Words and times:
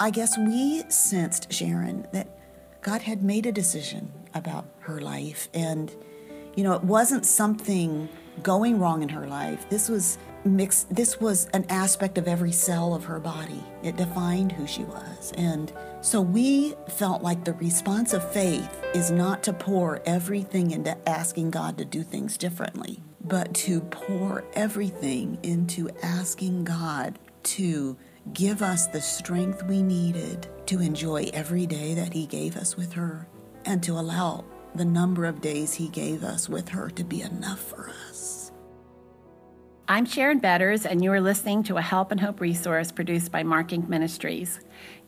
I 0.00 0.10
guess 0.10 0.38
we 0.38 0.84
sensed, 0.88 1.52
Sharon, 1.52 2.06
that 2.12 2.28
God 2.82 3.02
had 3.02 3.22
made 3.22 3.46
a 3.46 3.52
decision 3.52 4.12
about 4.34 4.66
her 4.80 5.00
life. 5.00 5.48
And, 5.52 5.94
you 6.54 6.62
know, 6.62 6.74
it 6.74 6.84
wasn't 6.84 7.26
something 7.26 8.08
going 8.42 8.78
wrong 8.78 9.02
in 9.02 9.08
her 9.08 9.26
life. 9.26 9.68
This 9.68 9.88
was 9.88 10.18
mixed, 10.44 10.94
this 10.94 11.20
was 11.20 11.46
an 11.46 11.66
aspect 11.68 12.16
of 12.16 12.28
every 12.28 12.52
cell 12.52 12.94
of 12.94 13.04
her 13.04 13.18
body. 13.18 13.62
It 13.82 13.96
defined 13.96 14.52
who 14.52 14.66
she 14.66 14.84
was. 14.84 15.32
And 15.36 15.72
so 16.00 16.20
we 16.20 16.74
felt 16.88 17.22
like 17.22 17.44
the 17.44 17.54
response 17.54 18.12
of 18.12 18.32
faith 18.32 18.80
is 18.94 19.10
not 19.10 19.42
to 19.44 19.52
pour 19.52 20.00
everything 20.06 20.70
into 20.70 20.96
asking 21.08 21.50
God 21.50 21.76
to 21.78 21.84
do 21.84 22.04
things 22.04 22.38
differently, 22.38 23.02
but 23.20 23.52
to 23.54 23.80
pour 23.80 24.44
everything 24.52 25.38
into 25.42 25.90
asking 26.02 26.64
God 26.64 27.18
to 27.42 27.96
give 28.32 28.62
us 28.62 28.86
the 28.86 29.00
strength 29.00 29.62
we 29.64 29.82
needed 29.82 30.48
to 30.66 30.80
enjoy 30.80 31.30
every 31.32 31.66
day 31.66 31.94
that 31.94 32.12
He 32.12 32.26
gave 32.26 32.56
us 32.56 32.76
with 32.76 32.92
her 32.92 33.28
and 33.64 33.82
to 33.82 33.92
allow 33.98 34.44
the 34.74 34.84
number 34.84 35.24
of 35.24 35.40
days 35.40 35.74
He 35.74 35.88
gave 35.88 36.24
us 36.24 36.48
with 36.48 36.68
her 36.68 36.90
to 36.90 37.04
be 37.04 37.22
enough 37.22 37.60
for 37.60 37.90
us. 38.08 38.52
I'm 39.90 40.04
Sharon 40.04 40.38
Betters, 40.38 40.84
and 40.84 41.02
you 41.02 41.10
are 41.12 41.20
listening 41.20 41.62
to 41.62 41.78
a 41.78 41.82
Help 41.82 42.12
and 42.12 42.20
Hope 42.20 42.40
resource 42.42 42.92
produced 42.92 43.32
by 43.32 43.42
Mark 43.42 43.68
Inc. 43.68 43.88
Ministries. 43.88 44.60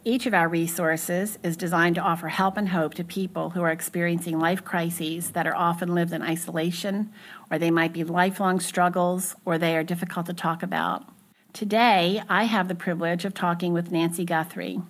Each 0.05 0.25
of 0.25 0.33
our 0.33 0.48
resources 0.48 1.39
is 1.42 1.59
designed 1.59 1.97
to 1.97 2.00
offer 2.00 2.28
help 2.28 2.56
and 2.56 2.70
hope 2.70 2.95
to 2.95 3.05
people 3.05 3.50
who 3.50 3.61
are 3.61 3.70
experiencing 3.70 4.39
life 4.39 4.64
crises 4.64 5.33
that 5.33 5.47
are 5.47 5.55
often 5.55 5.95
lived 5.95 6.14
in 6.14 6.23
isolation, 6.23 7.12
or 7.50 7.59
they 7.59 7.70
might 7.70 7.92
be 7.92 8.05
lifelong 8.05 8.59
struggles, 8.59 9.37
or 9.45 9.59
they 9.59 9.77
are 9.77 9.84
difficult 9.84 10.25
to 10.25 10.33
talk 10.33 10.62
about. 10.62 11.05
Today, 11.52 12.22
I 12.28 12.45
have 12.45 12.68
the 12.68 12.77
privilege 12.77 13.24
of 13.24 13.34
talking 13.34 13.72
with 13.72 13.91
Nancy 13.91 14.24
Guthrie. 14.24 14.80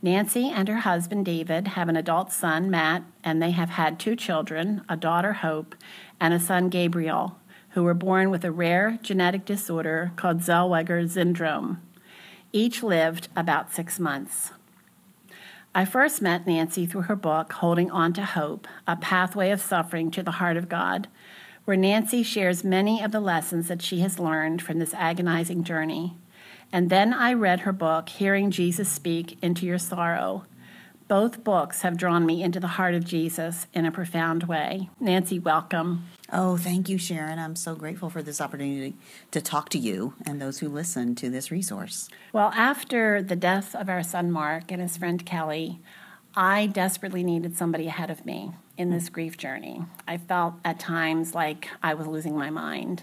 Nancy 0.00 0.48
and 0.48 0.66
her 0.66 0.78
husband 0.78 1.26
David 1.26 1.68
have 1.68 1.88
an 1.90 1.96
adult 1.96 2.32
son, 2.32 2.70
Matt, 2.70 3.02
and 3.22 3.42
they 3.42 3.50
have 3.50 3.68
had 3.70 4.00
two 4.00 4.16
children 4.16 4.82
a 4.88 4.96
daughter, 4.96 5.34
Hope, 5.34 5.74
and 6.18 6.32
a 6.32 6.40
son, 6.40 6.70
Gabriel, 6.70 7.38
who 7.70 7.82
were 7.84 7.94
born 7.94 8.30
with 8.30 8.42
a 8.44 8.50
rare 8.50 8.98
genetic 9.02 9.44
disorder 9.44 10.12
called 10.16 10.38
Zellweger 10.38 11.08
syndrome. 11.08 11.82
Each 12.52 12.82
lived 12.82 13.28
about 13.36 13.74
six 13.74 14.00
months. 14.00 14.52
I 15.74 15.84
first 15.84 16.22
met 16.22 16.46
Nancy 16.46 16.86
through 16.86 17.02
her 17.02 17.16
book, 17.16 17.52
Holding 17.52 17.90
On 17.90 18.14
to 18.14 18.24
Hope 18.24 18.66
A 18.86 18.96
Pathway 18.96 19.50
of 19.50 19.60
Suffering 19.60 20.10
to 20.12 20.22
the 20.22 20.32
Heart 20.32 20.56
of 20.56 20.70
God, 20.70 21.06
where 21.68 21.76
Nancy 21.76 22.22
shares 22.22 22.64
many 22.64 23.02
of 23.02 23.12
the 23.12 23.20
lessons 23.20 23.68
that 23.68 23.82
she 23.82 24.00
has 24.00 24.18
learned 24.18 24.62
from 24.62 24.78
this 24.78 24.94
agonizing 24.94 25.62
journey. 25.62 26.16
And 26.72 26.88
then 26.88 27.12
I 27.12 27.34
read 27.34 27.60
her 27.60 27.74
book, 27.74 28.08
Hearing 28.08 28.50
Jesus 28.50 28.88
Speak 28.88 29.36
Into 29.42 29.66
Your 29.66 29.76
Sorrow. 29.76 30.46
Both 31.08 31.44
books 31.44 31.82
have 31.82 31.98
drawn 31.98 32.24
me 32.24 32.42
into 32.42 32.58
the 32.58 32.68
heart 32.68 32.94
of 32.94 33.04
Jesus 33.04 33.66
in 33.74 33.84
a 33.84 33.92
profound 33.92 34.44
way. 34.44 34.88
Nancy, 34.98 35.38
welcome. 35.38 36.06
Oh, 36.32 36.56
thank 36.56 36.88
you, 36.88 36.96
Sharon. 36.96 37.38
I'm 37.38 37.54
so 37.54 37.74
grateful 37.74 38.08
for 38.08 38.22
this 38.22 38.40
opportunity 38.40 38.94
to 39.30 39.42
talk 39.42 39.68
to 39.68 39.78
you 39.78 40.14
and 40.24 40.40
those 40.40 40.60
who 40.60 40.70
listen 40.70 41.14
to 41.16 41.28
this 41.28 41.50
resource. 41.50 42.08
Well, 42.32 42.50
after 42.54 43.22
the 43.22 43.36
death 43.36 43.74
of 43.74 43.90
our 43.90 44.02
son 44.02 44.32
Mark 44.32 44.72
and 44.72 44.80
his 44.80 44.96
friend 44.96 45.26
Kelly, 45.26 45.80
I 46.34 46.64
desperately 46.64 47.22
needed 47.22 47.58
somebody 47.58 47.88
ahead 47.88 48.08
of 48.10 48.24
me 48.24 48.54
in 48.78 48.90
this 48.90 49.08
hmm. 49.08 49.14
grief 49.14 49.36
journey. 49.36 49.82
I 50.06 50.16
felt 50.16 50.54
at 50.64 50.78
times 50.78 51.34
like 51.34 51.68
I 51.82 51.92
was 51.92 52.06
losing 52.06 52.38
my 52.38 52.48
mind. 52.48 53.02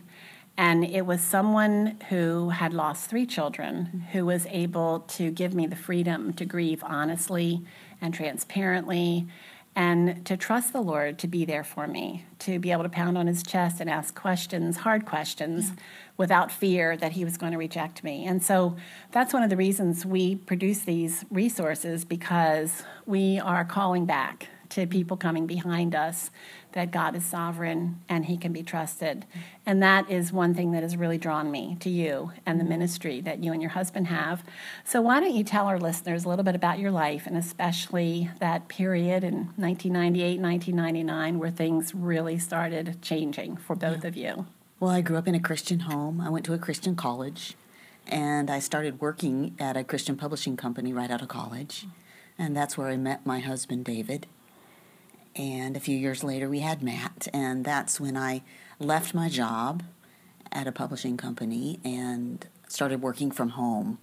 And 0.57 0.85
it 0.85 1.05
was 1.05 1.19
someone 1.19 1.97
who 2.09 2.49
had 2.49 2.73
lost 2.73 3.09
three 3.09 3.25
children 3.25 3.85
hmm. 3.85 3.99
who 4.13 4.25
was 4.25 4.47
able 4.49 5.01
to 5.01 5.29
give 5.29 5.53
me 5.53 5.67
the 5.67 5.75
freedom 5.75 6.33
to 6.33 6.45
grieve 6.45 6.83
honestly 6.83 7.61
and 8.01 8.13
transparently 8.13 9.27
and 9.75 10.25
to 10.25 10.37
trust 10.37 10.71
the 10.71 10.79
Lord 10.79 11.19
to 11.19 11.27
be 11.27 11.43
there 11.43 11.63
for 11.63 11.85
me, 11.85 12.25
to 12.39 12.59
be 12.59 12.71
able 12.71 12.83
to 12.83 12.89
pound 12.89 13.17
on 13.17 13.27
his 13.27 13.43
chest 13.43 13.81
and 13.81 13.89
ask 13.89 14.15
questions, 14.15 14.77
hard 14.77 15.05
questions, 15.05 15.67
yeah. 15.67 15.83
without 16.15 16.49
fear 16.49 16.95
that 16.95 17.11
he 17.11 17.25
was 17.25 17.35
going 17.35 17.51
to 17.51 17.57
reject 17.57 18.01
me. 18.01 18.25
And 18.25 18.41
so 18.41 18.77
that's 19.11 19.33
one 19.33 19.43
of 19.43 19.49
the 19.49 19.57
reasons 19.57 20.05
we 20.05 20.35
produce 20.35 20.79
these 20.79 21.25
resources 21.29 22.05
because 22.05 22.83
we 23.05 23.37
are 23.39 23.65
calling 23.65 24.05
back 24.05 24.47
to 24.69 24.87
people 24.87 25.17
coming 25.17 25.47
behind 25.47 25.95
us 25.95 26.31
that 26.73 26.91
God 26.91 27.15
is 27.15 27.23
sovereign 27.23 28.01
and 28.09 28.25
he 28.25 28.37
can 28.37 28.51
be 28.51 28.61
trusted. 28.61 29.25
And 29.65 29.81
that 29.81 30.09
is 30.11 30.33
one 30.33 30.53
thing 30.53 30.71
that 30.71 30.83
has 30.83 30.97
really 30.97 31.17
drawn 31.17 31.49
me 31.49 31.77
to 31.79 31.89
you 31.89 32.31
and 32.45 32.59
the 32.59 32.65
ministry 32.65 33.21
that 33.21 33.43
you 33.43 33.53
and 33.53 33.61
your 33.61 33.71
husband 33.71 34.07
have. 34.07 34.43
So, 34.83 35.01
why 35.01 35.19
don't 35.19 35.33
you 35.33 35.43
tell 35.43 35.67
our 35.67 35.79
listeners 35.79 36.25
a 36.25 36.29
little 36.29 36.43
bit 36.43 36.55
about 36.55 36.79
your 36.79 36.91
life 36.91 37.25
and 37.25 37.37
especially 37.37 38.29
that 38.39 38.67
period 38.67 39.23
in 39.23 39.49
1998, 39.55 40.39
1999 40.39 41.39
where 41.39 41.49
things 41.49 41.95
really 41.95 42.37
started 42.37 43.01
changing 43.01 43.57
for 43.57 43.75
both 43.75 44.03
yeah. 44.03 44.07
of 44.07 44.15
you? 44.15 44.45
Well, 44.79 44.91
I 44.91 45.01
grew 45.01 45.17
up 45.17 45.27
in 45.27 45.35
a 45.35 45.39
Christian 45.39 45.81
home, 45.81 46.19
I 46.19 46.29
went 46.29 46.45
to 46.45 46.53
a 46.53 46.59
Christian 46.59 46.95
college. 46.95 47.55
And 48.07 48.51
I 48.51 48.59
started 48.59 49.01
working 49.01 49.55
at 49.59 49.75
a 49.77 49.83
Christian 49.83 50.15
publishing 50.15 50.57
company 50.57 50.93
right 50.93 51.09
out 51.09 51.21
of 51.21 51.27
college. 51.27 51.87
And 52.37 52.55
that's 52.55 52.77
where 52.77 52.87
I 52.87 52.97
met 52.97 53.25
my 53.25 53.39
husband, 53.39 53.85
David. 53.85 54.27
And 55.35 55.75
a 55.75 55.79
few 55.79 55.97
years 55.97 56.23
later, 56.23 56.49
we 56.49 56.59
had 56.59 56.81
Matt, 56.81 57.27
and 57.33 57.65
that's 57.65 57.99
when 57.99 58.15
I 58.15 58.41
left 58.79 59.13
my 59.13 59.27
job 59.27 59.83
at 60.51 60.67
a 60.67 60.71
publishing 60.71 61.17
company 61.17 61.79
and 61.83 62.47
started 62.69 63.01
working 63.01 63.31
from 63.31 63.49
home. 63.49 63.99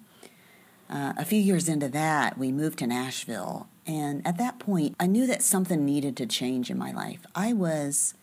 Uh, 0.90 1.14
a 1.16 1.24
few 1.24 1.38
years 1.38 1.68
into 1.68 1.88
that, 1.88 2.36
we 2.36 2.52
moved 2.52 2.78
to 2.80 2.86
Nashville, 2.86 3.66
and 3.86 4.26
at 4.26 4.36
that 4.36 4.58
point, 4.58 4.94
I 5.00 5.06
knew 5.06 5.26
that 5.26 5.42
something 5.42 5.86
needed 5.86 6.16
to 6.18 6.26
change 6.26 6.70
in 6.70 6.76
my 6.76 6.92
life. 6.92 7.24
I 7.34 7.54
was 7.54 8.14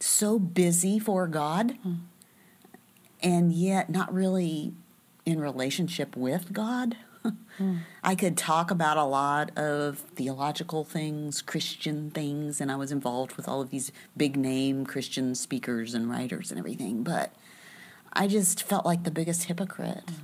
so 0.00 0.38
busy 0.38 0.98
for 0.98 1.28
God, 1.28 1.76
mm. 1.86 1.98
and 3.22 3.52
yet 3.52 3.90
not 3.90 4.12
really 4.12 4.74
in 5.24 5.40
relationship 5.40 6.16
with 6.16 6.52
God. 6.52 6.96
Mm. 7.60 7.78
I 8.02 8.14
could 8.14 8.36
talk 8.36 8.70
about 8.70 8.96
a 8.96 9.04
lot 9.04 9.56
of 9.56 9.98
theological 9.98 10.84
things, 10.84 11.42
Christian 11.42 12.10
things, 12.10 12.60
and 12.60 12.70
I 12.70 12.76
was 12.76 12.92
involved 12.92 13.36
with 13.36 13.48
all 13.48 13.60
of 13.60 13.70
these 13.70 13.92
big 14.16 14.36
name 14.36 14.86
Christian 14.86 15.34
speakers 15.34 15.94
and 15.94 16.10
writers 16.10 16.50
and 16.50 16.58
everything, 16.58 17.02
but 17.02 17.32
I 18.12 18.26
just 18.26 18.62
felt 18.62 18.86
like 18.86 19.04
the 19.04 19.10
biggest 19.10 19.44
hypocrite. 19.44 20.06
Mm. 20.06 20.14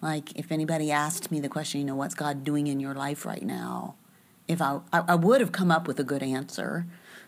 Like, 0.00 0.36
if 0.38 0.52
anybody 0.52 0.92
asked 0.92 1.30
me 1.30 1.40
the 1.40 1.48
question, 1.48 1.80
you 1.80 1.86
know, 1.86 1.96
what's 1.96 2.14
God 2.14 2.44
doing 2.44 2.66
in 2.66 2.80
your 2.80 2.94
life 2.94 3.24
right 3.24 3.42
now? 3.42 3.96
If 4.46 4.62
I, 4.62 4.80
I, 4.92 5.02
I 5.08 5.14
would 5.14 5.40
have 5.40 5.52
come 5.52 5.70
up 5.70 5.88
with 5.88 5.98
a 5.98 6.04
good 6.04 6.22
answer 6.22 6.86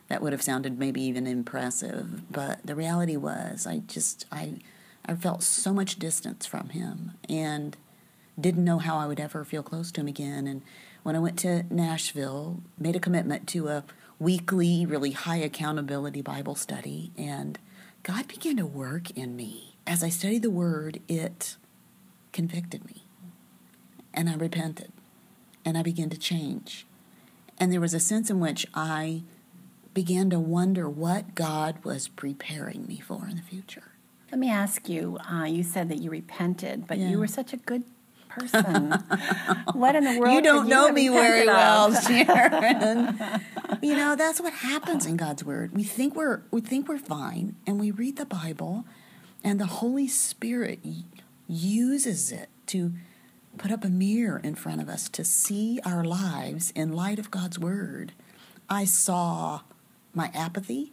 that 0.09 0.23
would 0.23 0.33
have 0.33 0.43
sounded 0.43 0.79
maybe 0.79 1.03
even 1.03 1.27
impressive, 1.27 2.31
but 2.31 2.65
the 2.65 2.75
reality 2.75 3.17
was, 3.17 3.67
I 3.67 3.79
just, 3.79 4.27
I, 4.31 4.57
I 5.05 5.15
felt 5.15 5.43
so 5.43 5.73
much 5.73 5.99
distance 5.99 6.47
from 6.47 6.71
Him. 6.71 7.13
And 7.29 7.77
didn't 8.41 8.65
know 8.65 8.79
how 8.79 8.97
I 8.97 9.07
would 9.07 9.21
ever 9.21 9.45
feel 9.45 9.63
close 9.63 9.91
to 9.93 10.01
him 10.01 10.09
again. 10.09 10.47
And 10.47 10.63
when 11.03 11.17
I 11.17 11.19
went 11.19 11.39
to 11.41 11.65
Nashville, 11.71 12.63
made 12.79 12.97
a 12.97 13.01
commitment 13.01 13.49
to 13.49 13.69
a 13.69 13.85
weekly, 14.19 14.85
really 14.87 15.13
high 15.13 15.37
accountability 15.37 16.23
Bible 16.23 16.55
study, 16.55 17.13
and 17.17 17.59
God 18.03 18.29
began 18.29 18.57
to 18.57 18.67
work 18.67 19.11
in 19.13 19.37
me. 19.37 19.77
As 19.87 20.03
I 20.03 20.09
studied 20.09 20.43
the 20.43 20.51
Word, 20.51 21.01
it 21.09 21.57
convicted 22.33 22.85
me. 22.85 23.05
And 24.13 24.29
I 24.29 24.35
repented. 24.35 24.93
And 25.65 25.77
I 25.77 25.83
began 25.83 26.11
to 26.11 26.19
change. 26.19 26.87
And 27.59 27.73
there 27.73 27.81
was 27.81 27.95
a 27.95 28.01
sense 28.01 28.31
in 28.31 28.41
which 28.41 28.67
I 28.75 29.23
began 29.95 30.31
to 30.31 30.39
wonder 30.39 30.89
what 30.89 31.35
God 31.35 31.85
was 31.85 32.09
preparing 32.09 32.87
me 32.87 33.01
for 33.01 33.27
in 33.29 33.37
the 33.37 33.43
future. 33.43 33.93
Let 34.31 34.39
me 34.39 34.51
ask 34.51 34.89
you 34.89 35.19
uh, 35.31 35.45
you 35.45 35.63
said 35.63 35.89
that 35.89 35.99
you 35.99 36.11
repented, 36.11 36.87
but 36.87 36.99
yeah. 36.99 37.09
you 37.09 37.19
were 37.19 37.27
such 37.27 37.53
a 37.53 37.57
good 37.57 37.85
person. 38.29 38.91
what 39.73 39.97
in 39.97 40.05
the 40.05 40.19
world? 40.21 40.35
You 40.35 40.43
don't 40.43 40.69
know 40.69 40.93
me 40.93 41.09
very 41.09 41.47
well, 41.47 41.93
Sharon. 41.95 43.19
you 43.83 43.97
know 43.97 44.17
that's 44.17 44.41
what 44.41 44.53
happens 44.53 45.07
in 45.07 45.17
God's 45.17 45.45
word. 45.45 45.73
We 45.75 45.83
think 45.83 46.15
we're 46.15 46.43
we 46.51 46.61
think 46.61 46.89
we're 46.89 46.99
fine, 46.99 47.57
and 47.67 47.81
we 47.81 47.91
read 47.91 48.17
the 48.17 48.27
Bible, 48.27 48.85
and 49.43 49.61
the 49.61 49.67
Holy 49.67 50.09
Spirit 50.09 50.81
uses 51.47 52.31
it 52.33 52.49
to 52.67 52.93
put 53.57 53.73
up 53.73 53.85
a 53.85 53.89
mirror 53.89 54.41
in 54.43 54.55
front 54.55 54.81
of 54.81 54.89
us 54.89 55.09
to 55.09 55.25
see 55.25 55.81
our 55.85 56.05
lives 56.05 56.73
in 56.77 56.93
light 56.93 57.19
of 57.19 57.31
God's 57.31 57.59
word. 57.59 58.13
I 58.69 58.85
saw 58.85 59.63
my 60.15 60.31
apathy. 60.35 60.93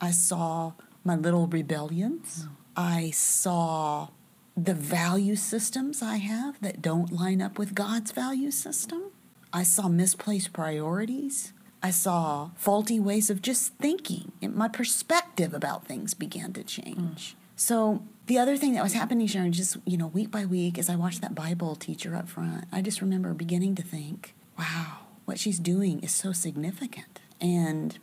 I 0.00 0.10
saw 0.10 0.72
my 1.04 1.16
little 1.16 1.46
rebellions. 1.46 2.46
Oh. 2.46 2.56
I 2.76 3.10
saw 3.10 4.08
the 4.56 4.74
value 4.74 5.36
systems 5.36 6.02
I 6.02 6.16
have 6.16 6.60
that 6.60 6.82
don't 6.82 7.12
line 7.12 7.40
up 7.40 7.58
with 7.58 7.74
God's 7.74 8.12
value 8.12 8.50
system. 8.50 9.10
I 9.52 9.62
saw 9.62 9.88
misplaced 9.88 10.52
priorities. 10.52 11.52
I 11.82 11.90
saw 11.90 12.50
faulty 12.56 13.00
ways 13.00 13.28
of 13.30 13.42
just 13.42 13.74
thinking. 13.74 14.32
And 14.40 14.54
my 14.54 14.68
perspective 14.68 15.52
about 15.52 15.86
things 15.86 16.14
began 16.14 16.52
to 16.52 16.62
change. 16.62 17.32
Mm. 17.32 17.34
So 17.56 18.02
the 18.26 18.38
other 18.38 18.56
thing 18.56 18.74
that 18.74 18.82
was 18.82 18.92
happening, 18.92 19.26
Sharon, 19.26 19.52
just, 19.52 19.76
you 19.84 19.96
know, 19.96 20.06
week 20.06 20.30
by 20.30 20.44
week, 20.44 20.78
as 20.78 20.88
I 20.88 20.96
watched 20.96 21.20
that 21.22 21.34
Bible 21.34 21.74
teacher 21.74 22.14
up 22.14 22.28
front, 22.28 22.64
I 22.70 22.82
just 22.82 23.00
remember 23.00 23.34
beginning 23.34 23.74
to 23.76 23.82
think, 23.82 24.34
wow, 24.58 24.98
what 25.24 25.38
she's 25.38 25.58
doing 25.58 26.00
is 26.00 26.12
so 26.12 26.32
significant. 26.32 27.20
And 27.40 27.98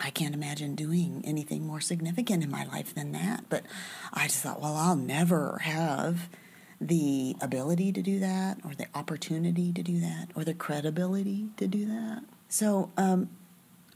I 0.00 0.10
can't 0.10 0.34
imagine 0.34 0.74
doing 0.74 1.22
anything 1.24 1.66
more 1.66 1.80
significant 1.80 2.42
in 2.42 2.50
my 2.50 2.64
life 2.64 2.94
than 2.94 3.12
that. 3.12 3.44
But 3.48 3.64
I 4.12 4.24
just 4.24 4.42
thought, 4.42 4.60
well, 4.60 4.76
I'll 4.76 4.96
never 4.96 5.58
have 5.62 6.28
the 6.80 7.36
ability 7.42 7.92
to 7.92 8.00
do 8.00 8.18
that, 8.20 8.58
or 8.64 8.74
the 8.74 8.86
opportunity 8.94 9.70
to 9.70 9.82
do 9.82 10.00
that, 10.00 10.28
or 10.34 10.44
the 10.44 10.54
credibility 10.54 11.48
to 11.58 11.66
do 11.66 11.84
that. 11.84 12.22
So, 12.48 12.90
um, 12.96 13.28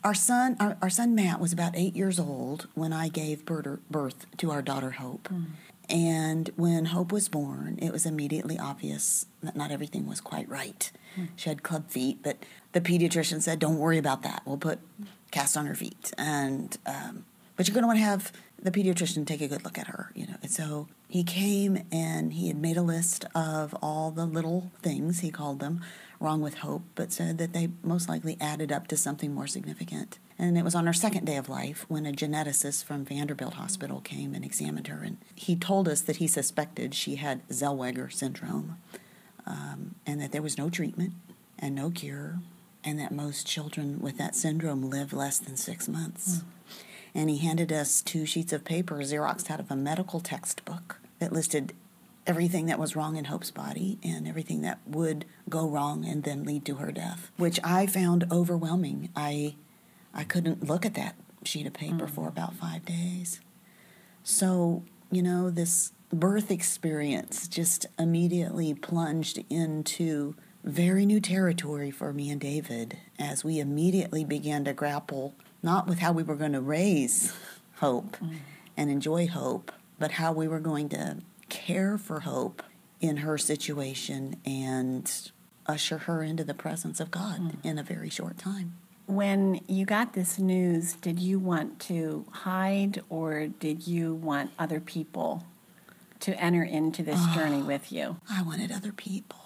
our 0.04 0.12
son, 0.12 0.56
our, 0.60 0.76
our, 0.82 0.90
son 0.90 1.14
Matt 1.14 1.40
was 1.40 1.50
about 1.50 1.72
eight 1.74 1.96
years 1.96 2.18
old 2.18 2.68
when 2.74 2.92
I 2.92 3.08
gave 3.08 3.46
birth 3.46 4.26
to 4.36 4.50
our 4.50 4.60
daughter 4.60 4.90
Hope. 4.90 5.30
Mm. 5.32 5.46
And 5.88 6.50
when 6.56 6.86
Hope 6.86 7.10
was 7.10 7.28
born, 7.28 7.78
it 7.80 7.90
was 7.90 8.04
immediately 8.04 8.58
obvious 8.58 9.26
that 9.42 9.56
not 9.56 9.70
everything 9.70 10.06
was 10.06 10.20
quite 10.20 10.48
right. 10.48 10.90
Mm. 11.16 11.28
She 11.36 11.48
had 11.48 11.62
club 11.62 11.90
feet, 11.90 12.18
but 12.22 12.36
the 12.72 12.80
pediatrician 12.82 13.40
said, 13.40 13.58
"Don't 13.58 13.78
worry 13.78 13.98
about 13.98 14.22
that. 14.22 14.42
We'll 14.44 14.58
put 14.58 14.78
cast 15.34 15.56
on 15.56 15.66
her 15.66 15.74
feet." 15.74 16.12
And 16.16 16.76
um, 16.86 17.24
but 17.56 17.68
you're 17.68 17.74
going 17.74 17.82
to 17.82 17.86
want 17.86 17.98
to 17.98 18.04
have 18.04 18.32
the 18.60 18.70
pediatrician 18.70 19.26
take 19.26 19.40
a 19.40 19.48
good 19.48 19.64
look 19.64 19.78
at 19.78 19.88
her, 19.88 20.10
you 20.14 20.26
know. 20.26 20.36
And 20.42 20.50
so 20.50 20.88
he 21.08 21.22
came 21.22 21.84
and 21.92 22.32
he 22.32 22.48
had 22.48 22.56
made 22.56 22.76
a 22.76 22.82
list 22.82 23.26
of 23.34 23.74
all 23.82 24.10
the 24.10 24.26
little 24.26 24.70
things 24.82 25.20
he 25.20 25.30
called 25.30 25.60
them 25.60 25.80
wrong 26.20 26.40
with 26.40 26.58
Hope, 26.58 26.82
but 26.94 27.12
said 27.12 27.38
that 27.38 27.52
they 27.52 27.68
most 27.82 28.08
likely 28.08 28.36
added 28.40 28.72
up 28.72 28.86
to 28.88 28.96
something 28.96 29.34
more 29.34 29.46
significant. 29.46 30.18
And 30.38 30.56
it 30.56 30.64
was 30.64 30.74
on 30.74 30.86
her 30.86 30.92
second 30.92 31.26
day 31.26 31.36
of 31.36 31.48
life 31.48 31.84
when 31.88 32.06
a 32.06 32.12
geneticist 32.12 32.84
from 32.84 33.04
Vanderbilt 33.04 33.54
Hospital 33.54 34.00
came 34.00 34.34
and 34.34 34.44
examined 34.44 34.88
her, 34.88 35.02
and 35.02 35.18
he 35.34 35.54
told 35.54 35.86
us 35.86 36.00
that 36.02 36.16
he 36.16 36.26
suspected 36.26 36.94
she 36.94 37.16
had 37.16 37.46
Zellweger 37.48 38.12
syndrome, 38.12 38.78
um, 39.46 39.96
and 40.06 40.20
that 40.20 40.32
there 40.32 40.42
was 40.42 40.58
no 40.58 40.70
treatment 40.70 41.12
and 41.58 41.74
no 41.74 41.90
cure, 41.90 42.40
and 42.84 42.98
that 42.98 43.12
most 43.12 43.46
children 43.46 44.00
with 44.00 44.18
that 44.18 44.34
syndrome 44.34 44.88
live 44.90 45.12
less 45.12 45.38
than 45.38 45.56
six 45.56 45.88
months. 45.88 46.38
Mm. 46.38 46.44
And 47.16 47.30
he 47.30 47.38
handed 47.38 47.72
us 47.72 48.02
two 48.02 48.26
sheets 48.26 48.52
of 48.52 48.64
paper 48.64 48.96
Xeroxed 48.96 49.50
out 49.50 49.60
of 49.60 49.70
a 49.70 49.76
medical 49.76 50.20
textbook 50.20 50.98
that 51.20 51.32
listed 51.32 51.72
everything 52.26 52.66
that 52.66 52.78
was 52.78 52.96
wrong 52.96 53.16
in 53.16 53.26
Hope's 53.26 53.50
body 53.50 53.98
and 54.02 54.26
everything 54.26 54.62
that 54.62 54.78
would 54.86 55.24
go 55.48 55.68
wrong 55.68 56.04
and 56.04 56.24
then 56.24 56.44
lead 56.44 56.64
to 56.66 56.76
her 56.76 56.90
death, 56.90 57.30
which 57.36 57.60
I 57.62 57.86
found 57.86 58.24
overwhelming. 58.30 59.10
I 59.14 59.54
I 60.12 60.24
couldn't 60.24 60.64
look 60.64 60.86
at 60.86 60.94
that 60.94 61.16
sheet 61.44 61.66
of 61.66 61.72
paper 61.72 62.04
mm-hmm. 62.04 62.14
for 62.14 62.28
about 62.28 62.54
5 62.54 62.84
days. 62.84 63.40
So, 64.22 64.84
you 65.10 65.22
know, 65.22 65.50
this 65.50 65.92
birth 66.10 66.50
experience 66.50 67.48
just 67.48 67.86
immediately 67.98 68.74
plunged 68.74 69.44
into 69.50 70.34
very 70.64 71.04
new 71.06 71.20
territory 71.20 71.90
for 71.90 72.12
me 72.12 72.30
and 72.30 72.40
David 72.40 72.98
as 73.18 73.44
we 73.44 73.60
immediately 73.60 74.24
began 74.24 74.64
to 74.64 74.72
grapple 74.72 75.34
not 75.62 75.86
with 75.86 75.98
how 75.98 76.12
we 76.12 76.22
were 76.22 76.36
going 76.36 76.52
to 76.52 76.60
raise 76.60 77.34
hope 77.76 78.16
mm-hmm. 78.16 78.36
and 78.76 78.90
enjoy 78.90 79.26
hope, 79.26 79.72
but 79.98 80.12
how 80.12 80.32
we 80.32 80.48
were 80.48 80.60
going 80.60 80.88
to 80.90 81.18
care 81.48 81.96
for 81.96 82.20
Hope 82.20 82.62
in 83.00 83.18
her 83.18 83.38
situation 83.38 84.36
and 84.44 85.30
usher 85.66 85.98
her 85.98 86.22
into 86.22 86.44
the 86.44 86.54
presence 86.54 87.00
of 87.00 87.10
God 87.10 87.40
mm. 87.40 87.54
in 87.62 87.78
a 87.78 87.82
very 87.82 88.10
short 88.10 88.38
time. 88.38 88.74
When 89.06 89.60
you 89.68 89.84
got 89.84 90.14
this 90.14 90.38
news, 90.38 90.94
did 90.94 91.18
you 91.18 91.38
want 91.38 91.78
to 91.80 92.26
hide 92.30 93.02
or 93.08 93.46
did 93.46 93.86
you 93.86 94.14
want 94.14 94.50
other 94.58 94.80
people 94.80 95.44
to 96.20 96.38
enter 96.40 96.62
into 96.62 97.02
this 97.02 97.20
oh, 97.20 97.34
journey 97.34 97.62
with 97.62 97.92
you? 97.92 98.16
I 98.30 98.42
wanted 98.42 98.72
other 98.72 98.92
people. 98.92 99.43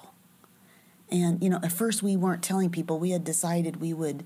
And, 1.10 1.42
you 1.42 1.48
know, 1.48 1.60
at 1.62 1.72
first 1.72 2.02
we 2.02 2.16
weren't 2.16 2.42
telling 2.42 2.70
people. 2.70 2.98
We 2.98 3.10
had 3.10 3.24
decided 3.24 3.80
we 3.80 3.92
would 3.92 4.24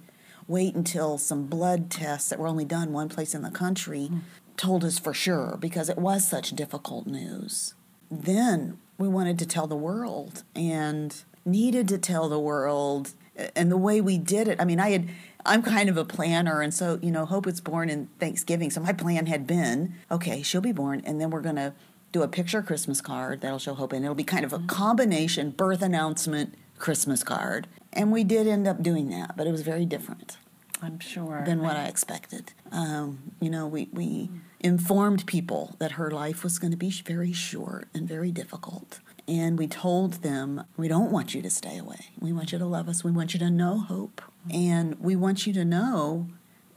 wait 0.49 0.75
until 0.75 1.19
some 1.19 1.47
blood 1.47 1.91
tests 1.91 2.31
that 2.31 2.39
were 2.39 2.49
only 2.49 2.65
done 2.65 2.93
one 2.93 3.09
place 3.09 3.35
in 3.35 3.43
the 3.43 3.51
country 3.51 4.09
mm 4.11 4.21
told 4.57 4.85
us 4.85 4.99
for 4.99 5.15
sure 5.15 5.57
because 5.61 5.89
it 5.89 5.99
was 5.99 6.27
such 6.27 6.51
difficult 6.51 7.07
news. 7.07 7.75
Then 8.11 8.79
we 8.99 9.09
wanted 9.09 9.39
to 9.41 9.47
tell 9.47 9.67
the 9.67 9.77
world 9.77 10.45
and 10.55 11.15
needed 11.45 11.89
to 11.89 11.99
tell 11.99 12.29
the 12.29 12.39
world. 12.39 13.13
And 13.57 13.71
the 13.71 13.77
way 13.77 14.01
we 14.01 14.19
did 14.19 14.49
it, 14.49 14.61
I 14.61 14.65
mean, 14.65 14.79
I 14.79 14.91
had, 14.91 15.09
I'm 15.45 15.63
kind 15.63 15.89
of 15.89 15.97
a 15.97 16.05
planner. 16.05 16.61
And 16.61 16.73
so, 16.73 16.99
you 17.03 17.11
know, 17.11 17.25
Hope 17.25 17.47
was 17.47 17.61
born 17.61 17.89
in 17.89 18.09
Thanksgiving. 18.21 18.71
So 18.71 18.81
my 18.81 18.93
plan 18.93 19.27
had 19.27 19.47
been 19.47 19.95
okay, 20.11 20.43
she'll 20.43 20.61
be 20.61 20.73
born, 20.73 21.03
and 21.05 21.21
then 21.21 21.31
we're 21.31 21.41
going 21.41 21.57
to 21.57 21.73
do 22.13 22.23
a 22.23 22.29
picture 22.29 22.63
Christmas 22.63 23.01
card 23.01 23.41
that'll 23.41 23.59
show 23.59 23.75
Hope. 23.75 23.93
And 23.93 24.05
it'll 24.05 24.15
be 24.15 24.23
kind 24.23 24.45
of 24.45 24.53
a 24.53 24.59
mm-hmm. 24.59 24.67
combination 24.67 25.51
birth 25.51 25.83
announcement 25.83 26.55
Christmas 26.83 27.23
card. 27.23 27.69
And 27.93 28.11
we 28.11 28.25
did 28.25 28.47
end 28.47 28.67
up 28.67 28.83
doing 28.83 29.09
that, 29.11 29.37
but 29.37 29.47
it 29.47 29.53
was 29.53 29.63
very 29.63 29.87
different. 29.87 30.37
I'm 30.83 30.99
sure. 30.99 31.45
Than 31.47 31.63
what 31.63 31.77
I 31.77 31.85
expected. 31.85 32.53
Um, 32.73 33.35
you 33.41 33.49
know, 33.49 33.69
we, 33.69 33.89
we 33.93 34.29
informed 34.59 35.25
people 35.27 35.77
that 35.79 35.93
her 35.93 36.11
life 36.11 36.43
was 36.43 36.59
going 36.59 36.73
to 36.73 36.77
be 36.77 36.91
very 36.91 37.33
short 37.33 37.87
and 37.95 38.09
very 38.09 38.33
difficult. 38.33 38.99
And 39.29 39.57
we 39.57 39.69
told 39.69 40.15
them, 40.25 40.65
we 40.77 40.89
don't 40.89 41.13
want 41.13 41.35
you 41.35 41.43
to 41.43 41.51
stay 41.51 41.79
away. 41.79 42.07
We 42.19 42.33
want 42.33 42.51
you 42.51 42.59
to 42.59 42.67
love 42.67 42.89
us. 42.89 43.05
We 43.05 43.13
want 43.13 43.33
you 43.33 43.39
to 43.39 43.51
know 43.51 43.79
hope. 43.79 44.21
And 44.53 44.99
we 44.99 45.15
want 45.15 45.47
you 45.47 45.53
to 45.53 45.65
know 45.65 46.27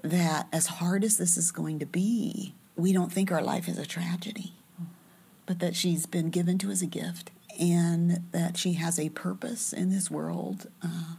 that 0.03 0.47
as 0.53 0.67
hard 0.67 1.03
as 1.03 1.17
this 1.17 1.35
is 1.35 1.49
going 1.49 1.79
to 1.79 1.87
be, 1.87 2.53
we 2.75 2.93
don't 2.93 3.11
think 3.11 3.31
our 3.31 3.41
life 3.41 3.67
is 3.67 3.79
a 3.79 3.87
tragedy, 3.87 4.53
but 5.47 5.57
that 5.59 5.75
she's 5.75 6.05
been 6.05 6.29
given 6.29 6.59
to 6.59 6.71
us 6.71 6.83
a 6.83 6.85
gift 6.85 7.31
and 7.59 8.23
that 8.31 8.57
she 8.57 8.73
has 8.73 8.99
a 8.99 9.09
purpose 9.09 9.73
in 9.73 9.89
this 9.89 10.09
world. 10.11 10.67
Uh, 10.81 11.15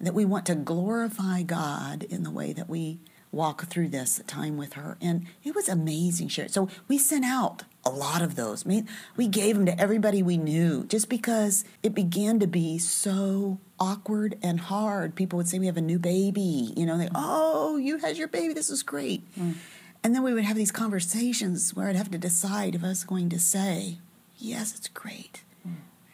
that 0.00 0.14
we 0.14 0.24
want 0.24 0.46
to 0.46 0.54
glorify 0.54 1.42
God 1.42 2.04
in 2.04 2.22
the 2.22 2.30
way 2.30 2.52
that 2.54 2.70
we 2.70 3.00
walk 3.32 3.66
through 3.66 3.88
this 3.88 4.20
time 4.26 4.56
with 4.56 4.72
her. 4.72 4.96
And 5.00 5.26
it 5.44 5.54
was 5.54 5.68
amazing, 5.68 6.28
Sharon. 6.28 6.50
So 6.50 6.68
we 6.88 6.98
sent 6.98 7.24
out 7.24 7.64
a 7.84 7.90
lot 7.90 8.22
of 8.22 8.34
those. 8.34 8.64
We 8.64 9.28
gave 9.28 9.56
them 9.56 9.66
to 9.66 9.78
everybody 9.78 10.22
we 10.22 10.36
knew 10.36 10.84
just 10.86 11.08
because 11.08 11.64
it 11.82 11.94
began 11.94 12.40
to 12.40 12.46
be 12.46 12.78
so 12.78 13.58
awkward 13.78 14.38
and 14.42 14.60
hard. 14.60 15.14
People 15.14 15.36
would 15.36 15.48
say, 15.48 15.58
We 15.58 15.66
have 15.66 15.76
a 15.76 15.82
new 15.82 15.98
baby. 15.98 16.72
You 16.76 16.86
know, 16.86 16.98
they, 16.98 17.08
oh, 17.14 17.76
you 17.76 17.98
had 17.98 18.16
your 18.16 18.28
baby. 18.28 18.52
This 18.52 18.70
is 18.70 18.82
great. 18.82 19.22
Mm. 19.38 19.54
And 20.02 20.14
then 20.14 20.22
we 20.22 20.32
would 20.32 20.44
have 20.44 20.56
these 20.56 20.72
conversations 20.72 21.74
where 21.74 21.88
I'd 21.88 21.96
have 21.96 22.10
to 22.10 22.18
decide 22.18 22.74
if 22.74 22.82
I 22.82 22.88
was 22.88 23.04
going 23.04 23.28
to 23.30 23.38
say, 23.38 23.98
Yes, 24.38 24.74
it's 24.76 24.88
great. 24.88 25.42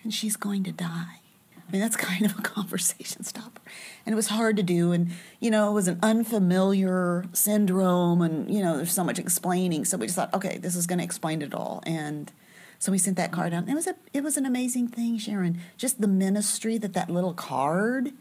And 0.02 0.14
she's 0.14 0.36
going 0.36 0.64
to 0.64 0.72
die. 0.72 1.20
I 1.66 1.72
mean, 1.72 1.80
that's 1.80 1.96
kind 1.96 2.24
of 2.24 2.38
a 2.38 2.42
conversation 2.42 3.24
stopper. 3.24 3.60
And 4.04 4.12
it 4.12 4.16
was 4.16 4.28
hard 4.28 4.56
to 4.56 4.62
do. 4.62 4.92
And, 4.92 5.10
you 5.40 5.50
know, 5.50 5.70
it 5.70 5.74
was 5.74 5.88
an 5.88 5.98
unfamiliar 6.02 7.24
syndrome. 7.32 8.22
And, 8.22 8.52
you 8.52 8.62
know, 8.62 8.76
there's 8.76 8.92
so 8.92 9.04
much 9.04 9.18
explaining. 9.18 9.84
So 9.84 9.96
we 9.96 10.06
just 10.06 10.16
thought, 10.16 10.32
okay, 10.34 10.58
this 10.58 10.76
is 10.76 10.86
going 10.86 10.98
to 10.98 11.04
explain 11.04 11.42
it 11.42 11.54
all. 11.54 11.82
And 11.86 12.30
so 12.78 12.92
we 12.92 12.98
sent 12.98 13.16
that 13.16 13.32
card 13.32 13.52
out. 13.52 13.68
It 13.68 13.74
was, 13.74 13.86
a, 13.86 13.96
it 14.12 14.22
was 14.22 14.36
an 14.36 14.46
amazing 14.46 14.88
thing, 14.88 15.18
Sharon. 15.18 15.58
Just 15.76 16.00
the 16.00 16.08
ministry 16.08 16.78
that 16.78 16.92
that 16.92 17.10
little 17.10 17.34
card 17.34 18.12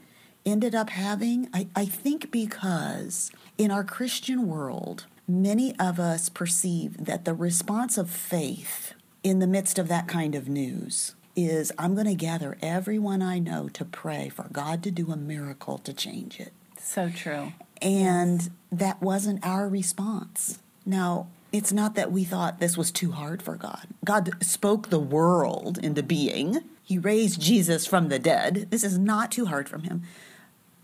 ended 0.44 0.74
up 0.74 0.90
having. 0.90 1.48
I, 1.52 1.68
I 1.74 1.84
think 1.84 2.30
because 2.30 3.30
in 3.58 3.70
our 3.70 3.84
Christian 3.84 4.46
world, 4.46 5.06
many 5.28 5.76
of 5.78 5.98
us 5.98 6.28
perceive 6.28 7.04
that 7.04 7.24
the 7.24 7.34
response 7.34 7.98
of 7.98 8.08
faith 8.08 8.94
in 9.22 9.40
the 9.40 9.46
midst 9.46 9.78
of 9.78 9.88
that 9.88 10.06
kind 10.06 10.34
of 10.36 10.48
news 10.48 11.15
is 11.36 11.70
I'm 11.78 11.94
going 11.94 12.06
to 12.06 12.14
gather 12.14 12.56
everyone 12.62 13.22
I 13.22 13.38
know 13.38 13.68
to 13.68 13.84
pray 13.84 14.30
for 14.30 14.46
God 14.50 14.82
to 14.84 14.90
do 14.90 15.12
a 15.12 15.16
miracle 15.16 15.78
to 15.78 15.92
change 15.92 16.40
it. 16.40 16.52
So 16.78 17.10
true. 17.10 17.52
And 17.82 18.40
yes. 18.40 18.50
that 18.72 19.02
wasn't 19.02 19.46
our 19.46 19.68
response. 19.68 20.58
Now, 20.86 21.28
it's 21.52 21.72
not 21.72 21.94
that 21.94 22.10
we 22.10 22.24
thought 22.24 22.58
this 22.58 22.76
was 22.76 22.90
too 22.90 23.12
hard 23.12 23.42
for 23.42 23.56
God. 23.56 23.86
God 24.04 24.42
spoke 24.42 24.88
the 24.88 24.98
world 24.98 25.78
into 25.78 26.02
being. 26.02 26.60
He 26.82 26.98
raised 26.98 27.40
Jesus 27.40 27.86
from 27.86 28.08
the 28.08 28.18
dead. 28.18 28.68
This 28.70 28.84
is 28.84 28.98
not 28.98 29.30
too 29.30 29.46
hard 29.46 29.68
from 29.68 29.82
him. 29.82 30.02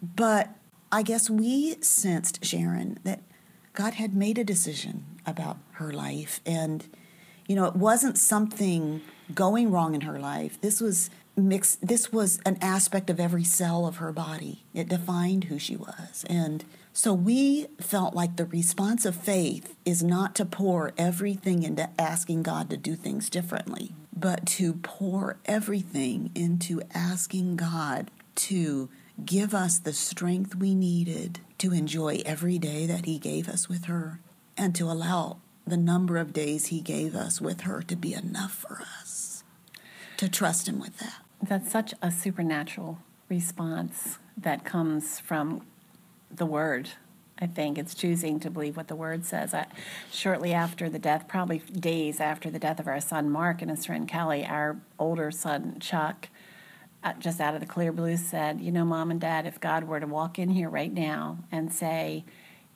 But 0.02 0.50
I 0.90 1.02
guess 1.02 1.30
we 1.30 1.76
sensed, 1.80 2.44
Sharon, 2.44 2.98
that 3.04 3.22
God 3.72 3.94
had 3.94 4.14
made 4.14 4.38
a 4.38 4.44
decision 4.44 5.04
about 5.24 5.58
her 5.72 5.92
life. 5.92 6.40
And, 6.44 6.86
you 7.46 7.56
know, 7.56 7.64
it 7.66 7.76
wasn't 7.76 8.18
something 8.18 9.00
going 9.34 9.70
wrong 9.70 9.94
in 9.94 10.02
her 10.02 10.18
life. 10.18 10.60
This 10.60 10.80
was 10.80 11.10
mixed 11.36 11.86
this 11.86 12.12
was 12.12 12.40
an 12.44 12.58
aspect 12.60 13.08
of 13.08 13.18
every 13.18 13.44
cell 13.44 13.86
of 13.86 13.96
her 13.96 14.12
body. 14.12 14.64
It 14.74 14.88
defined 14.88 15.44
who 15.44 15.58
she 15.58 15.76
was. 15.76 16.24
And 16.28 16.64
so 16.92 17.14
we 17.14 17.68
felt 17.80 18.14
like 18.14 18.36
the 18.36 18.44
response 18.44 19.06
of 19.06 19.16
faith 19.16 19.74
is 19.84 20.02
not 20.02 20.34
to 20.34 20.44
pour 20.44 20.92
everything 20.98 21.62
into 21.62 21.88
asking 21.98 22.42
God 22.42 22.68
to 22.70 22.76
do 22.76 22.94
things 22.94 23.30
differently, 23.30 23.94
but 24.14 24.44
to 24.46 24.74
pour 24.74 25.38
everything 25.46 26.30
into 26.34 26.82
asking 26.92 27.56
God 27.56 28.10
to 28.34 28.90
give 29.24 29.54
us 29.54 29.78
the 29.78 29.92
strength 29.92 30.54
we 30.54 30.74
needed 30.74 31.40
to 31.58 31.72
enjoy 31.72 32.20
every 32.26 32.58
day 32.58 32.86
that 32.86 33.06
He 33.06 33.18
gave 33.18 33.48
us 33.48 33.68
with 33.68 33.86
her 33.86 34.20
and 34.56 34.74
to 34.74 34.90
allow 34.90 35.38
the 35.66 35.76
number 35.76 36.18
of 36.18 36.34
days 36.34 36.66
He 36.66 36.80
gave 36.80 37.14
us 37.14 37.40
with 37.40 37.62
her 37.62 37.82
to 37.82 37.96
be 37.96 38.12
enough 38.12 38.52
for 38.52 38.82
us 39.00 39.21
to 40.22 40.28
trust 40.28 40.68
Him 40.68 40.78
with 40.78 40.98
that. 40.98 41.14
That's 41.42 41.72
such 41.72 41.94
a 42.00 42.12
supernatural 42.12 42.98
response 43.28 44.18
that 44.36 44.64
comes 44.64 45.18
from 45.18 45.66
the 46.30 46.46
Word. 46.46 46.90
I 47.40 47.48
think 47.48 47.76
it's 47.76 47.92
choosing 47.92 48.38
to 48.38 48.48
believe 48.48 48.76
what 48.76 48.86
the 48.86 48.94
Word 48.94 49.24
says. 49.24 49.52
I, 49.52 49.66
shortly 50.12 50.52
after 50.52 50.88
the 50.88 51.00
death, 51.00 51.26
probably 51.26 51.58
days 51.58 52.20
after 52.20 52.50
the 52.50 52.60
death 52.60 52.78
of 52.78 52.86
our 52.86 53.00
son 53.00 53.30
Mark 53.30 53.62
and 53.62 53.70
his 53.72 53.84
friend 53.84 54.06
Kelly, 54.06 54.46
our 54.46 54.76
older 54.96 55.32
son 55.32 55.78
Chuck, 55.80 56.28
uh, 57.02 57.14
just 57.14 57.40
out 57.40 57.54
of 57.54 57.60
the 57.60 57.66
clear 57.66 57.90
blue, 57.90 58.16
said, 58.16 58.60
You 58.60 58.70
know, 58.70 58.84
mom 58.84 59.10
and 59.10 59.20
dad, 59.20 59.44
if 59.44 59.58
God 59.58 59.82
were 59.82 59.98
to 59.98 60.06
walk 60.06 60.38
in 60.38 60.50
here 60.50 60.70
right 60.70 60.92
now 60.92 61.38
and 61.50 61.72
say, 61.72 62.24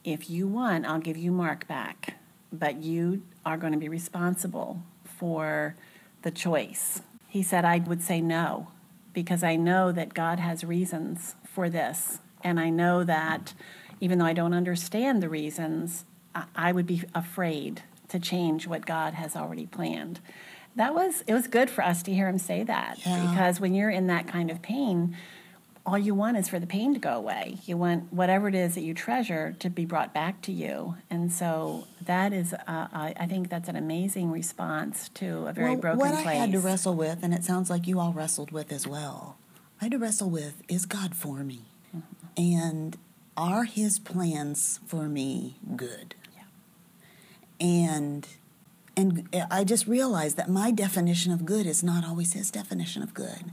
If 0.03 0.29
you 0.29 0.49
want, 0.49 0.85
I'll 0.85 0.99
give 0.99 1.17
you 1.17 1.31
Mark 1.31 1.69
back, 1.69 2.17
but 2.53 2.83
you 2.83 3.23
are 3.45 3.57
going 3.57 3.73
to 3.73 3.79
be 3.79 3.89
responsible 3.89 4.83
for 5.05 5.77
the 6.23 6.33
choice. 6.33 7.03
He 7.37 7.43
said, 7.43 7.67
I 7.67 7.77
would 7.81 8.03
say 8.03 8.23
no 8.23 8.69
because 9.13 9.43
I 9.43 9.57
know 9.57 9.93
that 9.93 10.15
God 10.15 10.41
has 10.41 10.65
reasons 10.65 11.35
for 11.45 11.69
this. 11.69 12.21
And 12.43 12.59
I 12.59 12.71
know 12.71 13.05
that 13.05 13.53
even 14.01 14.19
though 14.19 14.25
I 14.25 14.33
don't 14.33 14.55
understand 14.55 15.23
the 15.23 15.29
reasons, 15.29 16.07
I 16.55 16.73
would 16.73 16.87
be 16.87 17.03
afraid 17.15 17.83
to 18.09 18.19
change 18.19 18.67
what 18.67 18.87
God 18.87 19.13
has 19.13 19.37
already 19.37 19.67
planned. 19.67 20.19
That 20.77 20.95
was 20.95 21.25
it 21.27 21.35
was 21.35 21.47
good 21.47 21.69
for 21.69 21.85
us 21.85 22.03
to 22.05 22.15
hear 22.15 22.27
him 22.27 22.39
say 22.39 22.63
that 22.63 23.05
Yeah. 23.05 23.29
because 23.29 23.61
when 23.61 23.75
you're 23.75 23.91
in 23.91 24.07
that 24.07 24.27
kind 24.27 24.51
of 24.51 24.63
pain, 24.63 25.15
all 25.87 25.97
you 25.97 26.15
want 26.15 26.37
is 26.37 26.49
for 26.49 26.59
the 26.59 26.67
pain 26.67 26.93
to 26.95 27.01
go 27.01 27.13
away. 27.13 27.59
You 27.65 27.77
want 27.77 28.13
whatever 28.13 28.49
it 28.49 28.57
is 28.57 28.75
that 28.75 28.83
you 28.83 28.93
treasure 28.93 29.55
to 29.61 29.71
be 29.71 29.85
brought 29.85 30.13
back 30.13 30.43
to 30.43 30.53
you, 30.53 30.97
and 31.09 31.33
so 31.33 31.87
that 32.05 32.33
is, 32.33 32.53
uh, 32.53 32.59
I 32.67 33.15
I 33.19 33.27
think 33.27 33.49
that's 33.49 33.69
an 33.69 33.77
amazing 33.77 34.33
response 34.33 35.09
to 35.11 35.47
a 35.47 35.53
very 35.53 35.71
well, 35.71 35.81
broken 35.81 35.99
what 36.01 36.15
place. 36.15 36.27
I 36.27 36.35
had 36.35 36.53
to 36.53 36.59
wrestle 36.59 36.95
with, 36.95 37.23
and 37.23 37.33
it 37.33 37.45
sounds 37.45 37.71
like 37.71 37.87
you 37.87 38.01
all 38.01 38.13
wrestled 38.13 38.51
with 38.51 38.73
as 38.73 38.87
well. 38.87 39.39
I 39.81 39.85
had 39.85 39.93
to 39.93 39.99
wrestle 39.99 40.29
with: 40.29 40.63
Is 40.69 40.87
God 40.87 41.15
for 41.15 41.45
me, 41.45 41.63
and 42.37 42.97
are 43.37 43.65
His 43.65 44.01
plans 44.01 44.81
for 44.87 45.09
me 45.09 45.59
good? 45.77 46.17
Yeah. 46.35 47.67
And 47.67 48.27
and 48.97 49.29
I 49.53 49.63
just 49.63 49.87
realized 49.87 50.37
that 50.37 50.51
my 50.51 50.73
definition 50.73 51.33
of 51.33 51.45
good 51.45 51.65
is 51.65 51.85
not 51.85 52.05
always 52.05 52.33
His 52.33 52.51
definition 52.51 53.05
of 53.05 53.15
good, 53.15 53.53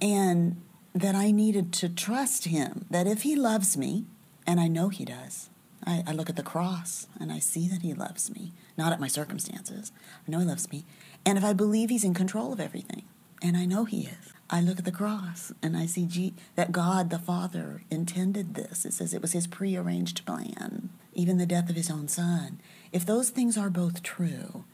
and 0.00 0.62
that 0.94 1.14
I 1.14 1.30
needed 1.30 1.72
to 1.74 1.88
trust 1.88 2.46
Him. 2.46 2.86
That 2.90 3.06
if 3.06 3.22
He 3.22 3.36
loves 3.36 3.76
me, 3.76 4.06
and 4.46 4.60
I 4.60 4.68
know 4.68 4.88
He 4.88 5.04
does, 5.04 5.48
I, 5.84 6.04
I 6.06 6.12
look 6.12 6.30
at 6.30 6.36
the 6.36 6.42
cross 6.42 7.06
and 7.18 7.32
I 7.32 7.38
see 7.38 7.68
that 7.68 7.82
He 7.82 7.94
loves 7.94 8.30
me, 8.30 8.52
not 8.76 8.92
at 8.92 9.00
my 9.00 9.08
circumstances. 9.08 9.92
I 10.26 10.30
know 10.30 10.40
He 10.40 10.44
loves 10.44 10.70
me. 10.70 10.84
And 11.24 11.38
if 11.38 11.44
I 11.44 11.52
believe 11.52 11.90
He's 11.90 12.04
in 12.04 12.14
control 12.14 12.52
of 12.52 12.60
everything, 12.60 13.04
and 13.40 13.56
I 13.56 13.64
know 13.64 13.84
He 13.84 14.02
is, 14.02 14.32
I 14.50 14.60
look 14.60 14.78
at 14.78 14.84
the 14.84 14.92
cross 14.92 15.52
and 15.62 15.76
I 15.76 15.86
see 15.86 16.04
G- 16.04 16.34
that 16.56 16.72
God 16.72 17.10
the 17.10 17.18
Father 17.18 17.82
intended 17.90 18.54
this. 18.54 18.84
It 18.84 18.92
says 18.92 19.14
it 19.14 19.22
was 19.22 19.32
His 19.32 19.46
prearranged 19.46 20.24
plan, 20.26 20.90
even 21.14 21.38
the 21.38 21.46
death 21.46 21.70
of 21.70 21.76
His 21.76 21.90
own 21.90 22.08
Son. 22.08 22.60
If 22.92 23.06
those 23.06 23.30
things 23.30 23.56
are 23.56 23.70
both 23.70 24.02
true, 24.02 24.64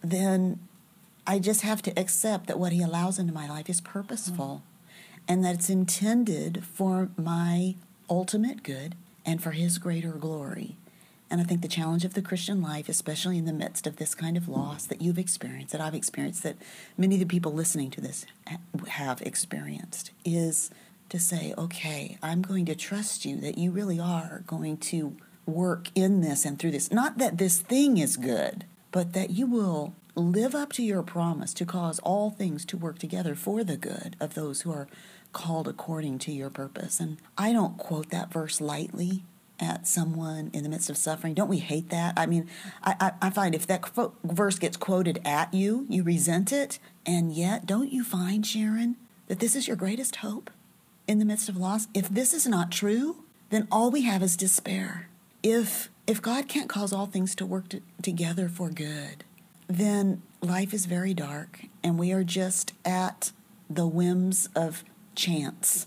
then 0.00 0.66
I 1.26 1.38
just 1.38 1.60
have 1.60 1.82
to 1.82 1.98
accept 1.98 2.46
that 2.46 2.58
what 2.58 2.72
He 2.72 2.82
allows 2.82 3.18
into 3.18 3.34
my 3.34 3.48
life 3.48 3.68
is 3.68 3.80
purposeful 3.80 4.62
and 5.28 5.44
that 5.44 5.54
it's 5.54 5.70
intended 5.70 6.64
for 6.64 7.10
my 7.16 7.74
ultimate 8.08 8.62
good 8.62 8.94
and 9.24 9.42
for 9.42 9.52
His 9.52 9.78
greater 9.78 10.12
glory. 10.12 10.76
And 11.30 11.40
I 11.40 11.44
think 11.44 11.62
the 11.62 11.68
challenge 11.68 12.04
of 12.04 12.12
the 12.12 12.20
Christian 12.20 12.60
life, 12.60 12.90
especially 12.90 13.38
in 13.38 13.46
the 13.46 13.54
midst 13.54 13.86
of 13.86 13.96
this 13.96 14.14
kind 14.14 14.36
of 14.36 14.48
loss 14.48 14.84
that 14.84 15.00
you've 15.00 15.18
experienced, 15.18 15.72
that 15.72 15.80
I've 15.80 15.94
experienced, 15.94 16.42
that 16.42 16.56
many 16.98 17.14
of 17.14 17.20
the 17.20 17.26
people 17.26 17.54
listening 17.54 17.90
to 17.92 18.02
this 18.02 18.26
have 18.88 19.22
experienced, 19.22 20.10
is 20.26 20.70
to 21.08 21.18
say, 21.18 21.54
okay, 21.56 22.18
I'm 22.22 22.42
going 22.42 22.66
to 22.66 22.74
trust 22.74 23.24
you 23.24 23.36
that 23.36 23.56
you 23.56 23.70
really 23.70 23.98
are 23.98 24.42
going 24.46 24.76
to 24.78 25.16
work 25.46 25.88
in 25.94 26.20
this 26.20 26.44
and 26.44 26.58
through 26.58 26.72
this. 26.72 26.92
Not 26.92 27.16
that 27.16 27.38
this 27.38 27.60
thing 27.60 27.96
is 27.96 28.18
good, 28.18 28.64
but 28.90 29.14
that 29.14 29.30
you 29.30 29.46
will 29.46 29.94
live 30.14 30.54
up 30.54 30.72
to 30.74 30.82
your 30.82 31.02
promise 31.02 31.54
to 31.54 31.64
cause 31.64 31.98
all 32.00 32.28
things 32.30 32.66
to 32.66 32.76
work 32.76 32.98
together 32.98 33.34
for 33.34 33.64
the 33.64 33.78
good 33.78 34.16
of 34.20 34.34
those 34.34 34.62
who 34.62 34.70
are 34.70 34.86
called 35.32 35.68
according 35.68 36.18
to 36.20 36.32
your 36.32 36.50
purpose. 36.50 37.00
And 37.00 37.18
I 37.36 37.52
don't 37.52 37.78
quote 37.78 38.10
that 38.10 38.32
verse 38.32 38.60
lightly 38.60 39.24
at 39.58 39.86
someone 39.86 40.50
in 40.52 40.64
the 40.64 40.68
midst 40.68 40.90
of 40.90 40.96
suffering. 40.96 41.34
Don't 41.34 41.48
we 41.48 41.58
hate 41.58 41.88
that? 41.90 42.14
I 42.16 42.26
mean, 42.26 42.48
I, 42.82 42.94
I, 43.00 43.26
I 43.26 43.30
find 43.30 43.54
if 43.54 43.66
that 43.68 43.88
verse 44.24 44.58
gets 44.58 44.76
quoted 44.76 45.20
at 45.24 45.54
you, 45.54 45.86
you 45.88 46.02
resent 46.02 46.52
it. 46.52 46.78
And 47.06 47.32
yet, 47.32 47.66
don't 47.66 47.92
you 47.92 48.02
find, 48.02 48.44
Sharon, 48.44 48.96
that 49.28 49.38
this 49.38 49.54
is 49.54 49.68
your 49.68 49.76
greatest 49.76 50.16
hope 50.16 50.50
in 51.06 51.18
the 51.18 51.24
midst 51.24 51.48
of 51.48 51.56
loss? 51.56 51.86
If 51.94 52.08
this 52.08 52.34
is 52.34 52.46
not 52.46 52.72
true, 52.72 53.24
then 53.50 53.68
all 53.70 53.90
we 53.90 54.02
have 54.02 54.22
is 54.22 54.36
despair. 54.36 55.08
If 55.42 55.90
if 56.04 56.20
God 56.20 56.48
can't 56.48 56.68
cause 56.68 56.92
all 56.92 57.06
things 57.06 57.36
to 57.36 57.46
work 57.46 57.68
to, 57.68 57.80
together 58.02 58.48
for 58.48 58.70
good, 58.70 59.24
then 59.68 60.22
life 60.40 60.74
is 60.74 60.86
very 60.86 61.14
dark 61.14 61.60
and 61.84 61.98
we 61.98 62.12
are 62.12 62.24
just 62.24 62.72
at 62.84 63.30
the 63.70 63.86
whims 63.86 64.48
of 64.56 64.84
chance. 65.14 65.86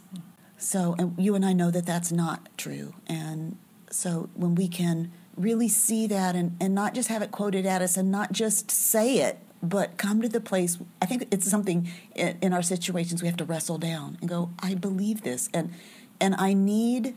So, 0.58 0.96
and 0.98 1.16
you 1.18 1.36
and 1.36 1.46
I 1.46 1.54
know 1.54 1.72
that 1.72 1.86
that's 1.86 2.12
not 2.12 2.50
true. 2.58 2.94
And 3.08 3.58
so, 3.90 4.30
when 4.34 4.56
we 4.56 4.68
can 4.68 5.12
really 5.36 5.68
see 5.68 6.08
that 6.08 6.36
and, 6.36 6.56
and 6.62 6.74
not 6.74 6.94
just 6.94 7.10
have 7.10 7.22
it 7.22 7.32
quoted 7.32 7.66
at 7.66 7.82
us 7.82 7.98
and 7.98 8.10
not 8.10 8.32
just 8.32 8.72
say 8.72 9.18
it, 9.20 9.40
but 9.62 9.98
come 9.98 10.22
to 10.22 10.30
the 10.30 10.40
place, 10.40 10.78
I 11.02 11.06
think 11.06 11.28
it's 11.32 11.50
something 11.50 11.90
in, 12.16 12.38
in 12.42 12.54
our 12.54 12.62
situations 12.62 13.22
we 13.22 13.28
have 13.28 13.38
to 13.38 13.46
wrestle 13.46 13.78
down 13.78 14.18
and 14.22 14.30
go, 14.30 14.52
I 14.60 14.76
believe 14.76 15.24
this. 15.24 15.50
And, 15.54 15.74
and 16.22 16.36
I 16.36 16.54
need 16.54 17.16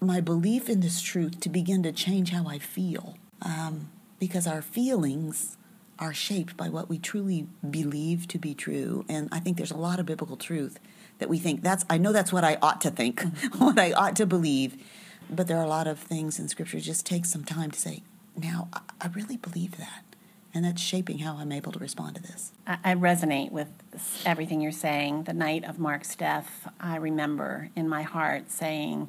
my 0.00 0.20
belief 0.20 0.68
in 0.68 0.80
this 0.80 1.00
truth 1.00 1.40
to 1.40 1.48
begin 1.48 1.82
to 1.82 1.92
change 1.92 2.30
how 2.30 2.46
I 2.46 2.58
feel. 2.58 3.16
Um, 3.42 3.90
because 4.18 4.46
our 4.46 4.62
feelings 4.62 5.56
are 5.98 6.12
shaped 6.12 6.56
by 6.56 6.68
what 6.68 6.88
we 6.88 6.98
truly 6.98 7.46
believe 7.68 8.28
to 8.28 8.38
be 8.38 8.54
true. 8.54 9.04
And 9.08 9.28
I 9.32 9.40
think 9.40 9.56
there's 9.56 9.70
a 9.70 9.76
lot 9.76 9.98
of 9.98 10.06
biblical 10.06 10.36
truth 10.36 10.78
that 11.18 11.28
we 11.28 11.38
think 11.38 11.62
that's, 11.62 11.84
I 11.88 11.98
know 11.98 12.12
that's 12.12 12.32
what 12.32 12.44
I 12.44 12.58
ought 12.60 12.80
to 12.82 12.90
think, 12.90 13.22
what 13.58 13.78
I 13.78 13.92
ought 13.92 14.16
to 14.16 14.26
believe. 14.26 14.76
But 15.28 15.48
there 15.48 15.58
are 15.58 15.64
a 15.64 15.68
lot 15.68 15.86
of 15.86 15.98
things 15.98 16.38
in 16.38 16.48
Scripture 16.48 16.78
just 16.78 17.04
take 17.04 17.24
some 17.24 17.44
time 17.44 17.70
to 17.70 17.78
say, 17.78 18.02
now, 18.36 18.68
I, 19.00 19.08
really 19.08 19.36
believe 19.36 19.78
that. 19.78 20.04
And 20.52 20.64
that's 20.64 20.80
shaping 20.80 21.18
how 21.18 21.36
I'm 21.36 21.52
able 21.52 21.72
to 21.72 21.78
respond 21.78 22.16
to 22.16 22.22
this. 22.22 22.52
I 22.66 22.94
resonate 22.94 23.50
with 23.50 23.68
everything 24.24 24.60
you're 24.60 24.72
saying. 24.72 25.24
The 25.24 25.32
night 25.32 25.64
of 25.64 25.78
Mark's 25.78 26.14
death, 26.14 26.68
I 26.80 26.96
remember 26.96 27.70
in 27.74 27.88
my 27.88 28.02
heart 28.02 28.50
saying, 28.50 29.08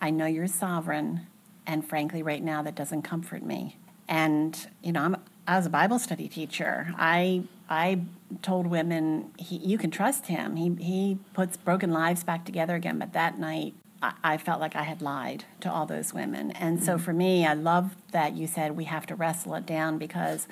I 0.00 0.10
know 0.10 0.26
you're 0.26 0.46
sovereign, 0.46 1.26
and 1.66 1.86
frankly, 1.86 2.22
right 2.22 2.42
now, 2.42 2.62
that 2.62 2.74
doesn't 2.74 3.02
comfort 3.02 3.42
me. 3.42 3.76
And, 4.08 4.68
you 4.82 4.92
know, 4.92 5.02
I'm, 5.02 5.16
I 5.46 5.56
was 5.56 5.66
a 5.66 5.70
Bible 5.70 5.98
study 5.98 6.28
teacher. 6.28 6.94
I, 6.96 7.44
I 7.68 8.02
told 8.42 8.66
women, 8.66 9.32
he, 9.38 9.56
you 9.56 9.78
can 9.78 9.90
trust 9.90 10.26
him. 10.26 10.56
He, 10.56 10.74
he 10.82 11.18
puts 11.32 11.56
broken 11.56 11.90
lives 11.90 12.24
back 12.24 12.44
together 12.44 12.74
again. 12.74 12.98
But 12.98 13.12
that 13.12 13.38
night, 13.38 13.74
I, 14.02 14.14
I 14.22 14.36
felt 14.36 14.60
like 14.60 14.76
I 14.76 14.82
had 14.82 15.02
lied 15.02 15.44
to 15.60 15.72
all 15.72 15.86
those 15.86 16.12
women. 16.12 16.50
And 16.52 16.82
so 16.82 16.94
mm-hmm. 16.94 17.04
for 17.04 17.12
me, 17.12 17.46
I 17.46 17.54
love 17.54 17.96
that 18.12 18.36
you 18.36 18.46
said 18.46 18.76
we 18.76 18.84
have 18.84 19.06
to 19.06 19.14
wrestle 19.14 19.54
it 19.54 19.66
down 19.66 19.98
because 19.98 20.46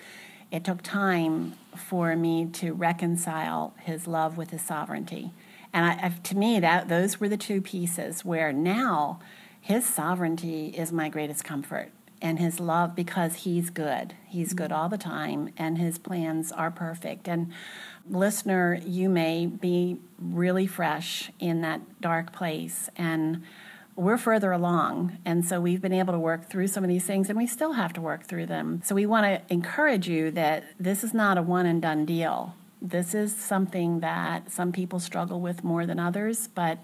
it 0.50 0.64
took 0.64 0.82
time 0.82 1.54
for 1.76 2.14
me 2.16 2.46
to 2.46 2.72
reconcile 2.72 3.74
his 3.80 4.06
love 4.06 4.36
with 4.36 4.50
his 4.50 4.62
sovereignty. 4.62 5.32
And 5.72 5.84
I, 5.84 6.06
I, 6.06 6.08
to 6.08 6.36
me, 6.36 6.60
that 6.60 6.88
those 6.88 7.18
were 7.18 7.28
the 7.28 7.36
two 7.36 7.60
pieces 7.60 8.24
where 8.24 8.52
now 8.52 9.20
his 9.60 9.84
sovereignty 9.86 10.68
is 10.68 10.92
my 10.92 11.08
greatest 11.08 11.42
comfort, 11.42 11.90
and 12.24 12.38
his 12.38 12.58
love 12.58 12.96
because 12.96 13.34
he's 13.34 13.68
good. 13.68 14.14
He's 14.26 14.54
good 14.54 14.70
mm-hmm. 14.70 14.80
all 14.80 14.88
the 14.88 14.98
time, 14.98 15.50
and 15.58 15.76
his 15.76 15.98
plans 15.98 16.50
are 16.50 16.70
perfect. 16.70 17.28
And 17.28 17.52
listener, 18.08 18.80
you 18.84 19.10
may 19.10 19.44
be 19.46 19.98
really 20.18 20.66
fresh 20.66 21.30
in 21.38 21.60
that 21.60 22.00
dark 22.00 22.32
place, 22.32 22.88
and 22.96 23.44
we're 23.94 24.16
further 24.16 24.52
along. 24.52 25.18
And 25.26 25.44
so 25.44 25.60
we've 25.60 25.82
been 25.82 25.92
able 25.92 26.14
to 26.14 26.18
work 26.18 26.48
through 26.48 26.68
some 26.68 26.82
of 26.82 26.88
these 26.88 27.04
things, 27.04 27.28
and 27.28 27.38
we 27.38 27.46
still 27.46 27.74
have 27.74 27.92
to 27.92 28.00
work 28.00 28.24
through 28.24 28.46
them. 28.46 28.80
So 28.84 28.94
we 28.94 29.04
want 29.04 29.26
to 29.26 29.52
encourage 29.52 30.08
you 30.08 30.30
that 30.30 30.64
this 30.80 31.04
is 31.04 31.12
not 31.12 31.36
a 31.36 31.42
one 31.42 31.66
and 31.66 31.82
done 31.82 32.06
deal. 32.06 32.54
This 32.80 33.14
is 33.14 33.36
something 33.36 34.00
that 34.00 34.50
some 34.50 34.72
people 34.72 34.98
struggle 34.98 35.40
with 35.40 35.62
more 35.62 35.84
than 35.84 36.00
others, 36.00 36.48
but 36.48 36.78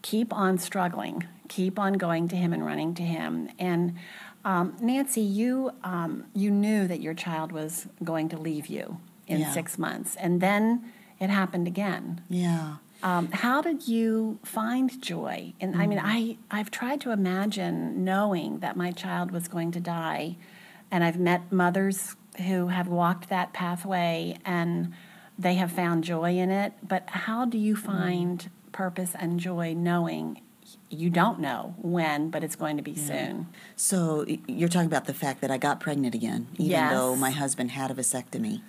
keep 0.00 0.32
on 0.32 0.56
struggling, 0.56 1.26
keep 1.48 1.78
on 1.78 1.94
going 1.94 2.28
to 2.28 2.36
Him 2.36 2.54
and 2.54 2.64
running 2.64 2.94
to 2.94 3.02
Him. 3.02 3.50
And 3.58 3.96
um, 4.44 4.76
Nancy, 4.80 5.20
you 5.22 5.72
um, 5.82 6.24
you 6.34 6.50
knew 6.50 6.86
that 6.86 7.00
your 7.00 7.14
child 7.14 7.52
was 7.52 7.86
going 8.02 8.28
to 8.30 8.36
leave 8.36 8.66
you 8.66 8.98
in 9.26 9.40
Yeah. 9.40 9.52
six 9.52 9.78
months, 9.78 10.16
and 10.16 10.40
then 10.40 10.84
it 11.18 11.30
happened 11.30 11.66
again. 11.66 12.20
Yeah. 12.28 12.76
Um, 13.02 13.30
how 13.32 13.60
did 13.60 13.86
you 13.88 14.38
find 14.44 15.00
joy? 15.02 15.52
And 15.60 15.76
I 15.76 15.86
mean, 15.86 16.00
I 16.02 16.36
I've 16.50 16.70
tried 16.70 17.00
to 17.02 17.10
imagine 17.10 18.04
knowing 18.04 18.60
that 18.60 18.76
my 18.76 18.92
child 18.92 19.30
was 19.30 19.48
going 19.48 19.72
to 19.72 19.80
die, 19.80 20.36
And 20.90 21.02
I've 21.02 21.18
met 21.18 21.50
mothers 21.50 22.14
who 22.46 22.68
have 22.68 22.86
walked 22.88 23.28
that 23.28 23.52
pathway 23.52 24.36
and 24.44 24.92
they 25.38 25.54
have 25.54 25.72
found 25.72 26.04
joy 26.04 26.36
in 26.38 26.50
it. 26.50 26.72
But 26.86 27.08
how 27.26 27.44
do 27.46 27.58
you 27.58 27.74
find 27.74 28.48
purpose 28.72 29.12
and 29.18 29.40
joy 29.40 29.74
knowing 29.74 30.40
you 30.94 31.10
don't 31.10 31.40
know 31.40 31.74
when, 31.78 32.30
but 32.30 32.42
it's 32.44 32.56
going 32.56 32.76
to 32.76 32.82
be 32.82 32.94
soon? 32.94 33.48
So 33.76 34.24
you're 34.46 34.68
talking 34.68 34.86
about 34.86 35.06
the 35.06 35.14
fact 35.14 35.40
that 35.40 35.50
I 35.50 35.58
got 35.58 35.80
pregnant 35.80 36.14
again, 36.14 36.48
even 36.54 36.70
Yes. 36.70 36.92
though 36.92 37.16
my 37.16 37.30
husband 37.30 37.72
had 37.72 37.90
a 37.90 37.94
vasectomy, 37.94 38.62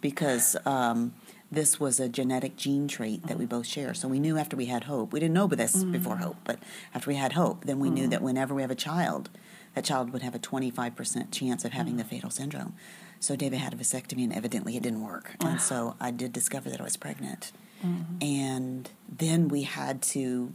because 0.00 0.56
um, 0.64 1.14
this 1.50 1.80
was 1.80 1.98
a 1.98 2.08
genetic 2.08 2.56
gene 2.56 2.88
trait 2.88 3.26
that 3.26 3.38
we 3.38 3.46
both 3.46 3.66
share. 3.66 3.94
So 3.94 4.08
we 4.08 4.20
knew 4.20 4.38
after 4.38 4.56
we 4.56 4.66
had 4.66 4.84
hope. 4.84 5.12
We 5.12 5.20
didn't 5.20 5.34
know 5.34 5.46
this 5.46 5.76
mm-hmm. 5.76 5.92
before 5.92 6.16
hope, 6.18 6.36
but 6.44 6.58
after 6.94 7.10
we 7.10 7.16
had 7.16 7.32
hope, 7.32 7.64
then 7.64 7.80
we 7.80 7.90
knew 7.90 8.02
mm-hmm. 8.02 8.10
that 8.10 8.22
whenever 8.22 8.54
we 8.54 8.62
have 8.62 8.70
a 8.70 8.76
child, 8.76 9.30
that 9.74 9.84
child 9.84 10.12
would 10.12 10.22
have 10.22 10.34
a 10.34 10.38
25% 10.38 11.30
chance 11.30 11.64
of 11.64 11.72
having 11.72 11.96
the 11.96 12.04
mm. 12.04 12.08
fatal 12.08 12.30
syndrome. 12.30 12.74
So 13.20 13.36
David 13.36 13.58
had 13.58 13.72
a 13.72 13.76
vasectomy, 13.76 14.24
and 14.24 14.32
evidently 14.32 14.76
it 14.76 14.82
didn't 14.82 15.02
work. 15.02 15.36
And 15.40 15.60
so 15.60 15.94
I 16.00 16.10
did 16.10 16.32
discover 16.32 16.70
that 16.70 16.80
I 16.80 16.84
was 16.84 16.96
pregnant. 16.96 17.52
Mm-hmm. 17.84 18.24
And 18.24 18.90
then 19.08 19.48
we 19.48 19.62
had 19.62 20.02
to 20.02 20.52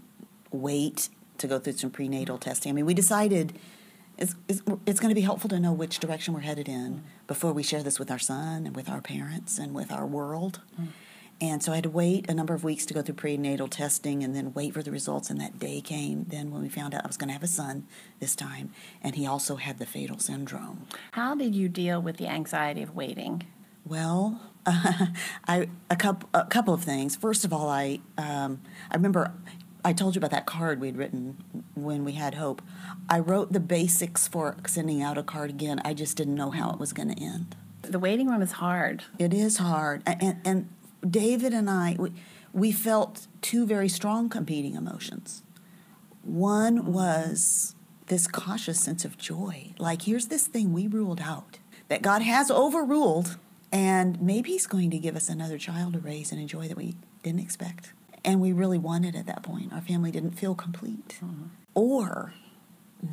wait 0.55 1.09
to 1.38 1.47
go 1.47 1.59
through 1.59 1.74
some 1.74 1.91
prenatal 1.91 2.38
testing. 2.38 2.71
I 2.71 2.74
mean, 2.74 2.85
we 2.85 2.93
decided 2.93 3.53
it's, 4.17 4.35
it's, 4.47 4.62
it's 4.85 5.00
going 5.00 5.09
to 5.09 5.15
be 5.15 5.21
helpful 5.21 5.50
to 5.50 5.59
know 5.59 5.74
which 5.74 6.00
direction 6.00 6.33
we're 6.33 6.41
headed 6.41 6.69
in 6.69 7.03
before 7.27 7.51
we 7.51 7.63
share 7.63 7.83
this 7.83 8.00
with 8.00 8.09
our 8.09 8.19
son 8.19 8.65
and 8.65 8.75
with 8.75 8.89
our 8.89 9.01
parents 9.01 9.57
and 9.57 9.74
with 9.74 9.91
our 9.91 10.05
world. 10.05 10.62
And 11.41 11.62
so 11.62 11.74
I 11.74 11.75
had 11.75 11.83
to 11.83 11.89
wait 11.89 12.29
a 12.29 12.33
number 12.33 12.53
of 12.53 12.63
weeks 12.63 12.85
to 12.85 12.93
go 12.93 13.01
through 13.01 13.15
prenatal 13.15 13.67
testing 13.67 14.24
and 14.24 14.33
then 14.33 14.53
wait 14.53 14.74
for 14.74 14.81
the 14.81 14.91
results. 14.91 15.29
And 15.29 15.39
that 15.41 15.59
day 15.59 15.81
came 15.81 16.25
then 16.29 16.50
when 16.51 16.62
we 16.62 16.69
found 16.69 16.95
out 16.95 17.03
I 17.03 17.07
was 17.07 17.17
going 17.17 17.27
to 17.27 17.33
have 17.33 17.43
a 17.43 17.47
son 17.47 17.88
this 18.21 18.35
time. 18.35 18.71
And 19.01 19.15
he 19.15 19.27
also 19.27 19.57
had 19.57 19.77
the 19.77 19.85
fatal 19.85 20.17
syndrome. 20.17 20.88
How 21.12 21.35
did 21.35 21.53
you 21.53 21.67
deal 21.67 22.01
with 22.01 22.17
the 22.17 22.27
anxiety 22.27 22.81
of 22.81 22.95
waiting? 22.95 23.43
Well, 23.85 24.39
I 24.65 25.67
a 25.89 25.95
couple 25.95 26.29
a 26.33 26.45
couple 26.45 26.74
of 26.74 26.83
things. 26.83 27.15
First 27.15 27.45
of 27.45 27.53
all, 27.53 27.69
I 27.69 28.00
um, 28.17 28.62
I 28.89 28.95
remember 28.95 29.31
I 29.86 29.94
told 29.94 30.15
you 30.15 30.20
about 30.20 30.32
that 30.32 30.48
card 30.48 30.82
we'd 30.82 30.98
written 30.98 31.38
when 31.75 32.04
we 32.04 32.13
had 32.13 32.34
hope. 32.34 32.63
I 33.08 33.20
wrote 33.20 33.54
the 33.54 33.60
basics 33.60 34.27
for 34.27 34.58
sending 34.65 35.04
out 35.04 35.15
a 35.15 35.22
card 35.22 35.51
again. 35.51 35.80
I 35.86 35.94
just 35.94 36.18
didn't 36.18 36.34
know 36.34 36.50
how 36.50 36.72
it 36.72 36.80
was 36.80 36.92
going 36.92 37.13
to 37.13 37.24
end. 37.24 37.56
The 37.84 38.00
waiting 38.00 38.27
room 38.27 38.42
is 38.42 38.54
hard. 38.54 39.04
It 39.20 39.32
is 39.32 39.58
hard, 39.58 40.01
and 40.08 40.42
and 40.44 40.70
David 41.08 41.54
and 41.54 41.70
I 41.70 41.96
we, 42.00 42.13
we 42.51 42.72
felt 42.72 43.27
two 43.44 43.68
very 43.68 43.88
strong 43.88 44.27
competing 44.27 44.74
emotions. 44.74 45.44
One 46.24 46.92
was 46.92 47.75
this 48.08 48.25
cautious 48.25 48.80
sense 48.80 49.06
of 49.06 49.20
joy, 49.20 49.75
like 49.77 50.01
here's 50.04 50.30
this 50.30 50.48
thing 50.48 50.74
we 50.74 50.88
ruled 50.88 51.22
out 51.22 51.60
that 51.89 52.01
God 52.01 52.24
has 52.24 52.50
overruled, 52.50 53.38
and 53.72 54.20
maybe 54.20 54.50
He's 54.50 54.65
going 54.65 54.89
to 54.89 54.98
give 54.98 55.15
us 55.15 55.30
another 55.30 55.60
child 55.60 55.94
to 55.94 56.00
raise 56.00 56.32
and 56.32 56.42
enjoy 56.42 56.68
that 56.68 56.77
we 56.77 56.96
didn't 57.22 57.42
expect, 57.42 57.94
and 58.25 58.41
we 58.41 58.51
really 58.51 58.77
wanted 58.77 59.15
at 59.15 59.27
that 59.27 59.44
point. 59.44 59.72
Our 59.72 59.82
family 59.82 60.12
didn't 60.12 60.32
feel 60.32 60.55
complete, 60.55 61.20
mm-hmm. 61.24 61.46
or 61.74 62.34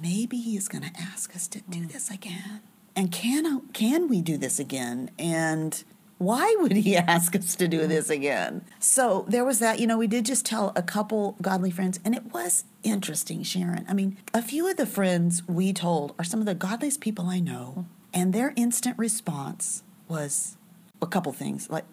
maybe 0.00 0.38
he's 0.38 0.66
going 0.66 0.82
to 0.82 1.00
ask 1.00 1.36
us 1.36 1.46
to 1.48 1.60
do 1.68 1.80
mm. 1.80 1.92
this 1.92 2.10
again. 2.10 2.62
And 2.96 3.12
can 3.12 3.46
uh, 3.46 3.60
can 3.72 4.08
we 4.08 4.22
do 4.22 4.36
this 4.36 4.58
again? 4.58 5.10
And 5.18 5.82
why 6.18 6.56
would 6.60 6.72
he 6.72 6.96
ask 6.96 7.36
us 7.36 7.54
to 7.56 7.68
do 7.68 7.80
mm-hmm. 7.80 7.88
this 7.88 8.10
again? 8.10 8.64
So 8.80 9.24
there 9.28 9.44
was 9.44 9.58
that. 9.60 9.78
You 9.78 9.86
know, 9.86 9.98
we 9.98 10.06
did 10.06 10.24
just 10.24 10.46
tell 10.46 10.72
a 10.74 10.82
couple 10.82 11.36
godly 11.42 11.70
friends, 11.70 12.00
and 12.04 12.14
it 12.14 12.32
was 12.32 12.64
interesting, 12.82 13.42
Sharon. 13.42 13.84
I 13.88 13.94
mean, 13.94 14.16
a 14.32 14.42
few 14.42 14.68
of 14.68 14.76
the 14.76 14.86
friends 14.86 15.46
we 15.46 15.72
told 15.72 16.14
are 16.18 16.24
some 16.24 16.40
of 16.40 16.46
the 16.46 16.54
godliest 16.54 17.00
people 17.00 17.26
I 17.26 17.38
know, 17.38 17.74
mm. 17.78 17.84
and 18.14 18.32
their 18.32 18.54
instant 18.56 18.98
response 18.98 19.82
was 20.08 20.56
a 21.00 21.06
couple 21.06 21.32
things. 21.32 21.68
Like, 21.70 21.84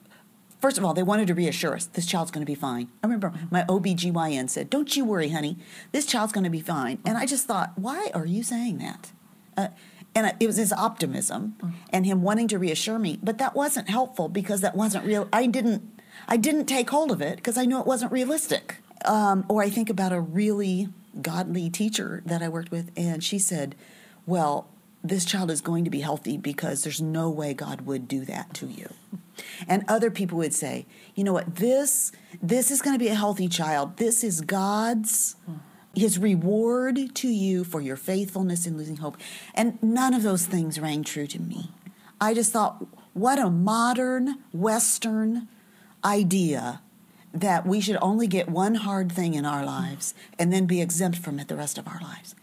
first 0.59 0.77
of 0.77 0.85
all, 0.85 0.93
they 0.93 1.03
wanted 1.03 1.27
to 1.27 1.33
reassure 1.33 1.73
us 1.73 1.85
this 1.85 2.05
child's 2.05 2.31
going 2.31 2.45
to 2.45 2.49
be 2.49 2.55
fine. 2.55 2.89
I 3.03 3.07
remember 3.07 3.33
my 3.49 3.63
OBGYN 3.63 4.49
said, 4.49 4.69
Don't 4.69 4.95
you 4.95 5.05
worry, 5.05 5.29
honey, 5.29 5.57
this 5.91 6.05
child's 6.05 6.33
going 6.33 6.43
to 6.43 6.49
be 6.49 6.61
fine. 6.61 6.99
And 7.05 7.17
I 7.17 7.25
just 7.25 7.47
thought, 7.47 7.73
why 7.75 8.12
are 8.13 8.25
you 8.25 8.43
saying 8.43 8.77
that? 8.79 9.12
Uh, 9.57 9.67
and 10.15 10.34
it 10.39 10.47
was 10.47 10.57
his 10.57 10.73
optimism 10.73 11.55
and 11.91 12.05
him 12.05 12.23
wanting 12.23 12.47
to 12.49 12.57
reassure 12.57 12.97
me, 12.97 13.19
but 13.21 13.38
that 13.38 13.55
wasn't 13.55 13.89
helpful 13.89 14.27
because 14.27 14.62
that 14.62 14.75
wasn't 14.75 15.05
real. 15.05 15.29
I 15.31 15.45
didn't, 15.45 16.01
I 16.27 16.36
didn't 16.38 16.65
take 16.65 16.89
hold 16.89 17.12
of 17.12 17.21
it 17.21 17.36
because 17.38 17.57
I 17.57 17.65
knew 17.65 17.79
it 17.79 17.86
wasn't 17.86 18.12
realistic. 18.12 18.77
Um, 19.05 19.45
or 19.47 19.62
I 19.62 19.69
think 19.69 19.89
about 19.89 20.12
a 20.12 20.19
really 20.19 20.89
godly 21.21 21.69
teacher 21.69 22.21
that 22.25 22.41
I 22.41 22.49
worked 22.49 22.69
with, 22.69 22.91
and 22.97 23.23
she 23.23 23.39
said, 23.39 23.75
"Well, 24.25 24.67
this 25.03 25.25
child 25.25 25.49
is 25.51 25.62
going 25.62 25.83
to 25.85 25.89
be 25.89 26.01
healthy 26.01 26.38
because 26.38 26.83
there's 26.83 27.01
no 27.01 27.29
way 27.29 27.53
God 27.53 27.81
would 27.81 28.07
do 28.07 28.25
that 28.25 28.53
to 28.55 28.67
you." 28.67 28.93
And 29.67 29.83
other 29.88 30.12
people 30.12 30.38
would 30.39 30.53
say, 30.53 30.85
"You 31.15 31.23
know 31.23 31.33
what? 31.33 31.55
This, 31.55 32.12
this 32.41 32.71
is 32.71 32.81
going 32.81 32.95
to 32.95 33.03
be 33.03 33.09
a 33.09 33.15
healthy 33.15 33.47
child. 33.47 33.97
This 33.97 34.23
is 34.23 34.41
God's." 34.41 35.35
his 35.95 36.19
reward 36.19 37.15
to 37.15 37.27
you 37.27 37.63
for 37.63 37.81
your 37.81 37.95
faithfulness 37.95 38.65
in 38.65 38.77
losing 38.77 38.97
hope. 38.97 39.17
And 39.55 39.81
none 39.81 40.13
of 40.13 40.23
those 40.23 40.45
things 40.45 40.79
rang 40.79 41.03
true 41.03 41.27
to 41.27 41.41
me. 41.41 41.71
I 42.21 42.33
just 42.33 42.51
thought, 42.51 42.85
what 43.13 43.39
a 43.39 43.49
modern 43.49 44.35
Western 44.53 45.47
idea 46.03 46.81
that 47.33 47.65
we 47.65 47.79
should 47.81 47.97
only 48.01 48.27
get 48.27 48.49
one 48.49 48.75
hard 48.75 49.12
thing 49.12 49.35
in 49.35 49.45
our 49.45 49.65
lives 49.65 50.13
and 50.38 50.51
then 50.51 50.65
be 50.65 50.81
exempt 50.81 51.17
from 51.17 51.39
it 51.39 51.47
the 51.47 51.55
rest 51.55 51.77
of 51.77 51.88
our 51.88 51.99
lives. 52.01 52.35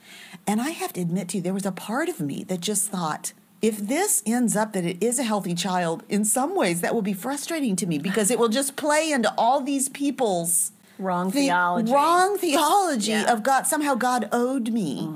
And 0.46 0.60
I 0.60 0.70
have 0.70 0.92
to 0.94 1.00
admit 1.00 1.28
to 1.30 1.38
you, 1.38 1.42
there 1.42 1.54
was 1.54 1.66
a 1.66 1.72
part 1.72 2.08
of 2.08 2.20
me 2.20 2.44
that 2.44 2.60
just 2.60 2.88
thought, 2.90 3.32
if 3.62 3.78
this 3.78 4.22
ends 4.26 4.54
up 4.56 4.72
that 4.74 4.84
it 4.84 5.02
is 5.02 5.18
a 5.18 5.24
healthy 5.24 5.54
child, 5.54 6.04
in 6.08 6.24
some 6.24 6.54
ways 6.54 6.80
that 6.82 6.94
will 6.94 7.02
be 7.02 7.12
frustrating 7.14 7.74
to 7.76 7.86
me 7.86 7.98
because 7.98 8.30
it 8.30 8.38
will 8.38 8.48
just 8.48 8.76
play 8.76 9.10
into 9.10 9.32
all 9.36 9.60
these 9.60 9.88
people's 9.88 10.72
Wrong 10.98 11.26
the 11.30 11.40
theology. 11.40 11.92
wrong 11.92 12.38
theology 12.38 13.10
Yeah. 13.10 13.32
of 13.32 13.42
God. 13.42 13.66
Somehow 13.66 13.94
God 13.96 14.28
owed 14.32 14.72
me, 14.72 15.10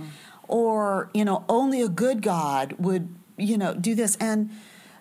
or 0.48 1.10
you 1.14 1.24
know, 1.24 1.44
only 1.48 1.80
a 1.80 1.88
good 1.88 2.22
God 2.22 2.74
would 2.78 3.08
you 3.38 3.56
know 3.56 3.74
do 3.74 3.94
this. 3.94 4.16
And 4.16 4.50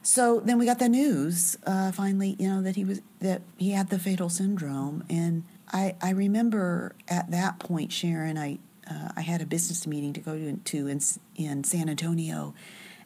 so 0.01 0.39
then 0.39 0.57
we 0.57 0.65
got 0.65 0.79
the 0.79 0.87
news 0.89 1.57
uh, 1.65 1.91
finally, 1.91 2.35
you 2.39 2.47
know, 2.47 2.61
that 2.61 2.75
he 2.75 2.85
was 2.85 3.01
that 3.19 3.41
he 3.57 3.71
had 3.71 3.89
the 3.89 3.99
fatal 3.99 4.29
syndrome. 4.29 5.03
And 5.09 5.43
I 5.71 5.95
I 6.01 6.11
remember 6.11 6.95
at 7.07 7.29
that 7.31 7.59
point, 7.59 7.91
Sharon, 7.91 8.37
I 8.37 8.59
uh, 8.89 9.09
I 9.15 9.21
had 9.21 9.41
a 9.41 9.45
business 9.45 9.85
meeting 9.85 10.13
to 10.13 10.19
go 10.19 10.37
to, 10.37 10.87
in 10.87 11.01
in 11.35 11.63
San 11.63 11.89
Antonio. 11.89 12.53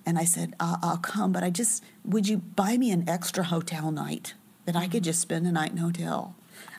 And 0.05 0.17
I 0.17 0.25
said, 0.25 0.53
I'll, 0.59 0.79
I'll 0.81 0.97
come, 0.97 1.31
but 1.31 1.43
I 1.43 1.49
just, 1.49 1.83
would 2.03 2.27
you 2.27 2.37
buy 2.37 2.77
me 2.77 2.91
an 2.91 3.07
extra 3.07 3.43
hotel 3.43 3.91
night 3.91 4.33
that 4.65 4.75
I 4.75 4.87
could 4.87 5.03
just 5.03 5.21
spend 5.21 5.47
a 5.47 5.51
night 5.51 5.71
in 5.71 5.77
a 5.77 5.81
hotel? 5.81 6.35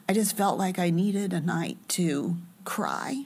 I 0.08 0.12
just 0.12 0.36
felt 0.36 0.58
like 0.58 0.78
I 0.78 0.90
needed 0.90 1.32
a 1.32 1.40
night 1.40 1.78
to 1.90 2.36
cry 2.64 3.24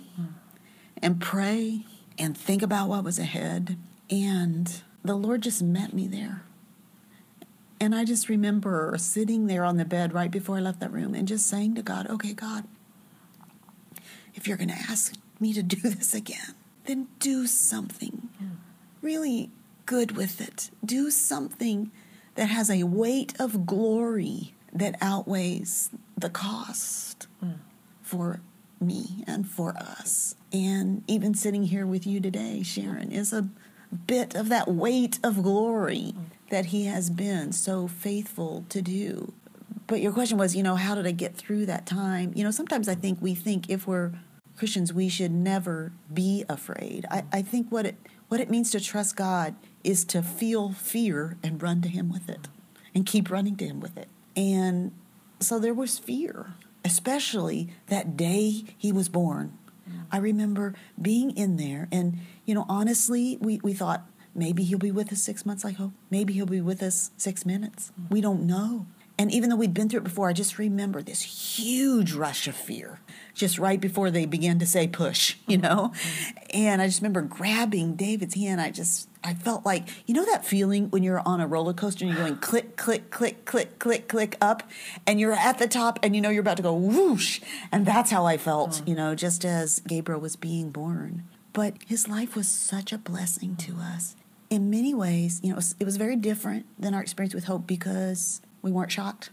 and 1.02 1.20
pray 1.20 1.84
and 2.16 2.36
think 2.36 2.62
about 2.62 2.88
what 2.88 3.04
was 3.04 3.18
ahead. 3.18 3.76
And 4.10 4.82
the 5.04 5.16
Lord 5.16 5.42
just 5.42 5.62
met 5.62 5.92
me 5.92 6.06
there. 6.06 6.42
And 7.80 7.94
I 7.94 8.04
just 8.04 8.28
remember 8.28 8.94
sitting 8.98 9.46
there 9.46 9.64
on 9.64 9.76
the 9.76 9.84
bed 9.84 10.12
right 10.12 10.30
before 10.30 10.56
I 10.56 10.60
left 10.60 10.80
that 10.80 10.92
room 10.92 11.14
and 11.14 11.28
just 11.28 11.46
saying 11.46 11.74
to 11.76 11.82
God, 11.82 12.08
okay, 12.08 12.32
God, 12.32 12.64
if 14.34 14.46
you're 14.46 14.56
going 14.56 14.70
to 14.70 14.74
ask 14.74 15.14
me 15.40 15.52
to 15.52 15.62
do 15.62 15.76
this 15.88 16.14
again, 16.14 16.54
then 16.84 17.08
do 17.18 17.46
something 17.46 18.28
really 19.02 19.50
good 19.86 20.16
with 20.16 20.40
it. 20.40 20.70
Do 20.84 21.10
something 21.10 21.90
that 22.34 22.48
has 22.48 22.70
a 22.70 22.84
weight 22.84 23.34
of 23.40 23.66
glory 23.66 24.54
that 24.72 24.96
outweighs 25.00 25.90
the 26.16 26.30
cost 26.30 27.26
for 28.02 28.40
me 28.80 29.24
and 29.26 29.48
for 29.48 29.76
us. 29.76 30.34
And 30.52 31.02
even 31.06 31.34
sitting 31.34 31.64
here 31.64 31.86
with 31.86 32.06
you 32.06 32.20
today, 32.20 32.62
Sharon, 32.62 33.12
is 33.12 33.32
a 33.32 33.48
bit 34.06 34.34
of 34.34 34.48
that 34.48 34.68
weight 34.68 35.18
of 35.22 35.42
glory 35.42 36.14
mm. 36.14 36.24
that 36.50 36.66
he 36.66 36.86
has 36.86 37.10
been 37.10 37.52
so 37.52 37.88
faithful 37.88 38.64
to 38.68 38.82
do. 38.82 39.32
But 39.86 40.00
your 40.00 40.12
question 40.12 40.36
was, 40.36 40.54
you 40.54 40.62
know, 40.62 40.76
how 40.76 40.94
did 40.94 41.06
I 41.06 41.12
get 41.12 41.34
through 41.34 41.66
that 41.66 41.86
time? 41.86 42.32
You 42.34 42.44
know, 42.44 42.50
sometimes 42.50 42.88
I 42.88 42.94
think 42.94 43.18
we 43.20 43.34
think 43.34 43.70
if 43.70 43.86
we're 43.86 44.12
Christians, 44.58 44.92
we 44.92 45.08
should 45.08 45.30
never 45.30 45.92
be 46.12 46.44
afraid. 46.48 47.06
I, 47.10 47.24
I 47.32 47.42
think 47.42 47.70
what 47.70 47.86
it 47.86 47.96
what 48.28 48.40
it 48.40 48.50
means 48.50 48.70
to 48.72 48.80
trust 48.80 49.16
God 49.16 49.54
is 49.82 50.04
to 50.04 50.22
feel 50.22 50.72
fear 50.72 51.38
and 51.42 51.62
run 51.62 51.80
to 51.82 51.88
Him 51.88 52.10
with 52.10 52.28
it, 52.28 52.48
and 52.94 53.06
keep 53.06 53.30
running 53.30 53.56
to 53.56 53.64
Him 53.64 53.80
with 53.80 53.96
it. 53.96 54.08
And 54.36 54.92
so 55.40 55.58
there 55.58 55.72
was 55.74 55.98
fear, 55.98 56.54
especially 56.84 57.68
that 57.86 58.16
day 58.16 58.64
He 58.76 58.92
was 58.92 59.08
born. 59.08 59.56
Mm. 59.88 60.04
I 60.10 60.18
remember 60.18 60.74
being 61.00 61.30
in 61.36 61.56
there, 61.56 61.88
and 61.90 62.18
you 62.44 62.54
know, 62.54 62.66
honestly, 62.68 63.38
we 63.40 63.60
we 63.62 63.72
thought 63.72 64.06
maybe 64.34 64.64
He'll 64.64 64.78
be 64.78 64.90
with 64.90 65.12
us 65.12 65.22
six 65.22 65.46
months. 65.46 65.64
I 65.64 65.70
hope 65.70 65.92
maybe 66.10 66.32
He'll 66.34 66.46
be 66.46 66.60
with 66.60 66.82
us 66.82 67.12
six 67.16 67.46
minutes. 67.46 67.92
Mm. 67.98 68.10
We 68.10 68.20
don't 68.20 68.46
know. 68.46 68.86
And 69.20 69.32
even 69.32 69.50
though 69.50 69.56
we'd 69.56 69.74
been 69.74 69.88
through 69.88 70.00
it 70.00 70.04
before, 70.04 70.28
I 70.28 70.32
just 70.32 70.58
remember 70.58 71.02
this 71.02 71.22
huge 71.58 72.12
rush 72.12 72.46
of 72.46 72.54
fear 72.54 73.00
just 73.34 73.58
right 73.58 73.80
before 73.80 74.10
they 74.10 74.26
began 74.26 74.58
to 74.60 74.66
say 74.66 74.86
push, 74.86 75.34
you 75.46 75.58
know? 75.58 75.92
And 76.50 76.80
I 76.80 76.86
just 76.86 77.00
remember 77.00 77.22
grabbing 77.22 77.96
David's 77.96 78.34
hand. 78.34 78.60
I 78.60 78.70
just, 78.70 79.08
I 79.24 79.34
felt 79.34 79.66
like, 79.66 79.88
you 80.06 80.14
know, 80.14 80.24
that 80.26 80.44
feeling 80.44 80.88
when 80.90 81.02
you're 81.02 81.22
on 81.26 81.40
a 81.40 81.48
roller 81.48 81.72
coaster 81.72 82.04
and 82.04 82.14
you're 82.14 82.22
going 82.22 82.36
click, 82.36 82.76
click, 82.76 83.10
click, 83.10 83.44
click, 83.44 83.78
click, 83.80 84.08
click 84.08 84.36
up, 84.40 84.62
and 85.04 85.18
you're 85.18 85.32
at 85.32 85.58
the 85.58 85.68
top 85.68 85.98
and 86.02 86.14
you 86.14 86.22
know 86.22 86.30
you're 86.30 86.40
about 86.40 86.58
to 86.58 86.62
go 86.62 86.74
whoosh. 86.74 87.40
And 87.72 87.84
that's 87.84 88.12
how 88.12 88.24
I 88.24 88.36
felt, 88.36 88.70
mm. 88.70 88.88
you 88.88 88.94
know, 88.94 89.16
just 89.16 89.44
as 89.44 89.80
Gabriel 89.80 90.20
was 90.20 90.36
being 90.36 90.70
born. 90.70 91.24
But 91.52 91.74
his 91.84 92.08
life 92.08 92.36
was 92.36 92.46
such 92.46 92.92
a 92.92 92.98
blessing 92.98 93.56
to 93.56 93.76
us. 93.78 94.14
In 94.48 94.70
many 94.70 94.94
ways, 94.94 95.40
you 95.42 95.48
know, 95.48 95.54
it 95.54 95.56
was, 95.56 95.74
it 95.80 95.84
was 95.84 95.96
very 95.96 96.16
different 96.16 96.66
than 96.78 96.94
our 96.94 97.02
experience 97.02 97.34
with 97.34 97.44
Hope 97.44 97.66
because 97.66 98.40
we 98.68 98.72
weren't 98.72 98.92
shocked. 98.92 99.30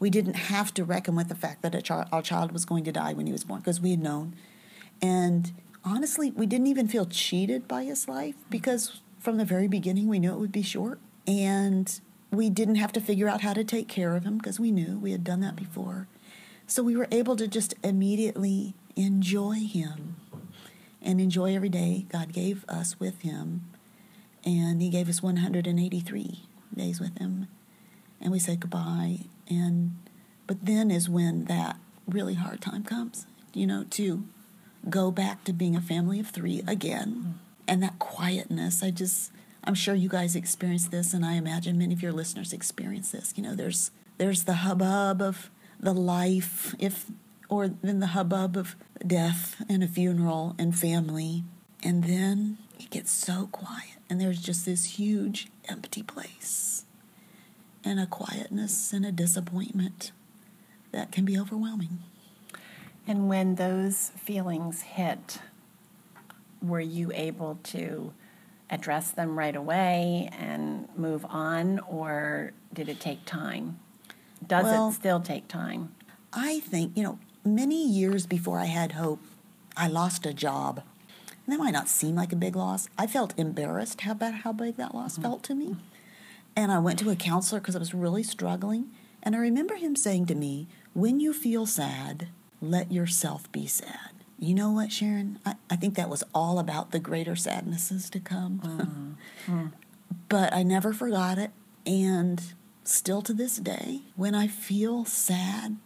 We 0.00 0.10
didn't 0.10 0.34
have 0.34 0.74
to 0.74 0.84
reckon 0.84 1.14
with 1.14 1.28
the 1.28 1.36
fact 1.36 1.62
that 1.62 1.90
our 1.90 2.22
child 2.22 2.50
was 2.50 2.64
going 2.64 2.82
to 2.84 2.92
die 2.92 3.12
when 3.12 3.26
he 3.26 3.32
was 3.32 3.44
born 3.44 3.60
because 3.60 3.80
we 3.80 3.92
had 3.92 4.02
known. 4.02 4.34
And 5.00 5.52
honestly, 5.84 6.32
we 6.32 6.46
didn't 6.46 6.66
even 6.66 6.88
feel 6.88 7.06
cheated 7.06 7.68
by 7.68 7.84
his 7.84 8.08
life 8.08 8.34
because 8.50 9.00
from 9.20 9.36
the 9.36 9.44
very 9.44 9.68
beginning 9.68 10.08
we 10.08 10.18
knew 10.18 10.32
it 10.32 10.40
would 10.40 10.50
be 10.50 10.62
short. 10.62 10.98
And 11.24 12.00
we 12.32 12.50
didn't 12.50 12.74
have 12.76 12.92
to 12.94 13.00
figure 13.00 13.28
out 13.28 13.42
how 13.42 13.52
to 13.52 13.62
take 13.62 13.86
care 13.86 14.16
of 14.16 14.24
him 14.24 14.38
because 14.38 14.58
we 14.58 14.72
knew 14.72 14.98
we 14.98 15.12
had 15.12 15.22
done 15.22 15.40
that 15.40 15.54
before. 15.54 16.08
So 16.66 16.82
we 16.82 16.96
were 16.96 17.08
able 17.12 17.36
to 17.36 17.46
just 17.46 17.74
immediately 17.84 18.74
enjoy 18.96 19.54
him 19.54 20.16
and 21.00 21.20
enjoy 21.20 21.54
every 21.54 21.68
day 21.68 22.06
God 22.10 22.32
gave 22.32 22.64
us 22.68 22.98
with 22.98 23.22
him. 23.22 23.62
And 24.44 24.82
he 24.82 24.88
gave 24.88 25.08
us 25.08 25.22
183 25.22 26.40
days 26.74 26.98
with 26.98 27.16
him 27.18 27.46
and 28.22 28.32
we 28.32 28.38
say 28.38 28.56
goodbye 28.56 29.20
and 29.48 29.96
but 30.46 30.64
then 30.64 30.90
is 30.90 31.08
when 31.08 31.44
that 31.44 31.76
really 32.06 32.34
hard 32.34 32.60
time 32.60 32.84
comes 32.84 33.26
you 33.54 33.66
know 33.66 33.84
to 33.90 34.24
go 34.88 35.10
back 35.10 35.44
to 35.44 35.52
being 35.52 35.76
a 35.76 35.80
family 35.80 36.18
of 36.18 36.28
three 36.28 36.62
again. 36.66 37.08
Mm-hmm. 37.08 37.30
And 37.68 37.82
that 37.82 37.98
quietness 37.98 38.82
i 38.82 38.90
just 38.90 39.30
i'm 39.64 39.74
sure 39.74 39.94
you 39.94 40.08
guys 40.08 40.34
experience 40.34 40.88
this 40.88 41.14
and 41.14 41.24
i 41.24 41.34
imagine 41.34 41.78
many 41.78 41.94
of 41.94 42.02
your 42.02 42.12
listeners 42.12 42.52
experience 42.52 43.10
this. 43.12 43.32
You 43.36 43.42
know 43.42 43.54
there's 43.54 43.90
there's 44.18 44.44
the 44.44 44.54
hubbub 44.54 45.22
of 45.22 45.50
the 45.80 45.94
life 45.94 46.74
if 46.78 47.06
or 47.48 47.68
then 47.68 48.00
the 48.00 48.08
hubbub 48.08 48.56
of 48.56 48.76
death 49.06 49.62
and 49.68 49.82
a 49.82 49.88
funeral 49.88 50.54
and 50.58 50.78
family. 50.78 51.44
And 51.82 52.04
then 52.04 52.58
it 52.78 52.90
gets 52.90 53.10
so 53.10 53.48
quiet 53.52 53.98
and 54.08 54.20
there's 54.20 54.40
just 54.40 54.64
this 54.64 54.84
huge 54.96 55.48
empty 55.68 56.02
place 56.02 56.81
and 57.84 57.98
a 58.00 58.06
quietness 58.06 58.92
and 58.92 59.04
a 59.04 59.12
disappointment 59.12 60.12
that 60.92 61.10
can 61.10 61.24
be 61.24 61.38
overwhelming. 61.38 61.98
And 63.06 63.28
when 63.28 63.56
those 63.56 64.10
feelings 64.16 64.82
hit, 64.82 65.38
were 66.60 66.80
you 66.80 67.10
able 67.12 67.58
to 67.64 68.12
address 68.70 69.10
them 69.10 69.38
right 69.38 69.56
away 69.56 70.30
and 70.38 70.88
move 70.96 71.26
on, 71.28 71.80
or 71.80 72.52
did 72.72 72.88
it 72.88 73.00
take 73.00 73.24
time? 73.24 73.78
Does 74.46 74.64
well, 74.64 74.88
it 74.88 74.94
still 74.94 75.20
take 75.20 75.48
time? 75.48 75.94
I 76.32 76.60
think, 76.60 76.96
you 76.96 77.02
know, 77.02 77.18
many 77.44 77.86
years 77.86 78.26
before 78.26 78.58
I 78.58 78.66
had 78.66 78.92
hope, 78.92 79.20
I 79.76 79.88
lost 79.88 80.24
a 80.24 80.32
job. 80.32 80.82
And 81.44 81.52
that 81.52 81.58
might 81.58 81.72
not 81.72 81.88
seem 81.88 82.14
like 82.14 82.32
a 82.32 82.36
big 82.36 82.54
loss. 82.54 82.88
I 82.96 83.06
felt 83.06 83.34
embarrassed 83.36 84.02
how 84.02 84.12
about 84.12 84.34
how 84.34 84.52
big 84.52 84.76
that 84.76 84.94
loss 84.94 85.14
mm-hmm. 85.14 85.22
felt 85.22 85.42
to 85.44 85.54
me. 85.54 85.76
And 86.54 86.70
I 86.70 86.78
went 86.78 86.98
to 87.00 87.10
a 87.10 87.16
counselor 87.16 87.60
because 87.60 87.76
I 87.76 87.80
was 87.80 87.94
really 87.94 88.22
struggling. 88.22 88.90
And 89.22 89.34
I 89.34 89.38
remember 89.38 89.76
him 89.76 89.96
saying 89.96 90.26
to 90.26 90.34
me, 90.34 90.68
When 90.92 91.20
you 91.20 91.32
feel 91.32 91.66
sad, 91.66 92.28
let 92.60 92.92
yourself 92.92 93.50
be 93.52 93.66
sad. 93.66 94.10
You 94.38 94.54
know 94.54 94.70
what, 94.70 94.90
Sharon? 94.90 95.38
I, 95.46 95.54
I 95.70 95.76
think 95.76 95.94
that 95.94 96.08
was 96.08 96.24
all 96.34 96.58
about 96.58 96.90
the 96.90 96.98
greater 96.98 97.36
sadnesses 97.36 98.10
to 98.10 98.20
come. 98.20 99.16
Mm-hmm. 99.46 99.66
but 100.28 100.52
I 100.52 100.62
never 100.62 100.92
forgot 100.92 101.38
it. 101.38 101.52
And 101.86 102.42
still 102.84 103.22
to 103.22 103.32
this 103.32 103.56
day, 103.56 104.02
when 104.16 104.34
I 104.34 104.48
feel 104.48 105.04
sad, 105.04 105.76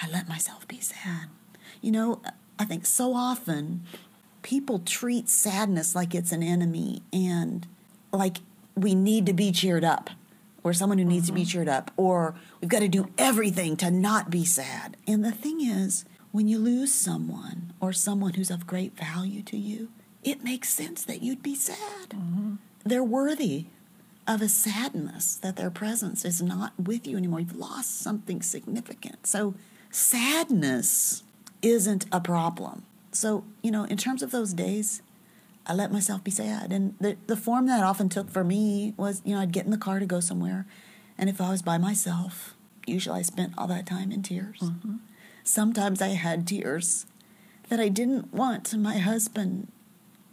I 0.00 0.08
let 0.10 0.28
myself 0.28 0.66
be 0.68 0.80
sad. 0.80 1.28
You 1.80 1.90
know, 1.90 2.22
I 2.58 2.64
think 2.64 2.86
so 2.86 3.14
often 3.14 3.82
people 4.42 4.78
treat 4.80 5.28
sadness 5.28 5.94
like 5.94 6.14
it's 6.14 6.32
an 6.32 6.42
enemy 6.42 7.02
and 7.12 7.66
like 8.12 8.38
we 8.76 8.94
need 8.94 9.26
to 9.26 9.32
be 9.32 9.52
cheered 9.52 9.84
up 9.84 10.10
or 10.62 10.72
someone 10.72 10.98
who 10.98 11.04
needs 11.04 11.26
mm-hmm. 11.26 11.34
to 11.34 11.40
be 11.40 11.42
mm-hmm. 11.42 11.50
cheered 11.50 11.68
up 11.68 11.90
or 11.96 12.34
we've 12.60 12.70
got 12.70 12.80
to 12.80 12.88
do 12.88 13.08
everything 13.18 13.76
to 13.76 13.90
not 13.90 14.30
be 14.30 14.44
sad. 14.44 14.96
And 15.06 15.24
the 15.24 15.32
thing 15.32 15.60
is, 15.60 16.04
when 16.30 16.48
you 16.48 16.58
lose 16.58 16.92
someone 16.92 17.74
or 17.80 17.92
someone 17.92 18.34
who's 18.34 18.50
of 18.50 18.66
great 18.66 18.96
value 18.96 19.42
to 19.42 19.56
you, 19.56 19.88
it 20.24 20.42
makes 20.42 20.70
sense 20.70 21.04
that 21.04 21.22
you'd 21.22 21.42
be 21.42 21.54
sad. 21.54 22.10
Mm-hmm. 22.10 22.54
They're 22.84 23.04
worthy 23.04 23.66
of 24.26 24.40
a 24.40 24.48
sadness 24.48 25.36
that 25.36 25.56
their 25.56 25.70
presence 25.70 26.24
is 26.24 26.40
not 26.40 26.72
with 26.78 27.06
you 27.06 27.16
anymore. 27.16 27.40
You've 27.40 27.56
lost 27.56 28.00
something 28.00 28.40
significant. 28.40 29.26
So, 29.26 29.54
sadness 29.90 31.22
isn't 31.60 32.06
a 32.12 32.20
problem. 32.20 32.84
So, 33.10 33.44
you 33.62 33.70
know, 33.70 33.84
in 33.84 33.96
terms 33.96 34.22
of 34.22 34.30
those 34.30 34.52
days, 34.52 35.02
I 35.66 35.74
let 35.74 35.92
myself 35.92 36.24
be 36.24 36.30
sad. 36.30 36.72
And 36.72 36.94
the, 37.00 37.16
the 37.26 37.36
form 37.36 37.66
that 37.66 37.84
often 37.84 38.08
took 38.08 38.30
for 38.30 38.44
me 38.44 38.94
was, 38.96 39.22
you 39.24 39.34
know, 39.34 39.40
I'd 39.40 39.52
get 39.52 39.64
in 39.64 39.70
the 39.70 39.78
car 39.78 39.98
to 39.98 40.06
go 40.06 40.20
somewhere. 40.20 40.66
And 41.16 41.30
if 41.30 41.40
I 41.40 41.50
was 41.50 41.62
by 41.62 41.78
myself, 41.78 42.54
usually 42.86 43.20
I 43.20 43.22
spent 43.22 43.52
all 43.56 43.66
that 43.68 43.86
time 43.86 44.10
in 44.10 44.22
tears. 44.22 44.58
Mm-hmm. 44.60 44.96
Sometimes 45.44 46.02
I 46.02 46.08
had 46.08 46.46
tears 46.46 47.06
that 47.68 47.80
I 47.80 47.88
didn't 47.88 48.32
want 48.32 48.74
my 48.76 48.98
husband 48.98 49.68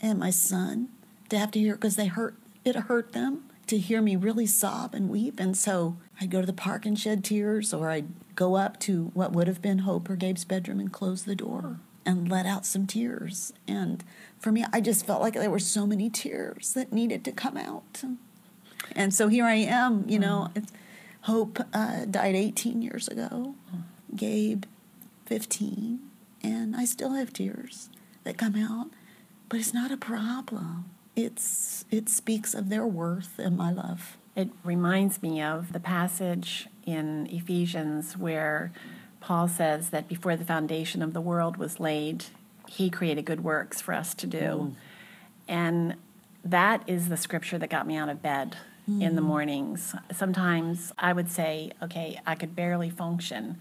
and 0.01 0.19
my 0.19 0.29
son 0.29 0.89
to 1.29 1.37
have 1.37 1.51
to 1.51 1.59
hear 1.59 1.75
because 1.75 1.95
they 1.95 2.07
hurt, 2.07 2.35
it 2.65 2.75
hurt 2.75 3.13
them 3.13 3.43
to 3.67 3.77
hear 3.77 4.01
me 4.01 4.15
really 4.15 4.47
sob 4.47 4.95
and 4.95 5.09
weep. 5.09 5.39
And 5.39 5.55
so 5.55 5.97
I'd 6.19 6.31
go 6.31 6.39
to 6.39 6.47
the 6.47 6.53
park 6.53 6.85
and 6.85 6.97
shed 6.97 7.23
tears, 7.23 7.71
or 7.71 7.89
I'd 7.89 8.07
go 8.35 8.55
up 8.55 8.79
to 8.81 9.11
what 9.13 9.31
would 9.31 9.47
have 9.47 9.61
been 9.61 9.79
Hope 9.79 10.09
or 10.09 10.15
Gabe's 10.15 10.43
bedroom 10.43 10.79
and 10.79 10.91
close 10.91 11.23
the 11.23 11.35
door 11.35 11.79
and 12.05 12.29
let 12.29 12.45
out 12.45 12.65
some 12.65 12.87
tears. 12.87 13.53
And 13.67 14.03
for 14.39 14.51
me, 14.51 14.65
I 14.71 14.81
just 14.81 15.05
felt 15.05 15.21
like 15.21 15.33
there 15.33 15.49
were 15.49 15.59
so 15.59 15.85
many 15.85 16.09
tears 16.09 16.73
that 16.73 16.91
needed 16.93 17.23
to 17.25 17.31
come 17.31 17.57
out. 17.57 18.03
And 18.95 19.13
so 19.13 19.27
here 19.27 19.45
I 19.45 19.55
am, 19.55 20.05
you 20.09 20.19
know. 20.19 20.49
Mm. 20.55 20.67
Hope 21.23 21.59
uh, 21.73 22.05
died 22.05 22.35
18 22.35 22.81
years 22.81 23.09
ago, 23.09 23.55
Gabe 24.15 24.63
15, 25.25 25.99
and 26.41 26.75
I 26.75 26.85
still 26.85 27.11
have 27.13 27.33
tears 27.33 27.89
that 28.23 28.37
come 28.37 28.55
out, 28.55 28.87
but 29.49 29.59
it's 29.59 29.73
not 29.73 29.91
a 29.91 29.97
problem. 29.97 30.85
It's 31.15 31.83
it 31.91 32.07
speaks 32.07 32.53
of 32.53 32.69
their 32.69 32.87
worth 32.87 33.37
and 33.37 33.57
my 33.57 33.71
love. 33.71 34.17
It 34.35 34.49
reminds 34.63 35.21
me 35.21 35.41
of 35.41 35.73
the 35.73 35.79
passage 35.81 36.67
in 36.85 37.27
Ephesians 37.27 38.15
where 38.15 38.71
Paul 39.19 39.47
says 39.47 39.89
that 39.89 40.07
before 40.07 40.35
the 40.35 40.45
foundation 40.45 41.01
of 41.01 41.13
the 41.13 41.21
world 41.21 41.57
was 41.57 41.79
laid, 41.79 42.25
he 42.67 42.89
created 42.89 43.25
good 43.25 43.43
works 43.43 43.81
for 43.81 43.93
us 43.93 44.13
to 44.15 44.27
do. 44.27 44.37
Mm. 44.37 44.75
And 45.47 45.95
that 46.45 46.83
is 46.87 47.09
the 47.09 47.17
scripture 47.17 47.57
that 47.57 47.69
got 47.69 47.87
me 47.87 47.97
out 47.97 48.09
of 48.09 48.21
bed 48.21 48.55
mm. 48.89 49.01
in 49.01 49.15
the 49.15 49.21
mm. 49.21 49.25
mornings. 49.25 49.95
Sometimes 50.11 50.93
I 50.97 51.13
would 51.13 51.29
say, 51.29 51.71
okay, 51.81 52.19
I 52.25 52.35
could 52.35 52.55
barely 52.55 52.89
function 52.89 53.57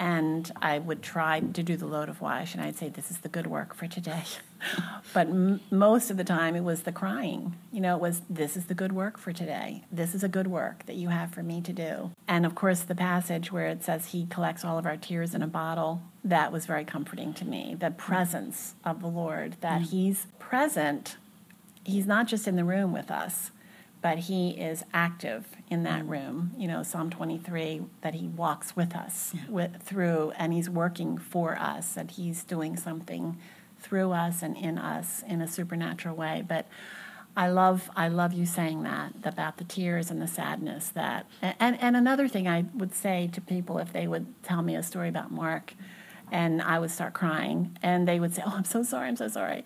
and 0.00 0.50
I 0.62 0.78
would 0.78 1.02
try 1.02 1.40
to 1.40 1.62
do 1.62 1.76
the 1.76 1.86
load 1.86 2.08
of 2.08 2.22
wash, 2.22 2.54
and 2.54 2.64
I'd 2.64 2.76
say, 2.76 2.88
"This 2.88 3.10
is 3.10 3.18
the 3.18 3.28
good 3.28 3.46
work 3.46 3.74
for 3.74 3.86
today." 3.86 4.24
but 5.14 5.28
m- 5.28 5.60
most 5.70 6.10
of 6.10 6.16
the 6.16 6.24
time, 6.24 6.56
it 6.56 6.64
was 6.64 6.82
the 6.82 6.92
crying. 6.92 7.54
You 7.70 7.82
know, 7.82 7.96
it 7.96 8.00
was, 8.00 8.22
"This 8.28 8.56
is 8.56 8.64
the 8.64 8.74
good 8.74 8.92
work 8.92 9.18
for 9.18 9.34
today. 9.34 9.84
This 9.92 10.14
is 10.14 10.24
a 10.24 10.28
good 10.28 10.46
work 10.46 10.86
that 10.86 10.96
you 10.96 11.10
have 11.10 11.30
for 11.30 11.42
me 11.42 11.60
to 11.60 11.72
do." 11.72 12.12
And 12.26 12.46
of 12.46 12.54
course, 12.54 12.80
the 12.80 12.94
passage 12.94 13.52
where 13.52 13.66
it 13.66 13.84
says 13.84 14.06
He 14.06 14.26
collects 14.26 14.64
all 14.64 14.78
of 14.78 14.86
our 14.86 14.96
tears 14.96 15.34
in 15.34 15.42
a 15.42 15.46
bottle 15.46 16.00
that 16.24 16.50
was 16.50 16.64
very 16.64 16.86
comforting 16.86 17.34
to 17.34 17.44
me. 17.44 17.76
The 17.78 17.90
presence 17.90 18.74
of 18.84 19.02
the 19.02 19.08
Lord, 19.08 19.56
that 19.60 19.82
mm-hmm. 19.82 19.90
He's 19.90 20.26
present. 20.38 21.18
He's 21.84 22.06
not 22.06 22.26
just 22.26 22.48
in 22.48 22.56
the 22.56 22.64
room 22.64 22.92
with 22.92 23.10
us 23.10 23.50
but 24.02 24.18
he 24.18 24.50
is 24.50 24.84
active 24.92 25.46
in 25.68 25.82
that 25.82 26.06
room. 26.06 26.52
You 26.56 26.68
know, 26.68 26.82
Psalm 26.82 27.10
23, 27.10 27.82
that 28.00 28.14
he 28.14 28.28
walks 28.28 28.74
with 28.74 28.94
us 28.94 29.32
yeah. 29.34 29.42
with, 29.48 29.82
through, 29.82 30.32
and 30.36 30.52
he's 30.52 30.70
working 30.70 31.18
for 31.18 31.56
us, 31.58 31.96
and 31.96 32.10
he's 32.10 32.42
doing 32.44 32.76
something 32.76 33.38
through 33.78 34.12
us 34.12 34.42
and 34.42 34.56
in 34.56 34.78
us 34.78 35.22
in 35.26 35.40
a 35.40 35.48
supernatural 35.48 36.16
way. 36.16 36.42
But 36.46 36.66
I 37.36 37.48
love, 37.48 37.90
I 37.94 38.08
love 38.08 38.32
you 38.32 38.46
saying 38.46 38.82
that 38.82 39.12
about 39.24 39.58
the 39.58 39.64
tears 39.64 40.10
and 40.10 40.20
the 40.20 40.26
sadness. 40.26 40.88
That, 40.88 41.26
and 41.42 41.78
and 41.80 41.96
another 41.96 42.26
thing 42.26 42.48
I 42.48 42.64
would 42.74 42.94
say 42.94 43.30
to 43.32 43.40
people 43.40 43.78
if 43.78 43.92
they 43.92 44.06
would 44.06 44.42
tell 44.42 44.62
me 44.62 44.74
a 44.74 44.82
story 44.82 45.08
about 45.08 45.30
Mark, 45.30 45.74
and 46.32 46.60
I 46.62 46.78
would 46.78 46.90
start 46.90 47.12
crying, 47.12 47.76
and 47.82 48.08
they 48.08 48.18
would 48.18 48.34
say, 48.34 48.42
"Oh, 48.44 48.54
I'm 48.56 48.64
so 48.64 48.82
sorry, 48.82 49.08
I'm 49.08 49.16
so 49.16 49.28
sorry." 49.28 49.64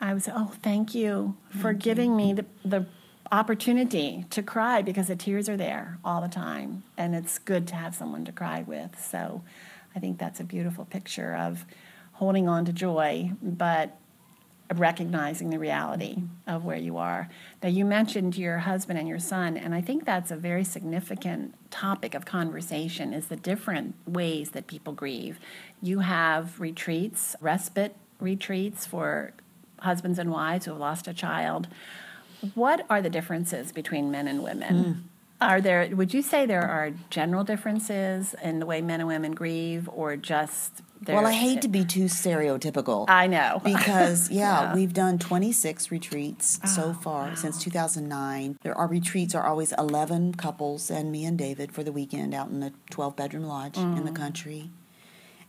I 0.00 0.12
would 0.12 0.22
say, 0.22 0.32
"Oh, 0.34 0.52
thank 0.62 0.94
you 0.94 1.36
for 1.50 1.72
thank 1.72 1.82
giving 1.82 2.16
me 2.16 2.32
the 2.32 2.46
the 2.64 2.86
opportunity 3.34 4.24
to 4.30 4.44
cry 4.44 4.80
because 4.80 5.08
the 5.08 5.16
tears 5.16 5.48
are 5.48 5.56
there 5.56 5.98
all 6.04 6.20
the 6.20 6.28
time. 6.28 6.84
And 6.96 7.16
it's 7.16 7.38
good 7.40 7.66
to 7.68 7.74
have 7.74 7.92
someone 7.92 8.24
to 8.26 8.32
cry 8.32 8.62
with. 8.62 8.96
So 9.10 9.42
I 9.94 9.98
think 9.98 10.18
that's 10.18 10.38
a 10.38 10.44
beautiful 10.44 10.84
picture 10.84 11.34
of 11.34 11.64
holding 12.12 12.46
on 12.46 12.64
to 12.64 12.72
joy, 12.72 13.32
but 13.42 13.98
recognizing 14.72 15.50
the 15.50 15.58
reality 15.58 16.18
of 16.46 16.64
where 16.64 16.76
you 16.76 16.96
are. 16.96 17.28
Now, 17.60 17.70
you 17.70 17.84
mentioned 17.84 18.36
your 18.36 18.58
husband 18.58 19.00
and 19.00 19.08
your 19.08 19.18
son, 19.18 19.56
and 19.56 19.74
I 19.74 19.80
think 19.80 20.04
that's 20.04 20.30
a 20.30 20.36
very 20.36 20.62
significant 20.62 21.54
topic 21.72 22.14
of 22.14 22.24
conversation 22.24 23.12
is 23.12 23.26
the 23.26 23.36
different 23.36 23.96
ways 24.06 24.50
that 24.50 24.68
people 24.68 24.92
grieve. 24.92 25.40
You 25.82 25.98
have 25.98 26.60
retreats, 26.60 27.34
respite 27.40 27.96
retreats 28.20 28.86
for 28.86 29.32
husbands 29.80 30.20
and 30.20 30.30
wives 30.30 30.66
who 30.66 30.70
have 30.70 30.80
lost 30.80 31.08
a 31.08 31.14
child. 31.14 31.66
What 32.54 32.86
are 32.90 33.02
the 33.02 33.10
differences 33.10 33.72
between 33.72 34.10
men 34.10 34.28
and 34.28 34.42
women? 34.42 34.84
Mm. 34.84 35.02
Are 35.40 35.60
there 35.60 35.88
would 35.94 36.14
you 36.14 36.22
say 36.22 36.46
there 36.46 36.62
are 36.62 36.92
general 37.10 37.44
differences 37.44 38.34
in 38.42 38.60
the 38.60 38.66
way 38.66 38.80
men 38.80 39.00
and 39.00 39.08
women 39.08 39.32
grieve 39.32 39.88
or 39.92 40.16
just 40.16 40.82
well, 41.06 41.26
I 41.26 41.32
hate 41.32 41.62
to 41.62 41.68
be 41.68 41.84
too 41.84 42.04
stereotypical. 42.04 43.04
I 43.08 43.26
know. 43.26 43.60
Because, 43.74 44.30
yeah, 44.30 44.62
yeah. 44.62 44.74
we've 44.74 44.92
done 44.92 45.18
26 45.18 45.90
retreats 45.90 46.60
oh, 46.64 46.68
so 46.68 46.92
far 46.94 47.28
wow. 47.28 47.34
since 47.34 47.62
2009. 47.62 48.56
There, 48.62 48.76
our 48.76 48.86
retreats 48.86 49.34
are 49.34 49.44
always 49.44 49.72
11 49.72 50.34
couples 50.34 50.90
and 50.90 51.10
me 51.10 51.24
and 51.24 51.36
David 51.36 51.72
for 51.72 51.82
the 51.82 51.92
weekend 51.92 52.34
out 52.34 52.48
in 52.48 52.62
a 52.62 52.72
12 52.90 53.16
bedroom 53.16 53.44
lodge 53.44 53.74
mm. 53.74 53.98
in 53.98 54.04
the 54.04 54.12
mm. 54.12 54.16
country. 54.16 54.70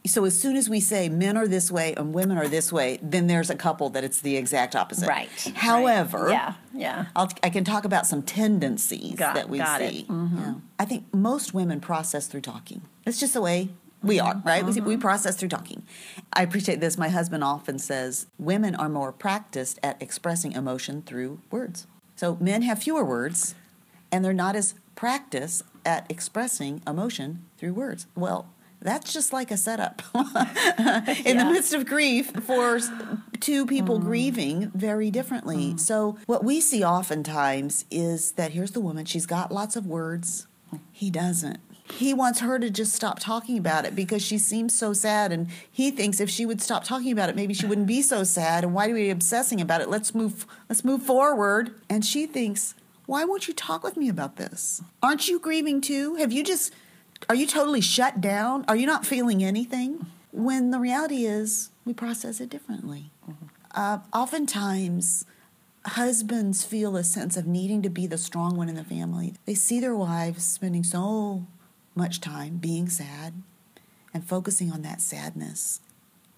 So 0.05 0.25
as 0.25 0.39
soon 0.39 0.55
as 0.55 0.69
we 0.69 0.79
say 0.79 1.09
men 1.09 1.37
are 1.37 1.47
this 1.47 1.71
way 1.71 1.93
and 1.95 2.13
women 2.13 2.37
are 2.37 2.47
this 2.47 2.71
way, 2.71 2.99
then 3.01 3.27
there's 3.27 3.49
a 3.49 3.55
couple 3.55 3.89
that 3.89 4.03
it's 4.03 4.21
the 4.21 4.37
exact 4.37 4.75
opposite. 4.75 5.07
Right. 5.07 5.29
However, 5.55 6.25
right. 6.25 6.31
yeah, 6.31 6.53
yeah, 6.73 7.05
I'll, 7.15 7.31
i 7.43 7.49
can 7.49 7.63
talk 7.63 7.85
about 7.85 8.05
some 8.05 8.21
tendencies 8.21 9.15
got, 9.15 9.35
that 9.35 9.49
we 9.49 9.59
see. 9.59 10.05
Mm-hmm. 10.07 10.37
Yeah. 10.37 10.53
I 10.77 10.85
think 10.85 11.13
most 11.13 11.53
women 11.53 11.79
process 11.79 12.27
through 12.27 12.41
talking. 12.41 12.81
It's 13.05 13.19
just 13.19 13.33
the 13.33 13.41
way 13.41 13.69
we 14.03 14.19
are, 14.19 14.41
right? 14.45 14.63
We, 14.63 14.79
we 14.81 14.97
process 14.97 15.35
through 15.35 15.49
talking. 15.49 15.83
I 16.31 16.43
appreciate 16.43 16.79
this. 16.79 16.97
My 16.97 17.09
husband 17.09 17.43
often 17.43 17.79
says 17.79 18.27
women 18.37 18.75
are 18.75 18.89
more 18.89 19.11
practiced 19.11 19.79
at 19.81 19.99
expressing 20.01 20.51
emotion 20.51 21.01
through 21.01 21.41
words. 21.49 21.87
So 22.15 22.37
men 22.39 22.61
have 22.61 22.83
fewer 22.83 23.03
words, 23.03 23.55
and 24.11 24.23
they're 24.23 24.33
not 24.33 24.55
as 24.55 24.75
practiced 24.95 25.63
at 25.85 26.05
expressing 26.09 26.81
emotion 26.87 27.45
through 27.57 27.73
words. 27.73 28.07
Well, 28.15 28.47
that's 28.85 29.11
just 29.11 29.33
like 29.33 29.51
a 29.51 29.57
setup 29.57 30.01
in 30.15 30.23
yeah. 30.25 31.43
the 31.43 31.49
midst 31.51 31.73
of 31.73 31.85
grief 31.85 32.31
for 32.43 32.79
two 33.39 33.65
people 33.65 33.99
mm. 33.99 34.03
grieving 34.03 34.71
very 34.73 35.11
differently. 35.11 35.73
Mm. 35.73 35.79
So, 35.79 36.17
what 36.27 36.43
we 36.43 36.61
see 36.61 36.83
oftentimes 36.83 37.85
is 37.89 38.33
that 38.33 38.51
here's 38.51 38.71
the 38.71 38.81
woman, 38.81 39.05
she's 39.05 39.25
got 39.25 39.51
lots 39.51 39.75
of 39.75 39.85
words, 39.87 40.47
he 40.91 41.09
doesn't 41.09 41.59
he 41.91 42.13
wants 42.13 42.39
her 42.39 42.57
to 42.57 42.69
just 42.69 42.93
stop 42.93 43.19
talking 43.19 43.57
about 43.57 43.85
it 43.85 43.95
because 43.95 44.21
she 44.21 44.37
seems 44.37 44.73
so 44.77 44.91
sad 44.91 45.31
and 45.31 45.47
he 45.71 45.91
thinks 45.91 46.19
if 46.19 46.29
she 46.29 46.45
would 46.45 46.61
stop 46.61 46.83
talking 46.83 47.11
about 47.11 47.29
it 47.29 47.35
maybe 47.35 47.53
she 47.53 47.65
wouldn't 47.65 47.87
be 47.87 48.01
so 48.01 48.23
sad 48.23 48.63
and 48.63 48.73
why 48.73 48.87
do 48.87 48.93
we 48.93 49.09
obsessing 49.09 49.61
about 49.61 49.81
it 49.81 49.89
let's 49.89 50.15
move 50.15 50.47
let's 50.67 50.83
move 50.83 51.03
forward 51.03 51.75
and 51.89 52.03
she 52.03 52.25
thinks 52.25 52.73
why 53.05 53.23
won't 53.23 53.47
you 53.47 53.53
talk 53.53 53.83
with 53.83 53.97
me 53.97 54.09
about 54.09 54.37
this 54.37 54.81
aren't 55.03 55.27
you 55.27 55.39
grieving 55.39 55.79
too 55.79 56.15
have 56.15 56.31
you 56.31 56.43
just 56.43 56.73
are 57.29 57.35
you 57.35 57.47
totally 57.47 57.81
shut 57.81 58.21
down 58.21 58.65
are 58.67 58.75
you 58.75 58.85
not 58.85 59.05
feeling 59.05 59.43
anything 59.43 60.05
when 60.31 60.71
the 60.71 60.79
reality 60.79 61.25
is 61.25 61.69
we 61.85 61.93
process 61.93 62.39
it 62.39 62.49
differently 62.49 63.11
mm-hmm. 63.27 63.45
uh, 63.73 63.99
oftentimes 64.13 65.25
husbands 65.85 66.63
feel 66.63 66.95
a 66.97 67.03
sense 67.03 67.37
of 67.37 67.45
needing 67.45 67.81
to 67.81 67.89
be 67.89 68.07
the 68.07 68.17
strong 68.17 68.57
one 68.57 68.69
in 68.69 68.75
the 68.75 68.83
family. 68.83 69.33
They 69.45 69.53
see 69.53 69.79
their 69.79 69.95
wives 69.95 70.43
spending 70.43 70.83
so 70.83 71.45
much 71.93 72.19
time 72.19 72.57
being 72.57 72.89
sad 72.89 73.33
and 74.13 74.27
focusing 74.27 74.71
on 74.71 74.81
that 74.81 75.01
sadness. 75.01 75.81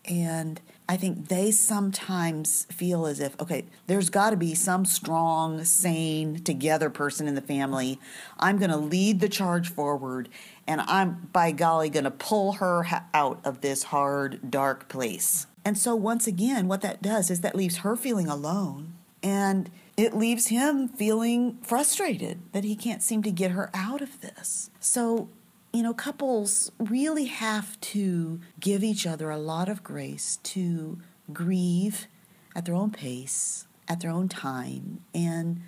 And 0.06 0.60
I 0.90 0.96
think 0.96 1.28
they 1.28 1.52
sometimes 1.52 2.66
feel 2.66 3.06
as 3.06 3.20
if, 3.20 3.40
okay, 3.42 3.66
there's 3.88 4.10
got 4.10 4.30
to 4.30 4.38
be 4.38 4.56
some 4.56 4.86
strong, 4.86 5.66
sane, 5.66 6.42
together 6.44 6.90
person 6.90 7.28
in 7.28 7.36
the 7.36 7.42
family. 7.42 8.00
I'm 8.40 8.58
going 8.58 8.72
to 8.72 8.78
lead 8.78 9.20
the 9.20 9.28
charge 9.28 9.70
forward, 9.70 10.30
and 10.66 10.80
I'm, 10.82 11.30
by 11.34 11.52
golly, 11.52 11.90
going 11.90 12.06
to 12.06 12.12
pull 12.12 12.54
her 12.54 12.86
out 13.14 13.42
of 13.44 13.60
this 13.60 13.84
hard, 13.84 14.50
dark 14.50 14.88
place. 14.88 15.48
And 15.66 15.78
so, 15.78 15.94
once 15.94 16.26
again, 16.26 16.70
what 16.70 16.82
that 16.82 17.02
does 17.02 17.30
is 17.30 17.42
that 17.42 17.54
leaves 17.54 17.78
her 17.78 17.98
feeling 17.98 18.30
alone, 18.30 18.94
and 19.22 19.70
it 19.98 20.16
leaves 20.16 20.48
him 20.48 20.88
feeling 20.88 21.58
frustrated 21.64 22.40
that 22.54 22.64
he 22.64 22.76
can't 22.78 23.04
seem 23.04 23.24
to 23.24 23.32
get 23.32 23.52
her 23.52 23.70
out 23.74 24.02
of 24.02 24.22
this. 24.22 24.70
So, 24.80 25.28
you 25.78 25.84
know, 25.84 25.94
couples 25.94 26.72
really 26.80 27.26
have 27.26 27.80
to 27.82 28.40
give 28.60 28.84
each 28.84 29.06
other 29.06 29.30
a 29.30 29.38
lot 29.38 29.70
of 29.70 29.84
grace 29.84 30.40
to 30.42 30.98
grieve 31.32 32.08
at 32.56 32.66
their 32.66 32.74
own 32.74 32.90
pace, 32.90 33.68
at 33.88 34.00
their 34.00 34.10
own 34.10 34.28
time. 34.28 35.02
And 35.14 35.62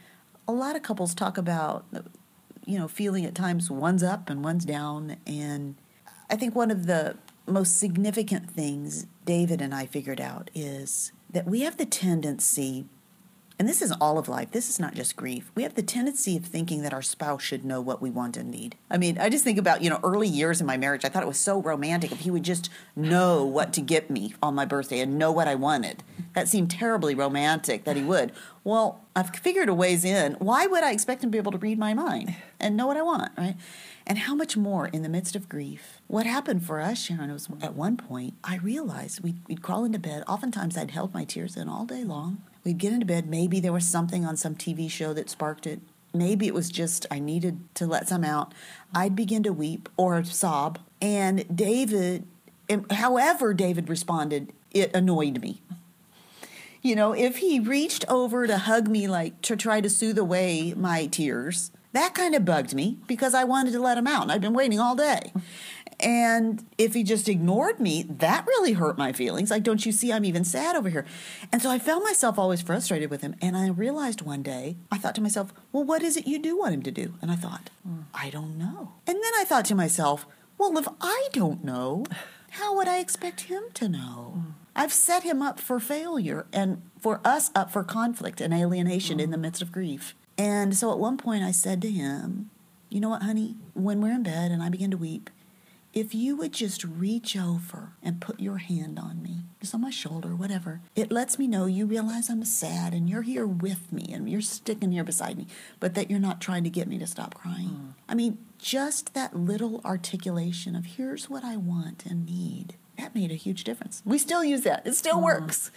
a 0.48 0.52
lot 0.52 0.76
of 0.76 0.82
couples 0.82 1.14
talk 1.14 1.38
about, 1.38 1.86
you 2.66 2.80
know, 2.80 2.88
feeling 2.88 3.24
at 3.24 3.36
times 3.36 3.70
one's 3.70 4.02
up 4.02 4.32
and 4.32 4.44
one's 4.44 4.66
down. 4.66 5.18
And 5.28 5.76
I 6.28 6.36
think 6.36 6.56
one 6.56 6.72
of 6.72 6.88
the 6.88 7.16
most 7.46 7.78
significant 7.78 8.50
things 8.50 9.06
David 9.26 9.62
and 9.62 9.76
I 9.76 9.86
figured 9.86 10.20
out 10.20 10.50
is 10.56 11.12
that 11.30 11.46
we 11.46 11.62
have 11.62 11.78
the 11.78 11.86
tendency 11.86 12.86
and 13.60 13.68
this 13.68 13.82
is 13.82 13.92
all 14.00 14.18
of 14.18 14.30
life. 14.30 14.52
This 14.52 14.70
is 14.70 14.80
not 14.80 14.96
just 14.96 15.18
grief. 15.18 15.52
We 15.54 15.64
have 15.64 15.76
the 15.76 15.84
tendency 15.84 16.38
of 16.38 16.46
thinking 16.46 16.82
that 16.84 16.94
our 16.94 17.02
spouse 17.02 17.42
should 17.42 17.66
know 17.66 17.82
what 17.82 18.02
we 18.02 18.10
want 18.10 18.38
and 18.38 18.50
need. 18.50 18.78
I 18.90 18.98
mean, 18.98 19.18
I 19.18 19.28
just 19.28 19.44
think 19.44 19.60
about, 19.60 19.84
you 19.84 19.90
know, 19.90 20.00
early 20.02 20.30
years 20.30 20.62
in 20.62 20.68
my 20.68 20.78
marriage, 20.78 21.04
I 21.04 21.10
thought 21.10 21.24
it 21.24 21.28
was 21.28 21.38
so 21.38 21.62
romantic 21.62 22.14
if 22.14 22.22
he 22.22 22.32
would 22.32 22.44
just 22.44 22.70
know 22.96 23.44
what 23.44 23.74
to 23.74 23.82
get 23.82 24.10
me 24.10 24.34
on 24.42 24.56
my 24.56 24.64
birthday 24.64 25.02
and 25.02 25.18
know 25.18 25.34
what 25.34 25.50
I 25.50 25.56
wanted. 25.56 26.04
That 26.36 26.48
seemed 26.48 26.72
terribly 26.72 27.16
romantic 27.16 27.84
that 27.84 27.98
he 27.98 28.02
would. 28.02 28.32
Well, 28.64 29.02
I've 29.14 29.36
figured 29.36 29.68
a 29.68 29.74
ways 29.74 30.06
in. 30.06 30.34
Why 30.36 30.66
would 30.66 30.84
I 30.84 30.94
expect 30.94 31.22
him 31.22 31.30
to 31.30 31.32
be 31.34 31.38
able 31.38 31.52
to 31.52 31.58
read 31.58 31.78
my 31.78 31.94
mind 31.94 32.36
and 32.62 32.78
know 32.78 32.88
what 32.88 32.96
I 32.96 33.02
want, 33.02 33.34
right? 33.38 33.58
And 34.08 34.20
how 34.20 34.36
much 34.36 34.56
more 34.56 34.88
in 34.88 35.04
the 35.04 35.10
midst 35.10 35.36
of 35.36 35.50
grief. 35.50 36.00
What 36.08 36.26
happened 36.26 36.66
for 36.66 36.80
us, 36.80 36.98
Sharon, 36.98 37.32
was 37.32 37.50
at 37.62 37.76
one 37.76 37.98
point, 37.98 38.36
I 38.42 38.56
realized 38.56 39.22
we'd, 39.22 39.42
we'd 39.48 39.62
crawl 39.62 39.84
into 39.84 40.00
bed. 40.00 40.24
Oftentimes, 40.28 40.78
I'd 40.78 40.92
held 40.92 41.14
my 41.14 41.26
tears 41.26 41.58
in 41.58 41.68
all 41.68 41.86
day 41.86 42.06
long 42.06 42.42
We'd 42.64 42.78
get 42.78 42.94
into 42.94 43.06
bed. 43.06 43.28
Maybe 43.28 43.60
there 43.60 43.74
was 43.74 43.88
something 43.88 44.26
on 44.26 44.38
some 44.38 44.56
TV 44.56 44.90
show 44.90 45.14
that 45.14 45.30
sparked 45.30 45.66
it. 45.66 45.80
Maybe 46.14 46.48
it 46.48 46.54
was 46.54 46.70
just 46.70 47.06
I 47.12 47.20
needed 47.20 47.60
to 47.76 47.86
let 47.86 48.08
some 48.08 48.24
out. 48.24 48.54
I'd 48.94 49.16
begin 49.16 49.44
to 49.44 49.54
weep 49.54 49.90
or 49.96 50.24
sob. 50.24 50.80
And 51.02 51.46
David, 51.56 52.26
however 52.92 53.54
David 53.54 53.90
responded, 53.90 54.52
it 54.72 54.94
annoyed 54.96 55.42
me. 55.42 55.62
You 56.82 56.96
know, 56.96 57.12
if 57.12 57.38
he 57.38 57.60
reached 57.60 58.06
over 58.08 58.48
to 58.48 58.58
hug 58.58 58.88
me, 58.88 59.08
like 59.08 59.42
to 59.44 59.56
try 59.56 59.82
to 59.82 59.90
soothe 59.90 60.18
away 60.18 60.74
my 60.76 61.08
tears, 61.08 61.72
that 61.92 62.14
kind 62.14 62.36
of 62.36 62.46
bugged 62.46 62.74
me 62.74 62.98
because 63.08 63.34
I 63.34 63.44
wanted 63.44 63.74
to 63.74 63.80
let 63.80 63.98
him 63.98 64.08
out 64.08 64.24
and 64.24 64.32
I'd 64.32 64.42
been 64.42 64.54
waiting 64.54 64.80
all 64.80 64.96
day. 64.96 65.34
And 66.00 66.66
if 66.78 66.94
he 66.94 67.04
just 67.04 67.28
ignored 67.28 67.80
me, 67.80 68.04
that 68.04 68.46
really 68.48 68.74
hurt 68.74 68.98
my 68.98 69.12
feelings. 69.12 69.52
Like, 69.52 69.64
don't 69.64 69.86
you 69.86 69.92
see, 69.92 70.14
I'm 70.14 70.24
even 70.24 70.46
sad 70.46 70.76
over 70.76 70.90
here. 70.90 71.06
And 71.52 71.62
so 71.62 71.70
I 71.70 71.78
found 71.78 72.04
myself 72.04 72.40
always 72.40 72.62
frustrated 72.62 73.10
with 73.10 73.22
him. 73.22 73.36
And 73.42 73.58
I 73.58 73.68
realized 73.68 74.22
one 74.22 74.42
day, 74.42 74.78
I 74.92 74.98
thought 74.98 75.16
to 75.16 75.22
myself, 75.22 75.54
well, 75.72 75.84
what 75.84 76.02
is 76.02 76.16
it 76.16 76.28
you 76.28 76.40
do 76.40 76.58
want 76.58 76.74
him 76.74 76.84
to 76.84 76.92
do? 76.92 77.16
And 77.22 77.30
I 77.30 77.36
thought, 77.36 77.70
I 78.14 78.30
don't 78.30 78.58
know. 78.58 78.94
And 79.06 79.18
then 79.18 79.32
I 79.38 79.44
thought 79.44 79.66
to 79.66 79.76
myself, 79.76 80.26
well, 80.58 80.78
if 80.78 80.88
I 81.02 81.28
don't 81.34 81.64
know, 81.64 82.06
how 82.52 82.76
would 82.76 82.88
I 82.88 83.00
expect 83.00 83.42
him 83.42 83.64
to 83.76 83.90
know? 83.90 84.44
I've 84.76 84.94
set 84.94 85.24
him 85.24 85.42
up 85.42 85.60
for 85.60 85.80
failure 85.80 86.46
and 86.54 86.82
for 87.00 87.20
us 87.26 87.52
up 87.54 87.72
for 87.72 87.84
conflict 87.84 88.40
and 88.40 88.54
alienation 88.54 89.20
in 89.20 89.32
the 89.32 89.38
midst 89.38 89.62
of 89.62 89.72
grief. 89.72 90.16
And 90.38 90.76
so 90.76 90.92
at 90.92 91.00
one 91.00 91.18
point 91.18 91.44
I 91.44 91.52
said 91.52 91.82
to 91.82 91.92
him, 91.92 92.50
You 92.90 93.02
know 93.02 93.10
what, 93.10 93.24
honey? 93.24 93.58
When 93.74 94.02
we're 94.02 94.14
in 94.14 94.24
bed 94.24 94.52
and 94.52 94.64
I 94.64 94.70
begin 94.70 94.92
to 94.92 94.98
weep, 94.98 95.30
if 95.94 96.14
you 96.14 96.36
would 96.36 96.54
just 96.54 96.84
reach 96.84 97.36
over 97.36 97.94
and 98.04 98.22
put 98.22 98.40
your 98.40 98.58
hand 98.58 99.00
on 99.00 99.22
me, 99.24 99.46
just 99.60 99.74
on 99.74 99.82
my 99.82 99.90
shoulder, 99.90 100.36
whatever, 100.36 100.82
it 100.96 101.12
lets 101.12 101.40
me 101.40 101.48
know 101.48 101.66
you 101.66 101.86
realize 101.86 102.30
I'm 102.30 102.46
sad 102.46 102.94
and 102.94 103.10
you're 103.10 103.24
here 103.24 103.48
with 103.48 103.92
me 103.92 104.12
and 104.14 104.30
you're 104.30 104.42
sticking 104.42 104.92
here 104.92 105.04
beside 105.04 105.38
me, 105.38 105.48
but 105.80 105.96
that 105.96 106.10
you're 106.10 106.20
not 106.20 106.42
trying 106.42 106.64
to 106.64 106.70
get 106.70 106.88
me 106.88 107.00
to 107.00 107.08
stop 107.08 107.34
crying. 107.34 107.70
Mm. 107.70 107.94
I 108.08 108.16
mean, 108.16 108.38
just 108.60 109.14
that 109.16 109.36
little 109.36 109.82
articulation 109.84 110.76
of 110.76 110.86
here's 110.86 111.30
what 111.30 111.44
I 111.44 111.58
want 111.58 112.06
and 112.06 112.26
need, 112.26 112.76
that 112.98 113.16
made 113.16 113.32
a 113.32 113.36
huge 113.36 113.64
difference. 113.64 114.04
We 114.06 114.20
still 114.20 114.44
use 114.44 114.62
that, 114.62 114.86
it 114.86 114.94
still 114.94 115.18
mm. 115.18 115.24
works. 115.24 115.72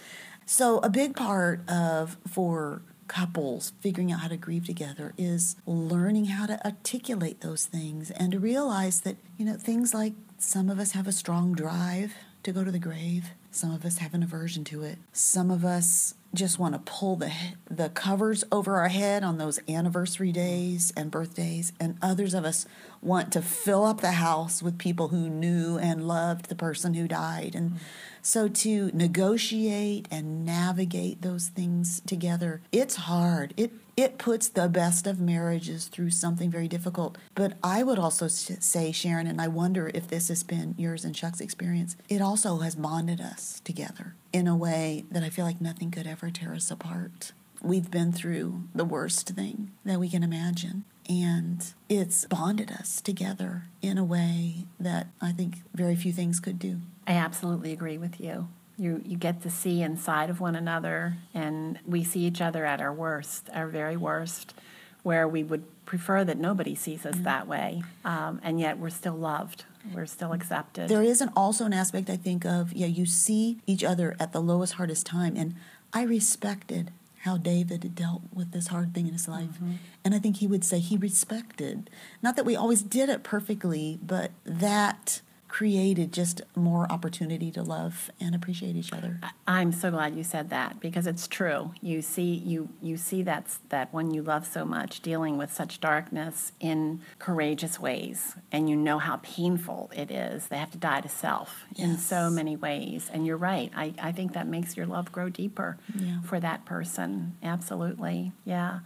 So, 0.45 0.79
a 0.79 0.89
big 0.89 1.15
part 1.15 1.67
of 1.69 2.17
for 2.27 2.81
couples 3.13 3.73
figuring 3.79 4.11
out 4.11 4.21
how 4.21 4.27
to 4.27 4.37
grieve 4.37 4.65
together 4.65 5.13
is 5.19 5.55
learning 5.67 6.25
how 6.25 6.47
to 6.47 6.65
articulate 6.65 7.41
those 7.41 7.65
things 7.65 8.09
and 8.09 8.31
to 8.31 8.39
realize 8.39 9.01
that, 9.01 9.17
you 9.37 9.45
know, 9.45 9.53
things 9.53 9.93
like 9.93 10.13
some 10.39 10.67
of 10.67 10.79
us 10.79 10.93
have 10.93 11.07
a 11.07 11.11
strong 11.11 11.53
drive 11.53 12.13
to 12.41 12.51
go 12.51 12.63
to 12.63 12.71
the 12.71 12.79
grave. 12.79 13.29
Some 13.51 13.71
of 13.71 13.85
us 13.85 13.99
have 13.99 14.15
an 14.15 14.23
aversion 14.23 14.63
to 14.65 14.81
it. 14.81 14.97
Some 15.11 15.51
of 15.51 15.63
us 15.63 16.15
just 16.33 16.57
want 16.57 16.73
to 16.73 16.79
pull 16.91 17.15
the 17.15 17.31
the 17.69 17.89
covers 17.89 18.43
over 18.51 18.77
our 18.77 18.87
head 18.87 19.23
on 19.23 19.37
those 19.37 19.59
anniversary 19.69 20.31
days 20.31 20.91
and 20.97 21.11
birthdays 21.11 21.71
and 21.79 21.95
others 22.01 22.33
of 22.33 22.43
us 22.43 22.65
want 23.01 23.31
to 23.31 23.41
fill 23.43 23.85
up 23.85 24.01
the 24.01 24.13
house 24.13 24.63
with 24.63 24.79
people 24.79 25.09
who 25.09 25.29
knew 25.29 25.77
and 25.77 26.07
loved 26.07 26.49
the 26.49 26.55
person 26.55 26.95
who 26.95 27.07
died 27.07 27.53
and 27.53 27.73
mm-hmm. 27.73 27.83
So 28.23 28.47
to 28.47 28.89
negotiate 28.93 30.07
and 30.09 30.43
navigate 30.43 31.21
those 31.21 31.49
things 31.49 32.01
together 32.07 32.61
it's 32.71 32.95
hard 32.95 33.53
it 33.57 33.71
it 33.95 34.17
puts 34.17 34.47
the 34.47 34.67
best 34.67 35.05
of 35.05 35.19
marriages 35.19 35.87
through 35.87 36.09
something 36.09 36.49
very 36.49 36.67
difficult. 36.67 37.17
But 37.35 37.53
I 37.63 37.83
would 37.83 37.99
also 37.99 38.27
say, 38.27 38.91
Sharon, 38.91 39.27
and 39.27 39.39
I 39.39 39.47
wonder 39.47 39.91
if 39.93 40.07
this 40.07 40.29
has 40.29 40.41
been 40.43 40.73
yours 40.77 41.05
and 41.05 41.13
Chuck's 41.13 41.39
experience, 41.39 41.95
it 42.09 42.21
also 42.21 42.57
has 42.59 42.75
bonded 42.75 43.21
us 43.21 43.61
together 43.63 44.15
in 44.31 44.47
a 44.47 44.55
way 44.55 45.05
that 45.11 45.23
I 45.23 45.29
feel 45.29 45.45
like 45.45 45.61
nothing 45.61 45.91
could 45.91 46.07
ever 46.07 46.31
tear 46.31 46.53
us 46.53 46.71
apart. 46.71 47.33
We've 47.61 47.91
been 47.91 48.11
through 48.11 48.63
the 48.73 48.83
worst 48.83 49.29
thing 49.29 49.71
that 49.85 49.99
we 49.99 50.09
can 50.09 50.23
imagine. 50.23 50.85
And 51.09 51.65
it's 51.89 52.25
bonded 52.25 52.71
us 52.71 53.01
together 53.01 53.63
in 53.81 53.97
a 53.97 54.03
way 54.03 54.65
that 54.79 55.07
I 55.21 55.31
think 55.31 55.57
very 55.73 55.95
few 55.95 56.13
things 56.13 56.39
could 56.39 56.59
do. 56.59 56.79
I 57.05 57.13
absolutely 57.13 57.71
agree 57.73 57.97
with 57.97 58.19
you. 58.21 58.47
You 58.77 59.01
you 59.05 59.17
get 59.17 59.41
to 59.43 59.51
see 59.51 59.81
inside 59.81 60.29
of 60.29 60.39
one 60.39 60.55
another 60.55 61.15
and 61.33 61.77
we 61.85 62.03
see 62.03 62.21
each 62.21 62.41
other 62.41 62.65
at 62.65 62.81
our 62.81 62.93
worst 62.93 63.49
our 63.53 63.67
very 63.67 63.97
worst 63.97 64.55
where 65.03 65.27
we 65.27 65.43
would 65.43 65.63
prefer 65.85 66.23
that 66.23 66.37
nobody 66.37 66.73
sees 66.73 67.05
us 67.05 67.17
that 67.19 67.45
way. 67.45 67.83
Um, 68.05 68.39
and 68.41 68.59
yet 68.59 68.77
we're 68.77 68.89
still 68.89 69.15
loved. 69.15 69.65
We're 69.93 70.05
still 70.05 70.31
accepted. 70.31 70.87
There 70.87 71.03
is 71.03 71.19
an 71.19 71.29
also 71.35 71.65
an 71.65 71.73
aspect 71.73 72.09
i 72.09 72.15
think 72.15 72.45
of 72.45 72.71
yeah 72.73 72.87
you 72.87 73.05
see 73.05 73.59
each 73.67 73.83
other 73.83 74.15
at 74.19 74.31
the 74.31 74.41
lowest 74.41 74.73
hardest 74.73 75.05
time 75.05 75.35
and 75.35 75.55
i 75.91 76.03
respected 76.03 76.91
how 77.23 77.37
david 77.37 77.93
dealt 77.95 78.21
with 78.33 78.51
this 78.51 78.67
hard 78.67 78.93
thing 78.93 79.07
in 79.07 79.13
his 79.13 79.27
life 79.27 79.55
mm-hmm. 79.55 79.73
and 80.03 80.15
i 80.15 80.19
think 80.19 80.37
he 80.37 80.47
would 80.47 80.63
say 80.63 80.79
he 80.79 80.97
respected 80.97 81.89
not 82.21 82.35
that 82.35 82.45
we 82.45 82.55
always 82.55 82.81
did 82.81 83.09
it 83.09 83.23
perfectly 83.23 83.99
but 84.01 84.31
that 84.45 85.21
created 85.53 86.11
just 86.11 86.41
more 86.55 86.91
opportunity 86.91 87.51
to 87.51 87.61
love 87.61 88.09
and 88.19 88.33
appreciate 88.33 88.75
each 88.75 88.91
other. 88.91 89.19
I'm 89.45 89.71
so 89.71 89.91
glad 89.91 90.15
you 90.15 90.23
said 90.23 90.49
that 90.49 90.79
because 90.79 91.05
it's 91.05 91.27
true. 91.27 91.75
You 91.79 92.01
see 92.01 92.33
you 92.33 92.69
you 92.81 92.97
see 92.97 93.21
that 93.21 93.45
that 93.69 93.93
one 93.93 94.11
you 94.15 94.23
love 94.23 94.47
so 94.47 94.65
much 94.65 95.01
dealing 95.01 95.37
with 95.37 95.53
such 95.53 95.79
darkness 95.79 96.53
in 96.59 97.01
courageous 97.19 97.79
ways 97.79 98.35
and 98.51 98.67
you 98.67 98.75
know 98.75 98.97
how 98.97 99.17
painful 99.17 99.91
it 99.95 100.09
is. 100.09 100.47
They 100.47 100.57
have 100.57 100.71
to 100.71 100.79
die 100.79 101.01
to 101.01 101.09
self 101.09 101.65
yes. 101.75 101.87
in 101.87 101.97
so 101.99 102.31
many 102.31 102.55
ways. 102.55 103.11
And 103.13 103.27
you're 103.27 103.37
right. 103.37 103.71
I, 103.75 103.93
I 104.01 104.11
think 104.11 104.33
that 104.33 104.47
makes 104.47 104.75
your 104.75 104.87
love 104.87 105.11
grow 105.11 105.29
deeper 105.29 105.77
yeah. 105.93 106.21
for 106.23 106.39
that 106.39 106.65
person. 106.65 107.37
Absolutely. 107.43 108.31
Yeah. 108.43 108.79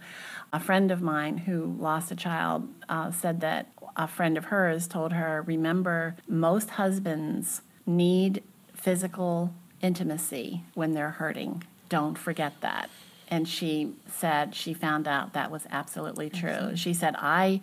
A 0.52 0.60
friend 0.60 0.90
of 0.90 1.00
mine 1.00 1.38
who 1.38 1.64
lost 1.80 2.12
a 2.12 2.16
child 2.16 2.68
uh, 2.90 3.10
said 3.10 3.40
that 3.40 3.68
a 3.98 4.06
friend 4.06 4.38
of 4.38 4.46
hers 4.46 4.86
told 4.86 5.12
her, 5.12 5.42
Remember, 5.42 6.16
most 6.28 6.70
husbands 6.70 7.60
need 7.84 8.42
physical 8.72 9.52
intimacy 9.82 10.62
when 10.74 10.94
they're 10.94 11.10
hurting. 11.10 11.64
Don't 11.88 12.16
forget 12.16 12.54
that. 12.60 12.88
And 13.28 13.46
she 13.46 13.92
said 14.06 14.54
she 14.54 14.72
found 14.72 15.06
out 15.06 15.34
that 15.34 15.50
was 15.50 15.66
absolutely 15.70 16.30
true. 16.30 16.76
She 16.76 16.94
said, 16.94 17.14
I 17.18 17.60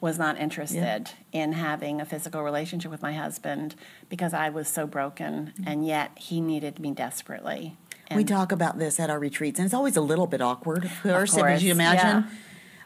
was 0.00 0.18
not 0.18 0.38
interested 0.38 1.10
yeah. 1.32 1.42
in 1.42 1.52
having 1.52 2.00
a 2.00 2.04
physical 2.04 2.42
relationship 2.42 2.90
with 2.90 3.00
my 3.00 3.12
husband 3.12 3.74
because 4.08 4.34
I 4.34 4.50
was 4.50 4.68
so 4.68 4.86
broken, 4.86 5.52
mm-hmm. 5.54 5.68
and 5.68 5.86
yet 5.86 6.10
he 6.16 6.40
needed 6.40 6.78
me 6.78 6.90
desperately. 6.90 7.76
And 8.08 8.18
we 8.18 8.24
talk 8.24 8.52
about 8.52 8.78
this 8.78 9.00
at 9.00 9.08
our 9.08 9.18
retreats, 9.18 9.58
and 9.58 9.64
it's 9.64 9.74
always 9.74 9.96
a 9.96 10.02
little 10.02 10.26
bit 10.26 10.42
awkward, 10.42 10.84
of 10.84 11.02
course, 11.02 11.32
of 11.34 11.40
course. 11.40 11.62
you 11.62 11.70
imagine. 11.70 12.24
Yeah. 12.24 12.36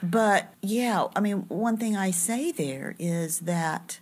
But 0.03 0.55
yeah, 0.63 1.07
I 1.17 1.21
mean, 1.21 1.47
one 1.49 1.77
thing 1.77 1.97
I 1.97 2.11
say 2.11 2.53
there 2.53 2.95
is 2.99 3.41
that 3.41 4.01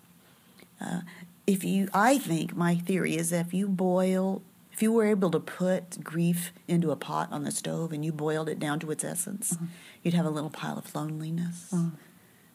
uh, 0.80 1.00
if 1.46 1.64
you, 1.64 1.88
I 1.94 2.18
think 2.18 2.56
my 2.56 2.74
theory 2.74 3.16
is 3.16 3.30
that 3.30 3.46
if 3.46 3.54
you 3.54 3.68
boil, 3.68 4.42
if 4.72 4.82
you 4.82 4.92
were 4.92 5.06
able 5.06 5.30
to 5.30 5.40
put 5.40 6.02
grief 6.04 6.52
into 6.68 6.90
a 6.90 6.96
pot 6.96 7.28
on 7.32 7.44
the 7.44 7.50
stove 7.50 7.92
and 7.92 8.04
you 8.04 8.12
boiled 8.12 8.48
it 8.48 8.58
down 8.58 8.78
to 8.80 8.90
its 8.90 9.04
essence, 9.04 9.54
mm-hmm. 9.54 9.66
you'd 10.02 10.14
have 10.14 10.26
a 10.26 10.30
little 10.30 10.50
pile 10.50 10.76
of 10.78 10.94
loneliness. 10.94 11.70
Mm. 11.72 11.92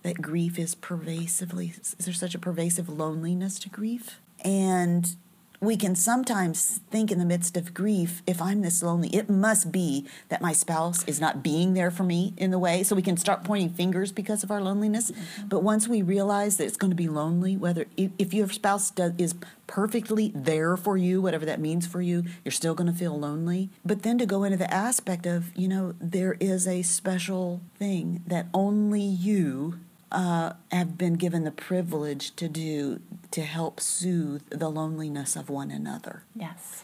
That 0.04 0.22
grief 0.22 0.58
is 0.58 0.76
pervasively, 0.76 1.74
is 1.80 2.06
there 2.06 2.14
such 2.14 2.36
a 2.36 2.40
pervasive 2.40 2.90
loneliness 2.90 3.60
to 3.60 3.70
grief? 3.70 4.20
And 4.44 5.16
we 5.62 5.78
can 5.78 5.96
sometimes 5.96 6.80
think 6.90 7.12
in 7.12 7.20
the 7.20 7.26
midst 7.26 7.56
of 7.56 7.72
grief, 7.72 8.24
if 8.26 8.42
I'm 8.42 8.62
this 8.62 8.82
lonely, 8.82 9.10
it 9.10 9.30
must 9.30 9.72
be 9.72 10.08
that 10.30 10.42
my 10.42 10.54
spouse 10.54 11.04
is 11.04 11.22
not 11.22 11.44
being 11.44 11.76
there 11.76 11.92
for 11.92 12.02
me 12.02 12.34
in 12.36 12.50
the 12.50 12.58
way. 12.58 12.82
So 12.82 12.96
we 12.96 13.04
can 13.04 13.16
start 13.16 13.44
pointing 13.44 13.70
fingers 13.70 14.12
because 14.12 14.44
of 14.44 14.50
our 14.50 14.60
loneliness. 14.60 15.12
Mm-hmm. 15.12 15.48
But 15.50 15.62
once 15.62 15.88
we 15.88 16.02
realize 16.02 16.58
that 16.58 16.66
it's 16.66 16.78
going 16.78 16.90
to 16.90 16.96
be 16.96 17.08
lonely, 17.08 17.58
whether 17.58 17.86
if 17.96 18.34
your 18.34 18.50
spouse 18.50 18.90
does, 18.90 19.14
is 19.20 19.36
perfectly 19.68 20.32
there 20.34 20.76
for 20.76 20.98
you, 20.98 21.22
whatever 21.22 21.46
that 21.46 21.60
means 21.60 21.86
for 21.86 22.02
you, 22.02 22.24
you're 22.44 22.52
still 22.52 22.74
going 22.74 22.92
to 22.92 22.98
feel 22.98 23.18
lonely. 23.18 23.70
But 23.86 24.02
then 24.02 24.18
to 24.18 24.26
go 24.26 24.44
into 24.44 24.58
the 24.58 24.74
aspect 24.74 25.28
of, 25.28 25.56
you 25.56 25.68
know, 25.68 25.94
there 26.02 26.38
is 26.40 26.68
a 26.68 26.82
special 26.82 27.62
thing 27.78 28.24
that 28.26 28.48
only 28.52 29.02
you 29.02 29.80
uh, 30.12 30.54
have 30.72 30.98
been 30.98 31.14
given 31.14 31.44
the 31.44 31.52
privilege 31.52 32.36
to 32.36 32.48
do 32.48 33.02
to 33.32 33.42
help 33.42 33.80
soothe 33.80 34.44
the 34.50 34.70
loneliness 34.70 35.36
of 35.36 35.50
one 35.50 35.72
another. 35.72 36.24
Yes. 36.36 36.84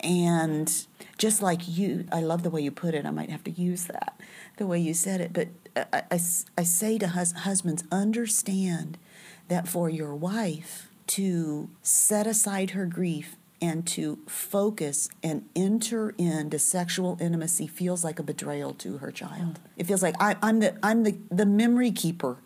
And 0.00 0.86
just 1.16 1.42
like 1.42 1.66
you, 1.66 2.06
I 2.12 2.20
love 2.20 2.42
the 2.42 2.50
way 2.50 2.60
you 2.60 2.70
put 2.70 2.94
it. 2.94 3.04
I 3.04 3.10
might 3.10 3.30
have 3.30 3.42
to 3.44 3.50
use 3.50 3.84
that, 3.86 4.20
the 4.58 4.66
way 4.66 4.78
you 4.78 4.94
said 4.94 5.20
it. 5.20 5.32
But 5.32 5.48
I, 5.92 6.02
I, 6.12 6.20
I 6.58 6.62
say 6.62 6.98
to 6.98 7.08
hus- 7.08 7.32
husbands, 7.32 7.84
understand 7.90 8.98
that 9.48 9.66
for 9.66 9.88
your 9.88 10.14
wife 10.14 10.90
to 11.08 11.70
set 11.82 12.26
aside 12.26 12.70
her 12.70 12.86
grief 12.86 13.36
and 13.60 13.86
to 13.86 14.18
focus 14.26 15.08
and 15.22 15.48
enter 15.56 16.10
into 16.18 16.58
sexual 16.58 17.16
intimacy 17.20 17.66
feels 17.66 18.04
like 18.04 18.18
a 18.18 18.22
betrayal 18.22 18.72
to 18.74 18.98
her 18.98 19.10
child. 19.10 19.54
Mm. 19.54 19.70
It 19.78 19.86
feels 19.86 20.02
like 20.02 20.14
I, 20.20 20.36
am 20.42 20.60
the 20.60 20.76
I'm 20.82 21.02
the, 21.02 21.16
the 21.30 21.46
memory 21.46 21.90
keeper 21.90 22.36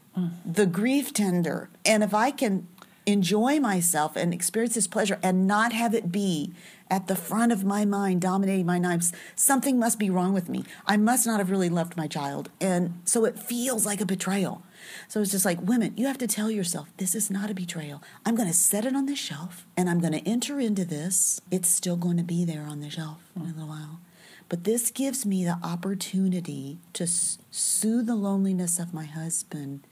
the 0.45 0.67
grief 0.67 1.13
tender. 1.13 1.69
And 1.85 2.03
if 2.03 2.15
I 2.15 2.31
can 2.31 2.69
enjoy 3.07 3.59
myself 3.59 4.17
and 4.17 4.33
experience 4.33 4.75
this 4.75 4.87
pleasure 4.87 5.19
and 5.23 5.47
not 5.47 5.73
have 5.73 5.95
it 5.95 6.13
be 6.13 6.53
at 6.89 7.09
the 7.09 7.17
front 7.17 7.51
of 7.51 7.65
my 7.65 7.85
mind, 7.85 8.21
dominating 8.21 8.67
my 8.67 8.79
life, 8.79 9.13
something 9.35 9.79
must 9.79 9.99
be 9.99 10.11
wrong 10.11 10.33
with 10.33 10.49
me. 10.49 10.65
I 10.87 10.97
must 10.97 11.27
not 11.27 11.39
have 11.39 11.51
really 11.51 11.71
loved 11.71 11.97
my 11.97 12.07
child. 12.07 12.51
And 12.61 13.01
so 13.05 13.25
it 13.25 13.39
feels 13.39 13.87
like 13.87 14.01
a 14.01 14.07
betrayal. 14.07 14.63
So 15.09 15.21
it's 15.21 15.31
just 15.31 15.45
like, 15.45 15.61
women, 15.63 15.95
you 15.97 16.07
have 16.07 16.19
to 16.19 16.27
tell 16.27 16.51
yourself, 16.51 16.89
this 16.99 17.15
is 17.15 17.31
not 17.31 17.51
a 17.51 17.55
betrayal. 17.55 18.03
I'm 18.27 18.37
going 18.37 18.49
to 18.49 18.55
set 18.55 18.85
it 18.85 18.95
on 18.95 19.07
the 19.07 19.17
shelf 19.17 19.67
and 19.77 19.89
I'm 19.89 20.01
going 20.01 20.13
to 20.13 20.29
enter 20.29 20.61
into 20.61 20.85
this. 20.85 21.41
It's 21.51 21.69
still 21.69 21.97
going 21.97 22.19
to 22.19 22.23
be 22.23 22.45
there 22.45 22.65
on 22.65 22.81
the 22.81 22.91
shelf 22.91 23.19
in 23.35 23.43
a 23.43 23.47
little 23.47 23.69
while. 23.69 24.01
But 24.49 24.65
this 24.65 24.91
gives 24.91 25.25
me 25.25 25.45
the 25.45 25.59
opportunity 25.63 26.79
to 26.93 27.07
soothe 27.07 28.07
the 28.07 28.15
loneliness 28.15 28.79
of 28.79 28.93
my 28.93 29.07
husband 29.07 29.87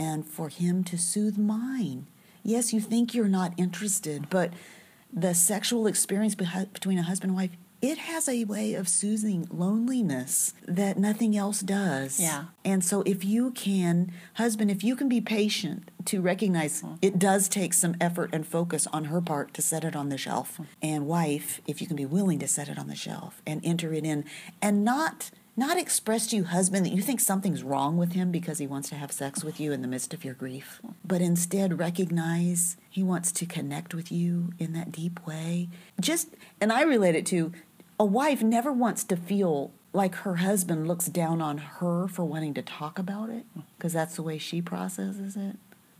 and 0.00 0.26
for 0.26 0.48
him 0.48 0.82
to 0.84 0.98
soothe 0.98 1.38
mine. 1.38 2.06
Yes, 2.42 2.72
you 2.72 2.80
think 2.80 3.14
you're 3.14 3.28
not 3.28 3.52
interested, 3.56 4.30
but 4.30 4.52
the 5.12 5.34
sexual 5.34 5.86
experience 5.86 6.34
between 6.34 6.98
a 6.98 7.02
husband 7.02 7.30
and 7.30 7.36
wife 7.36 7.50
it 7.82 7.96
has 7.96 8.28
a 8.28 8.44
way 8.44 8.74
of 8.74 8.88
soothing 8.88 9.48
loneliness 9.50 10.52
that 10.66 10.98
nothing 10.98 11.34
else 11.34 11.60
does. 11.60 12.20
Yeah. 12.20 12.44
And 12.62 12.84
so 12.84 13.02
if 13.06 13.24
you 13.24 13.52
can, 13.52 14.12
husband, 14.34 14.70
if 14.70 14.84
you 14.84 14.94
can 14.94 15.08
be 15.08 15.20
patient 15.20 15.90
to 16.06 16.20
recognize 16.20 16.82
mm-hmm. 16.82 16.96
it 17.00 17.18
does 17.18 17.48
take 17.48 17.72
some 17.72 17.96
effort 17.98 18.30
and 18.32 18.46
focus 18.46 18.86
on 18.92 19.04
her 19.06 19.20
part 19.20 19.54
to 19.54 19.62
set 19.62 19.84
it 19.84 19.96
on 19.96 20.10
the 20.10 20.18
shelf. 20.18 20.54
Mm-hmm. 20.54 20.64
And 20.82 21.06
wife, 21.06 21.62
if 21.66 21.80
you 21.80 21.86
can 21.86 21.96
be 21.96 22.04
willing 22.04 22.38
to 22.40 22.48
set 22.48 22.68
it 22.68 22.78
on 22.78 22.88
the 22.88 22.94
shelf 22.94 23.40
and 23.46 23.62
enter 23.64 23.94
it 23.94 24.04
in 24.04 24.24
and 24.60 24.84
not 24.84 25.30
not 25.56 25.78
express 25.78 26.28
to 26.28 26.36
you, 26.36 26.44
husband, 26.44 26.86
that 26.86 26.92
you 26.92 27.02
think 27.02 27.20
something's 27.20 27.62
wrong 27.62 27.96
with 27.96 28.12
him 28.12 28.30
because 28.30 28.58
he 28.58 28.66
wants 28.66 28.88
to 28.90 28.94
have 28.94 29.12
sex 29.12 29.44
with 29.44 29.60
you 29.60 29.72
in 29.72 29.82
the 29.82 29.88
midst 29.88 30.14
of 30.14 30.24
your 30.24 30.34
grief, 30.34 30.80
but 31.04 31.20
instead 31.20 31.78
recognize 31.78 32.76
he 32.88 33.02
wants 33.02 33.32
to 33.32 33.46
connect 33.46 33.94
with 33.94 34.10
you 34.10 34.52
in 34.58 34.72
that 34.72 34.92
deep 34.92 35.26
way. 35.26 35.68
Just, 36.00 36.28
and 36.60 36.72
I 36.72 36.82
relate 36.82 37.14
it 37.14 37.26
to 37.26 37.52
a 37.98 38.04
wife 38.04 38.42
never 38.42 38.72
wants 38.72 39.04
to 39.04 39.16
feel 39.16 39.72
like 39.92 40.14
her 40.16 40.36
husband 40.36 40.86
looks 40.86 41.06
down 41.06 41.42
on 41.42 41.58
her 41.58 42.08
for 42.08 42.24
wanting 42.24 42.54
to 42.54 42.62
talk 42.62 42.98
about 42.98 43.28
it 43.28 43.44
because 43.76 43.92
that's 43.92 44.16
the 44.16 44.22
way 44.22 44.38
she 44.38 44.62
processes 44.62 45.36
it. 45.36 45.56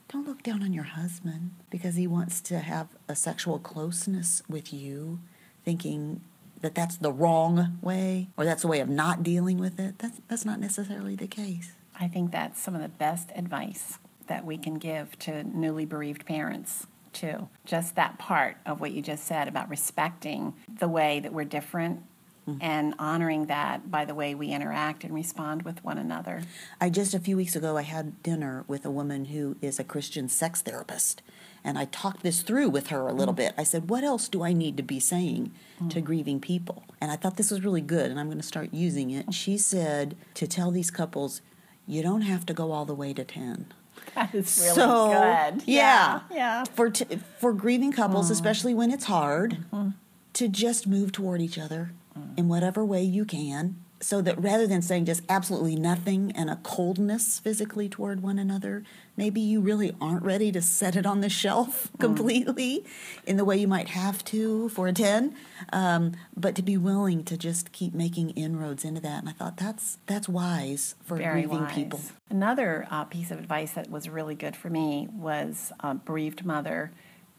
Don't 0.08 0.26
look 0.26 0.42
down 0.42 0.62
on 0.62 0.72
your 0.72 0.84
husband 0.84 1.52
because 1.70 1.96
he 1.96 2.06
wants 2.06 2.40
to 2.42 2.60
have 2.60 2.88
a 3.08 3.14
sexual 3.14 3.58
closeness 3.58 4.42
with 4.48 4.72
you, 4.72 5.20
thinking 5.64 6.20
that 6.60 6.74
that's 6.74 6.96
the 6.96 7.12
wrong 7.12 7.78
way 7.80 8.28
or 8.36 8.44
that's 8.44 8.64
a 8.64 8.68
way 8.68 8.80
of 8.80 8.88
not 8.88 9.22
dealing 9.22 9.58
with 9.58 9.78
it. 9.80 9.98
That's, 9.98 10.20
that's 10.28 10.44
not 10.44 10.60
necessarily 10.60 11.16
the 11.16 11.26
case. 11.26 11.72
I 11.98 12.08
think 12.08 12.32
that's 12.32 12.60
some 12.60 12.74
of 12.74 12.82
the 12.82 12.88
best 12.88 13.30
advice 13.34 13.98
that 14.26 14.44
we 14.44 14.56
can 14.56 14.78
give 14.78 15.18
to 15.20 15.44
newly 15.44 15.84
bereaved 15.84 16.24
parents 16.24 16.86
too. 17.12 17.48
Just 17.64 17.96
that 17.96 18.18
part 18.18 18.56
of 18.64 18.80
what 18.80 18.92
you 18.92 19.02
just 19.02 19.24
said 19.24 19.48
about 19.48 19.68
respecting 19.68 20.54
the 20.78 20.88
way 20.88 21.20
that 21.20 21.32
we're 21.32 21.44
different 21.44 22.02
mm-hmm. 22.48 22.58
and 22.60 22.94
honoring 22.98 23.46
that 23.46 23.90
by 23.90 24.04
the 24.04 24.14
way 24.14 24.34
we 24.34 24.48
interact 24.48 25.04
and 25.04 25.14
respond 25.14 25.62
with 25.62 25.82
one 25.84 25.98
another. 25.98 26.42
I 26.80 26.90
just 26.90 27.14
a 27.14 27.18
few 27.18 27.36
weeks 27.36 27.56
ago 27.56 27.76
I 27.76 27.82
had 27.82 28.22
dinner 28.22 28.64
with 28.68 28.84
a 28.84 28.90
woman 28.90 29.26
who 29.26 29.56
is 29.60 29.78
a 29.78 29.84
Christian 29.84 30.28
sex 30.28 30.62
therapist 30.62 31.22
and 31.64 31.78
I 31.78 31.84
talked 31.86 32.22
this 32.22 32.42
through 32.42 32.68
with 32.70 32.88
her 32.88 33.06
a 33.08 33.12
little 33.12 33.34
bit. 33.34 33.52
I 33.58 33.64
said, 33.64 33.90
"What 33.90 34.04
else 34.04 34.28
do 34.28 34.42
I 34.42 34.52
need 34.52 34.76
to 34.78 34.82
be 34.82 35.00
saying 35.00 35.52
to 35.88 36.00
grieving 36.00 36.40
people?" 36.40 36.84
And 37.00 37.10
I 37.10 37.16
thought 37.16 37.36
this 37.36 37.50
was 37.50 37.64
really 37.64 37.80
good 37.80 38.10
and 38.10 38.18
I'm 38.20 38.26
going 38.26 38.38
to 38.40 38.46
start 38.46 38.72
using 38.72 39.10
it. 39.10 39.32
She 39.34 39.56
said 39.58 40.16
to 40.34 40.46
tell 40.46 40.70
these 40.70 40.90
couples, 40.90 41.40
"You 41.86 42.02
don't 42.02 42.22
have 42.22 42.44
to 42.46 42.54
go 42.54 42.72
all 42.72 42.84
the 42.84 42.94
way 42.94 43.12
to 43.14 43.24
10." 43.24 43.66
That 44.14 44.34
is 44.34 44.58
really 44.62 44.74
so, 44.74 45.08
good. 45.10 45.62
Yeah. 45.66 46.20
Yeah. 46.32 46.64
For 46.64 46.90
t- 46.90 47.18
for 47.38 47.52
grieving 47.52 47.92
couples, 47.92 48.28
Mm. 48.28 48.32
especially 48.32 48.74
when 48.74 48.90
it's 48.90 49.04
hard, 49.04 49.58
Mm-hmm. 49.72 49.90
to 50.34 50.48
just 50.48 50.86
move 50.86 51.12
toward 51.12 51.40
each 51.42 51.58
other 51.58 51.92
Mm. 52.18 52.38
in 52.38 52.48
whatever 52.48 52.84
way 52.84 53.02
you 53.04 53.24
can. 53.24 53.76
So 54.02 54.22
that 54.22 54.40
rather 54.40 54.66
than 54.66 54.80
saying 54.80 55.04
just 55.04 55.22
absolutely 55.28 55.76
nothing 55.76 56.32
and 56.34 56.48
a 56.48 56.56
coldness 56.56 57.38
physically 57.38 57.86
toward 57.88 58.22
one 58.22 58.38
another, 58.38 58.82
maybe 59.14 59.42
you 59.42 59.60
really 59.60 59.94
aren't 60.00 60.22
ready 60.22 60.50
to 60.52 60.62
set 60.62 60.96
it 60.96 61.04
on 61.04 61.20
the 61.20 61.28
shelf 61.28 61.88
Mm. 61.92 62.00
completely 62.00 62.84
in 63.26 63.36
the 63.36 63.44
way 63.44 63.58
you 63.58 63.68
might 63.68 63.88
have 63.88 64.24
to 64.26 64.70
for 64.70 64.88
a 64.88 64.92
10, 64.94 65.34
um, 65.72 66.12
but 66.34 66.54
to 66.54 66.62
be 66.62 66.78
willing 66.78 67.24
to 67.24 67.36
just 67.36 67.72
keep 67.72 67.92
making 67.92 68.30
inroads 68.30 68.84
into 68.86 69.02
that. 69.02 69.18
And 69.20 69.28
I 69.28 69.32
thought 69.32 69.58
that's 69.58 69.98
that's 70.06 70.28
wise 70.28 70.94
for 71.04 71.18
Very 71.18 71.42
grieving 71.42 71.64
wise. 71.64 71.74
people. 71.74 72.00
Another 72.30 72.86
uh, 72.90 73.04
piece 73.04 73.30
of 73.30 73.38
advice 73.38 73.72
that 73.72 73.90
was 73.90 74.08
really 74.08 74.34
good 74.34 74.56
for 74.56 74.70
me 74.70 75.08
was 75.12 75.72
a 75.80 75.94
bereaved 75.94 76.44
mother 76.46 76.90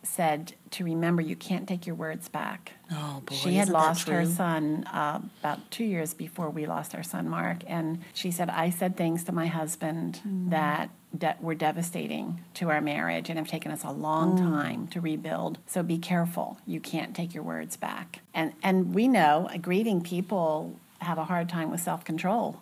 said 0.03 0.53
to 0.71 0.83
remember 0.83 1.21
you 1.21 1.35
can't 1.35 1.67
take 1.67 1.85
your 1.85 1.95
words 1.95 2.27
back. 2.29 2.73
Oh 2.91 3.21
boy, 3.25 3.35
she 3.35 3.53
had 3.55 3.69
lost 3.69 4.07
her 4.09 4.25
son 4.25 4.83
uh, 4.85 5.21
about 5.41 5.69
two 5.71 5.83
years 5.83 6.13
before 6.13 6.49
we 6.49 6.65
lost 6.65 6.95
our 6.95 7.03
son 7.03 7.29
Mark, 7.29 7.59
and 7.67 7.99
she 8.13 8.31
said 8.31 8.49
I 8.49 8.69
said 8.69 8.97
things 8.97 9.23
to 9.25 9.31
my 9.31 9.47
husband 9.47 10.19
Mm. 10.27 10.49
that 10.49 10.89
de- 11.17 11.35
were 11.41 11.55
devastating 11.55 12.41
to 12.55 12.69
our 12.69 12.81
marriage 12.81 13.29
and 13.29 13.37
have 13.37 13.47
taken 13.47 13.71
us 13.71 13.83
a 13.83 13.91
long 13.91 14.37
Mm. 14.37 14.39
time 14.39 14.87
to 14.87 15.01
rebuild. 15.01 15.59
So 15.67 15.83
be 15.83 15.97
careful; 15.97 16.57
you 16.65 16.79
can't 16.79 17.15
take 17.15 17.33
your 17.33 17.43
words 17.43 17.77
back. 17.77 18.19
And 18.33 18.53
and 18.63 18.93
we 18.95 19.07
know 19.07 19.49
uh, 19.53 19.57
grieving 19.57 20.01
people 20.01 20.79
have 20.99 21.17
a 21.17 21.25
hard 21.25 21.47
time 21.49 21.69
with 21.71 21.81
self 21.81 22.03
control. 22.03 22.59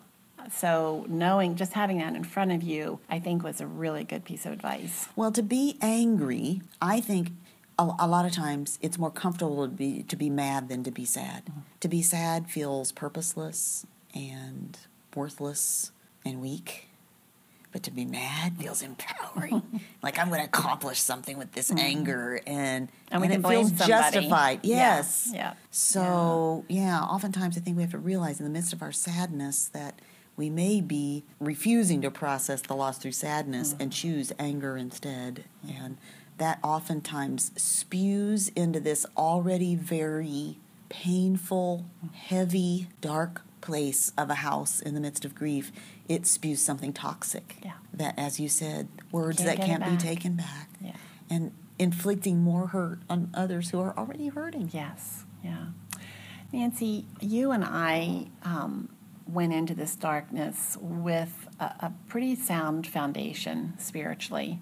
So 0.52 1.06
knowing, 1.08 1.56
just 1.56 1.72
having 1.72 1.98
that 1.98 2.14
in 2.14 2.24
front 2.24 2.52
of 2.52 2.62
you, 2.62 3.00
I 3.08 3.18
think 3.18 3.42
was 3.42 3.60
a 3.60 3.66
really 3.66 4.04
good 4.04 4.24
piece 4.24 4.46
of 4.46 4.52
advice. 4.52 5.08
Well, 5.16 5.32
to 5.32 5.42
be 5.42 5.76
angry, 5.80 6.62
I 6.80 7.00
think 7.00 7.32
a, 7.78 7.94
a 8.00 8.08
lot 8.08 8.26
of 8.26 8.32
times 8.32 8.78
it's 8.82 8.98
more 8.98 9.10
comfortable 9.10 9.66
to 9.66 9.72
be 9.74 10.02
to 10.04 10.16
be 10.16 10.30
mad 10.30 10.68
than 10.68 10.84
to 10.84 10.90
be 10.90 11.04
sad. 11.04 11.46
Mm-hmm. 11.46 11.60
To 11.80 11.88
be 11.88 12.02
sad 12.02 12.50
feels 12.50 12.92
purposeless 12.92 13.86
and 14.14 14.76
worthless 15.14 15.92
and 16.24 16.40
weak. 16.40 16.86
But 17.72 17.84
to 17.84 17.92
be 17.92 18.04
mad 18.04 18.56
feels 18.58 18.82
empowering. 18.82 19.62
like 20.02 20.18
I'm 20.18 20.28
going 20.28 20.40
to 20.40 20.46
accomplish 20.46 21.00
something 21.00 21.38
with 21.38 21.52
this 21.52 21.70
mm-hmm. 21.70 21.78
anger, 21.78 22.40
and 22.44 22.88
And 23.12 23.22
we 23.22 23.28
can 23.28 23.44
it 23.44 23.48
feels 23.48 23.68
somebody. 23.68 23.88
justified. 23.88 24.60
Yes. 24.64 25.30
yeah, 25.32 25.54
So 25.70 26.64
yeah, 26.68 27.00
oftentimes 27.00 27.56
I 27.56 27.60
think 27.60 27.76
we 27.76 27.84
have 27.84 27.92
to 27.92 27.98
realize 27.98 28.40
in 28.40 28.44
the 28.44 28.50
midst 28.50 28.72
of 28.72 28.82
our 28.82 28.90
sadness 28.90 29.68
that 29.68 30.00
we 30.40 30.48
may 30.48 30.80
be 30.80 31.22
refusing 31.38 32.00
to 32.00 32.10
process 32.10 32.62
the 32.62 32.74
loss 32.74 32.96
through 32.96 33.12
sadness 33.12 33.76
and 33.78 33.92
choose 33.92 34.32
anger 34.38 34.74
instead. 34.74 35.44
And 35.68 35.98
that 36.38 36.58
oftentimes 36.64 37.50
spews 37.56 38.48
into 38.56 38.80
this 38.80 39.04
already 39.18 39.74
very 39.74 40.56
painful, 40.88 41.84
heavy, 42.14 42.88
dark 43.02 43.42
place 43.60 44.12
of 44.16 44.30
a 44.30 44.36
house 44.36 44.80
in 44.80 44.94
the 44.94 45.00
midst 45.00 45.26
of 45.26 45.34
grief. 45.34 45.70
It 46.08 46.26
spews 46.26 46.62
something 46.62 46.94
toxic. 46.94 47.56
Yeah. 47.62 47.72
That, 47.92 48.18
as 48.18 48.40
you 48.40 48.48
said, 48.48 48.88
words 49.12 49.42
Can't 49.42 49.58
that 49.58 49.66
can't 49.66 49.84
be 49.84 49.98
taken 49.98 50.36
back. 50.36 50.70
Yeah. 50.80 50.92
And 51.28 51.52
inflicting 51.78 52.38
more 52.38 52.68
hurt 52.68 53.00
on 53.10 53.28
others 53.34 53.68
who 53.68 53.80
are 53.80 53.94
already 53.94 54.28
hurting. 54.28 54.70
Yes, 54.72 55.24
yeah. 55.44 55.66
Nancy, 56.50 57.04
you 57.20 57.50
and 57.50 57.62
I 57.62 58.28
um, 58.42 58.88
went 59.32 59.52
into 59.52 59.74
this 59.74 59.96
darkness 59.96 60.76
with 60.80 61.48
a, 61.58 61.64
a 61.64 61.92
pretty 62.08 62.34
sound 62.34 62.86
foundation 62.86 63.74
spiritually. 63.78 64.60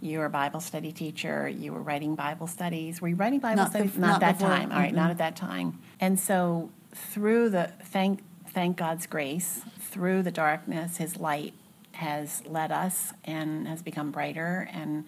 You 0.00 0.18
were 0.18 0.24
a 0.26 0.30
Bible 0.30 0.60
study 0.60 0.90
teacher. 0.92 1.48
You 1.48 1.72
were 1.72 1.80
writing 1.82 2.14
Bible 2.16 2.46
studies. 2.46 3.00
Were 3.00 3.08
you 3.08 3.14
writing 3.14 3.38
Bible 3.38 3.56
Not 3.62 3.70
studies? 3.70 3.92
bef- 3.92 3.98
not, 3.98 4.06
not 4.08 4.20
that 4.20 4.38
before. 4.38 4.48
time. 4.48 4.72
All 4.72 4.78
right, 4.78 4.94
not 4.94 5.10
at 5.10 5.18
that 5.18 5.36
time. 5.36 5.78
And 6.00 6.18
so, 6.18 6.70
through 6.94 7.50
the 7.50 7.72
thank 7.84 8.20
thank 8.48 8.76
God's 8.76 9.06
grace, 9.06 9.62
through 9.78 10.22
the 10.22 10.30
darkness, 10.32 10.96
His 10.96 11.18
light 11.18 11.54
has 11.92 12.42
led 12.46 12.72
us 12.72 13.12
and 13.24 13.68
has 13.68 13.82
become 13.82 14.10
brighter, 14.10 14.68
and 14.72 15.04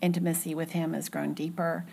intimacy 0.00 0.54
with 0.54 0.70
Him 0.72 0.94
has 0.94 1.08
grown 1.08 1.34
deeper. 1.34 1.84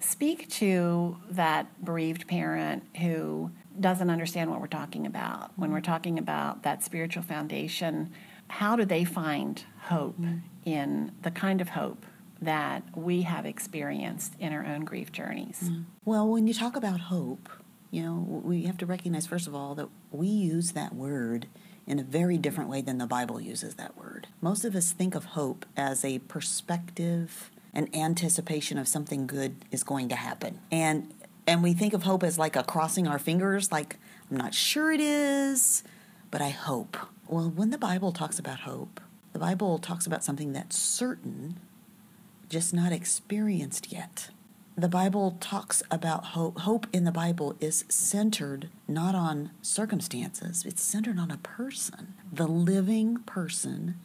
Speak 0.00 0.48
to 0.50 1.16
that 1.28 1.84
bereaved 1.84 2.28
parent 2.28 2.84
who 2.98 3.50
doesn't 3.80 4.10
understand 4.10 4.50
what 4.50 4.60
we're 4.60 4.66
talking 4.66 5.06
about. 5.06 5.52
When 5.56 5.72
we're 5.72 5.80
talking 5.80 6.18
about 6.18 6.62
that 6.62 6.82
spiritual 6.82 7.22
foundation, 7.22 8.12
how 8.48 8.76
do 8.76 8.84
they 8.84 9.04
find 9.04 9.62
hope 9.82 10.20
mm-hmm. 10.20 10.38
in 10.64 11.12
the 11.22 11.30
kind 11.30 11.60
of 11.60 11.70
hope 11.70 12.04
that 12.40 12.82
we 12.94 13.22
have 13.22 13.44
experienced 13.46 14.34
in 14.38 14.52
our 14.52 14.64
own 14.64 14.84
grief 14.84 15.12
journeys? 15.12 15.60
Mm-hmm. 15.64 15.82
Well, 16.04 16.28
when 16.28 16.46
you 16.46 16.54
talk 16.54 16.76
about 16.76 17.00
hope, 17.00 17.48
you 17.90 18.02
know, 18.02 18.14
we 18.44 18.62
have 18.64 18.76
to 18.78 18.86
recognize, 18.86 19.26
first 19.26 19.46
of 19.46 19.54
all, 19.54 19.74
that 19.74 19.88
we 20.10 20.28
use 20.28 20.72
that 20.72 20.94
word 20.94 21.46
in 21.86 21.98
a 21.98 22.02
very 22.02 22.36
different 22.36 22.68
way 22.68 22.82
than 22.82 22.98
the 22.98 23.06
Bible 23.06 23.40
uses 23.40 23.76
that 23.76 23.96
word. 23.96 24.28
Most 24.40 24.64
of 24.64 24.76
us 24.76 24.92
think 24.92 25.14
of 25.14 25.24
hope 25.24 25.64
as 25.76 26.04
a 26.04 26.18
perspective, 26.20 27.50
an 27.72 27.88
anticipation 27.94 28.76
of 28.76 28.86
something 28.86 29.26
good 29.26 29.56
is 29.70 29.82
going 29.82 30.08
to 30.10 30.14
happen. 30.14 30.60
And 30.70 31.12
and 31.48 31.62
we 31.62 31.72
think 31.72 31.94
of 31.94 32.04
hope 32.04 32.22
as 32.22 32.38
like 32.38 32.54
a 32.54 32.62
crossing 32.62 33.08
our 33.08 33.18
fingers, 33.18 33.72
like 33.72 33.96
I'm 34.30 34.36
not 34.36 34.54
sure 34.54 34.92
it 34.92 35.00
is, 35.00 35.82
but 36.30 36.40
I 36.40 36.50
hope. 36.50 36.96
Well, 37.26 37.50
when 37.50 37.70
the 37.70 37.78
Bible 37.78 38.12
talks 38.12 38.38
about 38.38 38.60
hope, 38.60 39.00
the 39.32 39.38
Bible 39.40 39.78
talks 39.78 40.06
about 40.06 40.22
something 40.22 40.52
that's 40.52 40.76
certain, 40.76 41.58
just 42.48 42.72
not 42.72 42.92
experienced 42.92 43.90
yet 43.90 44.30
the 44.78 44.88
Bible 44.88 45.36
talks 45.40 45.82
about 45.90 46.26
hope. 46.26 46.60
Hope 46.60 46.86
in 46.92 47.02
the 47.02 47.10
Bible 47.10 47.56
is 47.58 47.84
centered 47.88 48.68
not 48.86 49.12
on 49.12 49.50
circumstances, 49.60 50.64
it's 50.64 50.80
centered 50.80 51.18
on 51.18 51.32
a 51.32 51.36
person, 51.38 52.14
the 52.32 52.46
living 52.46 53.16
person 53.26 53.96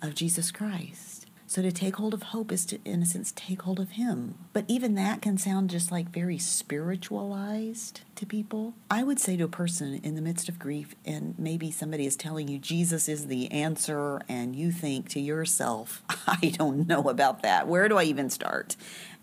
of 0.00 0.14
Jesus 0.14 0.52
Christ. 0.52 1.26
So 1.50 1.62
to 1.62 1.72
take 1.72 1.96
hold 1.96 2.14
of 2.14 2.22
hope 2.22 2.52
is 2.52 2.64
to, 2.66 2.78
in 2.84 3.02
a 3.02 3.06
sense, 3.06 3.32
take 3.34 3.62
hold 3.62 3.80
of 3.80 3.90
Him. 3.90 4.36
But 4.52 4.66
even 4.68 4.94
that 4.94 5.20
can 5.20 5.36
sound 5.36 5.68
just 5.68 5.90
like 5.90 6.08
very 6.08 6.38
spiritualized 6.38 8.02
to 8.14 8.24
people. 8.24 8.74
I 8.88 9.02
would 9.02 9.18
say 9.18 9.36
to 9.36 9.42
a 9.42 9.48
person 9.48 9.98
in 10.04 10.14
the 10.14 10.22
midst 10.22 10.48
of 10.48 10.60
grief, 10.60 10.94
and 11.04 11.34
maybe 11.36 11.72
somebody 11.72 12.06
is 12.06 12.14
telling 12.14 12.46
you 12.46 12.60
Jesus 12.60 13.08
is 13.08 13.26
the 13.26 13.50
answer, 13.50 14.22
and 14.28 14.54
you 14.54 14.70
think 14.70 15.08
to 15.08 15.18
yourself, 15.18 16.04
I 16.28 16.54
don't 16.56 16.86
know 16.86 17.08
about 17.08 17.42
that. 17.42 17.66
Where 17.66 17.88
do 17.88 17.96
I 17.96 18.04
even 18.04 18.30
start? 18.30 18.76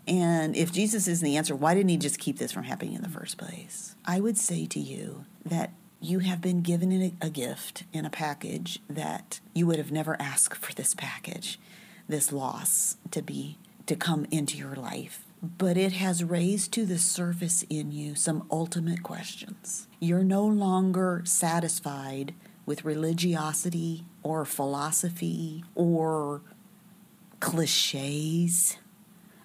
And 0.06 0.54
if 0.54 0.70
Jesus 0.70 1.08
is 1.08 1.22
the 1.22 1.38
answer, 1.38 1.56
why 1.56 1.72
didn't 1.72 1.88
he 1.88 1.96
just 1.96 2.18
keep 2.18 2.36
this 2.36 2.52
from 2.52 2.64
happening 2.64 2.92
in 2.92 3.00
the 3.00 3.08
first 3.08 3.38
place? 3.38 3.96
I 4.04 4.20
would 4.20 4.36
say 4.36 4.66
to 4.66 4.78
you 4.78 5.24
that 5.46 5.72
you 5.98 6.18
have 6.18 6.42
been 6.42 6.60
given 6.60 6.92
a, 6.92 7.14
a 7.22 7.30
gift 7.30 7.84
in 7.92 8.04
a 8.04 8.10
package 8.10 8.80
that 8.88 9.40
you 9.54 9.66
would 9.66 9.78
have 9.78 9.90
never 9.90 10.20
asked 10.20 10.56
for 10.56 10.74
this 10.74 10.94
package, 10.94 11.58
this 12.08 12.32
loss 12.32 12.96
to 13.10 13.22
be 13.22 13.58
to 13.86 13.94
come 13.96 14.26
into 14.30 14.56
your 14.56 14.74
life. 14.74 15.24
But 15.40 15.76
it 15.76 15.92
has 15.92 16.24
raised 16.24 16.72
to 16.72 16.84
the 16.84 16.98
surface 16.98 17.64
in 17.70 17.92
you 17.92 18.14
some 18.14 18.46
ultimate 18.50 19.02
questions. 19.02 19.86
You're 20.00 20.24
no 20.24 20.44
longer 20.44 21.22
satisfied 21.24 22.34
with 22.66 22.84
religiosity 22.84 24.04
or 24.22 24.44
philosophy 24.44 25.64
or 25.74 26.42
cliches 27.40 28.76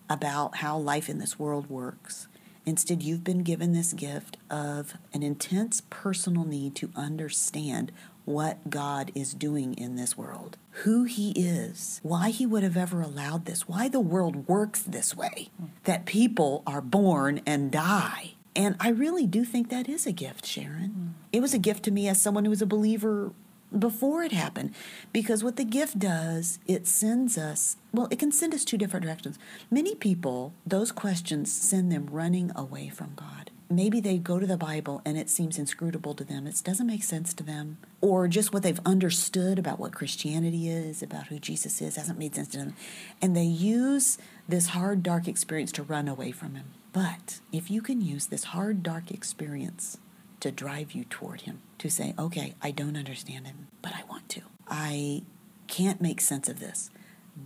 about 0.10 0.58
how 0.58 0.78
life 0.78 1.10
in 1.10 1.20
this 1.20 1.38
world 1.40 1.70
works. 1.70 2.28
Instead, 2.66 3.04
you've 3.04 3.24
been 3.24 3.44
given 3.44 3.74
this 3.74 3.94
gift 3.94 4.38
of 4.50 4.96
an 5.14 5.22
intense 5.22 5.82
personal 5.90 6.46
need 6.46 6.76
to 6.76 6.90
understand 6.96 7.92
what 8.26 8.70
God 8.70 9.12
is 9.16 9.34
doing 9.34 9.74
in 9.74 9.96
this 9.96 10.18
world, 10.18 10.58
who 10.84 11.04
He 11.04 11.32
is, 11.32 12.00
why 12.04 12.30
He 12.30 12.46
would 12.46 12.64
have 12.64 12.78
ever 12.78 13.02
allowed 13.02 13.46
this, 13.46 13.68
why 13.68 13.88
the 13.88 14.00
world 14.00 14.48
works 14.48 14.82
this 14.82 15.16
way, 15.16 15.50
that 15.84 16.06
people 16.06 16.64
are 16.66 16.82
born 16.82 17.42
and 17.46 17.72
die. 17.72 18.34
And 18.56 18.76
I 18.80 18.90
really 18.90 19.26
do 19.26 19.44
think 19.44 19.70
that 19.70 19.90
is 19.90 20.06
a 20.06 20.12
gift, 20.12 20.46
Sharon. 20.46 21.16
It 21.32 21.42
was 21.42 21.54
a 21.54 21.60
gift 21.60 21.84
to 21.86 21.92
me 21.92 22.08
as 22.08 22.22
someone 22.22 22.46
who 22.46 22.52
was 22.52 22.62
a 22.62 22.68
believer 22.68 23.32
before 23.78 24.24
it 24.24 24.32
happened. 24.32 24.74
Because 25.12 25.44
what 25.44 25.56
the 25.56 25.64
gift 25.66 25.98
does, 26.00 26.60
it 26.68 26.86
sends 26.88 27.38
us, 27.38 27.78
well, 27.92 28.08
it 28.12 28.20
can 28.20 28.32
send 28.32 28.54
us 28.54 28.64
two 28.64 28.78
different 28.78 29.06
directions. 29.06 29.40
Many 29.72 29.96
people, 29.96 30.54
those 30.66 30.92
questions 30.92 31.52
send 31.52 31.92
them 31.92 32.08
running 32.12 32.52
away 32.56 32.90
from 32.90 33.14
God. 33.16 33.50
Maybe 33.76 34.00
they 34.00 34.18
go 34.20 34.40
to 34.40 34.46
the 34.46 34.58
Bible 34.58 35.02
and 35.04 35.18
it 35.18 35.30
seems 35.30 35.58
inscrutable 35.58 36.14
to 36.16 36.24
them. 36.24 36.46
It 36.46 36.62
doesn't 36.64 36.86
make 36.86 37.04
sense 37.04 37.34
to 37.34 37.44
them. 37.44 37.78
Or 38.02 38.28
just 38.28 38.54
what 38.54 38.62
they've 38.62 38.80
understood 38.86 39.58
about 39.58 39.80
what 39.80 39.94
Christianity 39.94 40.70
is, 40.70 41.02
about 41.02 41.28
who 41.28 41.40
Jesus 41.40 41.82
is, 41.82 41.96
hasn't 41.96 42.20
made 42.20 42.36
sense 42.36 42.50
to 42.50 42.60
them. 42.60 42.76
And 43.22 43.36
they 43.36 43.44
use 43.44 44.18
this 44.48 44.68
hard, 44.68 45.02
dark 45.02 45.28
experience 45.28 45.72
to 45.74 45.84
run 45.84 46.08
away 46.08 46.32
from 46.32 46.54
Him. 46.56 46.66
But 46.92 47.40
if 47.52 47.72
you 47.72 47.82
can 47.82 48.02
use 48.02 48.28
this 48.28 48.46
hard, 48.46 48.84
dark 48.84 49.10
experience 49.10 49.98
to 50.42 50.52
drive 50.52 50.92
you 50.92 51.06
toward 51.06 51.42
Him, 51.42 51.62
to 51.80 51.90
say, 51.90 52.14
okay, 52.20 52.54
I 52.62 52.72
don't 52.72 52.98
understand 52.98 53.48
Him, 53.48 53.70
but 53.82 53.94
I 53.96 54.04
want 54.10 54.30
to. 54.30 54.42
I 54.68 55.24
can't 55.68 56.02
make 56.02 56.22
sense 56.22 56.48
of 56.48 56.60
this, 56.60 56.92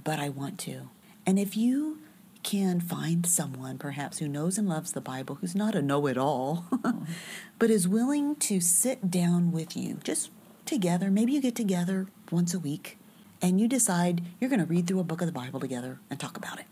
but 0.04 0.20
I 0.20 0.28
want 0.28 0.60
to. 0.60 0.90
And 1.26 1.40
if 1.40 1.56
you 1.56 2.00
can 2.48 2.80
find 2.80 3.26
someone 3.26 3.78
perhaps 3.78 4.20
who 4.20 4.28
knows 4.30 4.58
and 4.58 4.70
loves 4.70 4.94
the 4.94 5.02
Bible, 5.02 5.36
who's 5.36 5.54
not 5.54 5.76
a 5.76 5.82
know 5.82 6.08
it 6.08 6.18
all, 6.18 6.64
but 7.60 7.70
is 7.70 7.90
willing 7.90 8.38
to 8.38 8.62
sit 8.62 9.12
down 9.12 9.52
with 9.52 9.76
you, 9.76 10.00
just 10.02 10.32
together, 10.64 11.12
maybe 11.12 11.34
you 11.34 11.42
get 11.42 11.58
together 11.58 12.08
once 12.32 12.54
a 12.54 12.60
week 12.60 12.98
and 13.42 13.60
you 13.60 13.68
decide 13.68 14.22
you're 14.40 14.50
going 14.50 14.62
to 14.62 14.66
read 14.66 14.88
through 14.88 15.02
a 15.02 15.04
book 15.04 15.20
of 15.20 15.28
the 15.28 15.34
Bible 15.34 15.60
together 15.60 16.00
and 16.10 16.22
talk 16.22 16.38
about 16.38 16.58
it. 16.58 16.68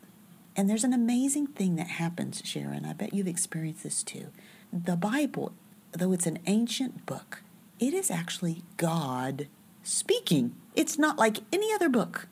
And 0.55 0.69
there's 0.69 0.86
an 0.86 0.93
amazing 0.93 1.47
thing 1.47 1.76
that 1.76 1.88
happens, 1.88 2.41
Sharon. 2.45 2.86
I 2.86 2.93
bet 2.93 3.13
you've 3.13 3.28
experienced 3.28 3.84
this 3.84 4.01
too. 4.01 4.28
The 4.71 4.95
Bible, 4.95 5.51
though 5.91 6.13
it's 6.13 6.26
an 6.26 6.39
ancient 6.45 7.05
book, 7.05 7.41
it 7.82 7.93
is 7.93 8.09
actually 8.09 8.63
God 8.78 9.49
speaking. 9.84 10.55
It's 10.73 10.97
not 10.97 11.17
like 11.17 11.39
any 11.51 11.73
other 11.73 11.89
book. 11.89 12.30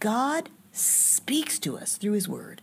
God 0.00 0.48
speaks 0.72 1.58
to 1.58 1.76
us 1.76 1.98
through 1.98 2.12
His 2.12 2.26
Word. 2.26 2.62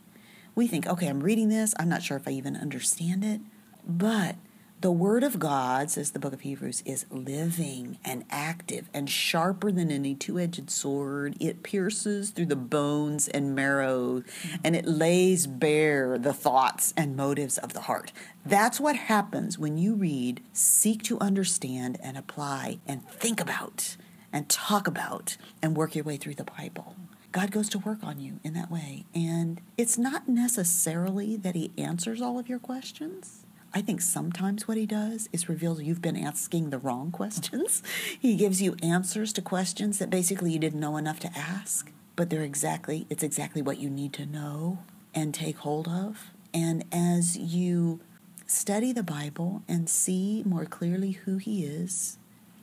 We 0.55 0.67
think, 0.67 0.87
okay, 0.87 1.07
I'm 1.07 1.21
reading 1.21 1.49
this. 1.49 1.73
I'm 1.79 1.89
not 1.89 2.03
sure 2.03 2.17
if 2.17 2.27
I 2.27 2.31
even 2.31 2.55
understand 2.55 3.23
it. 3.23 3.41
But 3.85 4.35
the 4.83 4.91
Word 4.91 5.23
of 5.23 5.39
God, 5.39 5.89
says 5.89 6.11
the 6.11 6.19
book 6.19 6.33
of 6.33 6.41
Hebrews, 6.41 6.83
is 6.85 7.05
living 7.09 7.99
and 8.03 8.25
active 8.29 8.89
and 8.93 9.09
sharper 9.09 9.71
than 9.71 9.89
any 9.89 10.13
two 10.13 10.37
edged 10.37 10.69
sword. 10.69 11.37
It 11.39 11.63
pierces 11.63 12.31
through 12.31 12.47
the 12.47 12.57
bones 12.57 13.29
and 13.29 13.55
marrow 13.55 14.19
mm-hmm. 14.19 14.55
and 14.61 14.75
it 14.75 14.85
lays 14.85 15.47
bare 15.47 16.17
the 16.17 16.33
thoughts 16.33 16.93
and 16.97 17.15
motives 17.15 17.57
of 17.57 17.71
the 17.71 17.79
heart. 17.81 18.11
That's 18.45 18.77
what 18.77 18.97
happens 18.97 19.57
when 19.57 19.77
you 19.77 19.95
read, 19.95 20.43
seek 20.51 21.01
to 21.03 21.17
understand 21.19 21.97
and 22.03 22.17
apply 22.17 22.79
and 22.85 23.07
think 23.09 23.39
about 23.39 23.95
and 24.33 24.49
talk 24.49 24.85
about 24.85 25.37
and 25.61 25.77
work 25.77 25.95
your 25.95 26.03
way 26.03 26.17
through 26.17 26.35
the 26.35 26.43
Bible. 26.43 26.97
God 27.34 27.51
goes 27.51 27.67
to 27.69 27.79
work 27.79 28.01
on 28.03 28.21
you 28.21 28.39
in 28.43 28.53
that 28.53 28.71
way. 28.71 29.03
And 29.13 29.59
it's 29.77 29.97
not 29.97 30.29
necessarily 30.29 31.36
that 31.36 31.55
He 31.55 31.71
answers 31.77 32.21
all 32.21 32.39
of 32.39 32.47
your 32.47 32.59
questions 32.59 33.43
I 33.75 33.81
think 33.81 34.01
sometimes 34.01 34.67
what 34.67 34.77
he 34.77 34.86
does 34.86 35.27
is 35.34 35.49
reveals 35.49 35.81
you've 35.81 36.01
been 36.01 36.17
asking 36.17 36.69
the 36.69 36.77
wrong 36.77 37.11
questions. 37.11 37.81
he 38.19 38.36
gives 38.36 38.61
you 38.61 38.75
answers 38.84 39.34
to 39.34 39.41
questions 39.41 39.97
that 39.99 40.09
basically 40.09 40.51
you 40.51 40.59
didn't 40.59 40.79
know 40.79 40.97
enough 40.97 41.19
to 41.21 41.31
ask, 41.36 41.91
but 42.15 42.29
they're 42.29 42.43
exactly 42.43 43.07
it's 43.09 43.23
exactly 43.23 43.61
what 43.61 43.79
you 43.79 43.89
need 43.89 44.13
to 44.13 44.25
know 44.25 44.79
and 45.15 45.34
take 45.34 45.57
hold 45.57 45.88
of. 45.88 46.31
And 46.53 46.86
as 46.91 47.36
you 47.36 47.99
study 48.45 48.91
the 48.91 49.03
Bible 49.03 49.63
and 49.67 49.89
see 49.89 50.43
more 50.45 50.65
clearly 50.65 51.11
who 51.11 51.38
he 51.38 51.65
is 51.65 52.19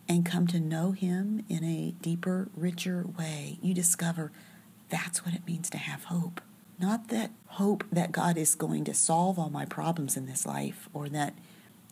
and 0.09 0.25
come 0.25 0.47
to 0.49 0.61
know 0.61 0.93
him 0.93 1.45
in 1.49 1.65
a 1.65 1.95
deeper, 2.01 2.49
richer 2.55 3.05
way, 3.19 3.59
you 3.61 3.75
discover 3.75 4.31
that's 4.91 5.25
what 5.25 5.35
it 5.35 5.47
means 5.47 5.71
to 5.71 5.79
have 5.79 6.05
hope. 6.05 6.41
Not 6.79 7.09
that 7.09 7.31
hope 7.47 7.85
that 7.93 8.13
God 8.13 8.37
is 8.37 8.55
going 8.55 8.85
to 8.85 8.95
solve 8.95 9.39
all 9.39 9.51
my 9.51 9.65
problems 9.65 10.17
in 10.17 10.27
this 10.27 10.47
life 10.47 10.89
or 10.93 11.09
that 11.11 11.35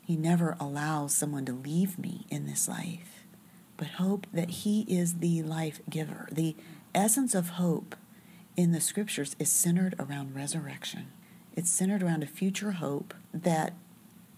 He 0.02 0.16
never 0.16 0.56
allows 0.58 1.14
someone 1.14 1.44
to 1.46 1.52
leave 1.52 1.98
me 1.98 2.26
in 2.30 2.46
this 2.46 2.68
life, 2.68 3.24
but 3.76 3.88
hope 3.88 4.26
that 4.32 4.50
He 4.50 4.82
is 4.82 5.14
the 5.14 5.42
life 5.42 5.80
giver. 5.88 6.28
The 6.32 6.56
essence 6.94 7.34
of 7.34 7.50
hope 7.50 7.96
in 8.56 8.72
the 8.72 8.80
scriptures 8.80 9.36
is 9.38 9.50
centered 9.50 9.94
around 9.98 10.34
resurrection. 10.34 11.08
It's 11.54 11.70
centered 11.70 12.02
around 12.02 12.22
a 12.22 12.26
future 12.26 12.72
hope 12.72 13.14
that 13.32 13.74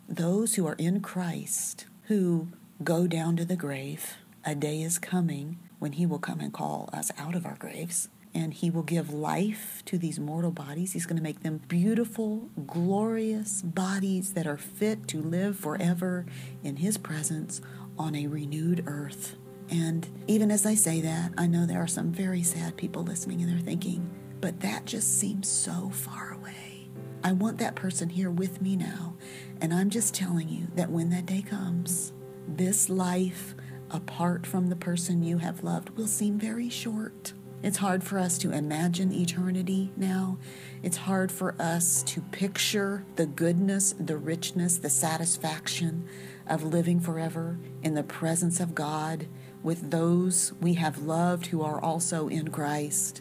those 0.08 0.56
who 0.56 0.66
are 0.66 0.74
in 0.74 1.00
Christ, 1.00 1.86
who 2.04 2.48
go 2.82 3.06
down 3.06 3.36
to 3.36 3.44
the 3.44 3.56
grave, 3.56 4.14
a 4.44 4.54
day 4.54 4.82
is 4.82 4.98
coming 4.98 5.58
when 5.78 5.92
He 5.92 6.06
will 6.06 6.18
come 6.18 6.40
and 6.40 6.52
call 6.52 6.90
us 6.92 7.12
out 7.16 7.34
of 7.34 7.46
our 7.46 7.56
graves 7.56 8.08
and 8.34 8.54
He 8.54 8.70
will 8.70 8.82
give 8.82 9.12
life 9.12 9.82
to 9.86 9.98
these 9.98 10.18
mortal 10.18 10.50
bodies. 10.50 10.92
He's 10.92 11.06
going 11.06 11.16
to 11.16 11.22
make 11.22 11.40
them 11.40 11.60
beautiful, 11.68 12.50
glorious 12.66 13.62
bodies 13.62 14.34
that 14.34 14.46
are 14.46 14.58
fit 14.58 15.08
to 15.08 15.20
live 15.20 15.56
forever 15.56 16.26
in 16.62 16.76
His 16.76 16.98
presence 16.98 17.60
on 17.98 18.14
a 18.14 18.26
renewed 18.26 18.84
earth. 18.86 19.36
And 19.70 20.08
even 20.26 20.50
as 20.50 20.66
I 20.66 20.74
say 20.74 21.00
that, 21.00 21.32
I 21.38 21.46
know 21.46 21.66
there 21.66 21.82
are 21.82 21.86
some 21.86 22.12
very 22.12 22.42
sad 22.42 22.76
people 22.76 23.04
listening 23.04 23.40
and 23.40 23.50
they're 23.50 23.60
thinking, 23.60 24.10
but 24.40 24.60
that 24.60 24.84
just 24.84 25.18
seems 25.18 25.48
so 25.48 25.90
far 25.90 26.32
away. 26.32 26.88
I 27.22 27.32
want 27.32 27.58
that 27.58 27.74
person 27.74 28.08
here 28.08 28.30
with 28.30 28.62
me 28.62 28.76
now. 28.76 29.14
And 29.60 29.74
I'm 29.74 29.90
just 29.90 30.14
telling 30.14 30.48
you 30.48 30.68
that 30.74 30.90
when 30.90 31.10
that 31.10 31.26
day 31.26 31.42
comes, 31.42 32.12
this 32.48 32.88
life 32.88 33.54
apart 33.90 34.46
from 34.46 34.68
the 34.68 34.76
person 34.76 35.22
you 35.22 35.38
have 35.38 35.62
loved 35.62 35.90
will 35.90 36.06
seem 36.06 36.38
very 36.38 36.68
short. 36.68 37.32
It's 37.62 37.76
hard 37.76 38.02
for 38.02 38.18
us 38.18 38.38
to 38.38 38.52
imagine 38.52 39.12
eternity 39.12 39.92
now. 39.94 40.38
It's 40.82 40.96
hard 40.96 41.30
for 41.30 41.54
us 41.58 42.02
to 42.04 42.22
picture 42.22 43.04
the 43.16 43.26
goodness, 43.26 43.94
the 44.00 44.16
richness, 44.16 44.78
the 44.78 44.88
satisfaction 44.88 46.08
of 46.46 46.62
living 46.62 47.00
forever 47.00 47.58
in 47.82 47.92
the 47.94 48.02
presence 48.02 48.60
of 48.60 48.74
God 48.74 49.26
with 49.62 49.90
those 49.90 50.54
we 50.62 50.74
have 50.74 51.02
loved 51.02 51.48
who 51.48 51.60
are 51.60 51.78
also 51.78 52.28
in 52.28 52.48
Christ. 52.48 53.20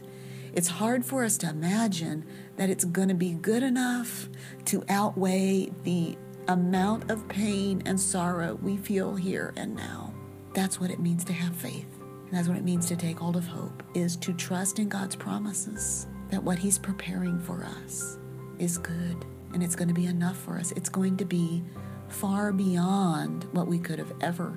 It's 0.54 0.68
hard 0.68 1.04
for 1.04 1.22
us 1.22 1.36
to 1.38 1.50
imagine 1.50 2.24
that 2.56 2.70
it's 2.70 2.84
going 2.84 3.08
to 3.08 3.14
be 3.14 3.34
good 3.34 3.62
enough 3.62 4.30
to 4.64 4.82
outweigh 4.88 5.70
the 5.84 6.16
amount 6.48 7.10
of 7.10 7.28
pain 7.28 7.82
and 7.84 8.00
sorrow 8.00 8.54
we 8.62 8.78
feel 8.78 9.16
here 9.16 9.52
and 9.56 9.76
now. 9.76 10.14
That's 10.54 10.80
what 10.80 10.90
it 10.90 10.98
means 10.98 11.24
to 11.26 11.34
have 11.34 11.54
faith. 11.54 11.99
And 12.30 12.38
that's 12.38 12.46
what 12.46 12.56
it 12.56 12.64
means 12.64 12.86
to 12.86 12.96
take 12.96 13.18
hold 13.18 13.34
of 13.34 13.44
hope, 13.44 13.82
is 13.92 14.14
to 14.18 14.32
trust 14.32 14.78
in 14.78 14.88
God's 14.88 15.16
promises 15.16 16.06
that 16.30 16.42
what 16.42 16.58
He's 16.58 16.78
preparing 16.78 17.40
for 17.40 17.64
us 17.64 18.18
is 18.60 18.78
good 18.78 19.24
and 19.52 19.64
it's 19.64 19.74
going 19.74 19.88
to 19.88 19.94
be 19.94 20.06
enough 20.06 20.36
for 20.36 20.56
us. 20.56 20.72
It's 20.72 20.88
going 20.88 21.16
to 21.16 21.24
be 21.24 21.64
far 22.08 22.52
beyond 22.52 23.48
what 23.52 23.66
we 23.66 23.80
could 23.80 23.98
have 23.98 24.12
ever 24.20 24.56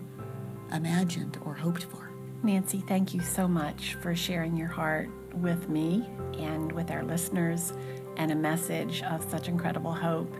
imagined 0.71 1.39
or 1.45 1.55
hoped 1.55 1.85
for. 1.85 2.11
Nancy, 2.43 2.83
thank 2.87 3.13
you 3.13 3.21
so 3.21 3.47
much 3.47 3.95
for 4.01 4.15
sharing 4.15 4.55
your 4.55 4.67
heart 4.67 5.09
with 5.33 5.67
me 5.67 6.07
and 6.37 6.71
with 6.71 6.91
our 6.91 7.03
listeners 7.03 7.73
and 8.17 8.31
a 8.31 8.35
message 8.35 9.01
of 9.03 9.27
such 9.31 9.47
incredible 9.47 9.93
hope. 9.93 10.31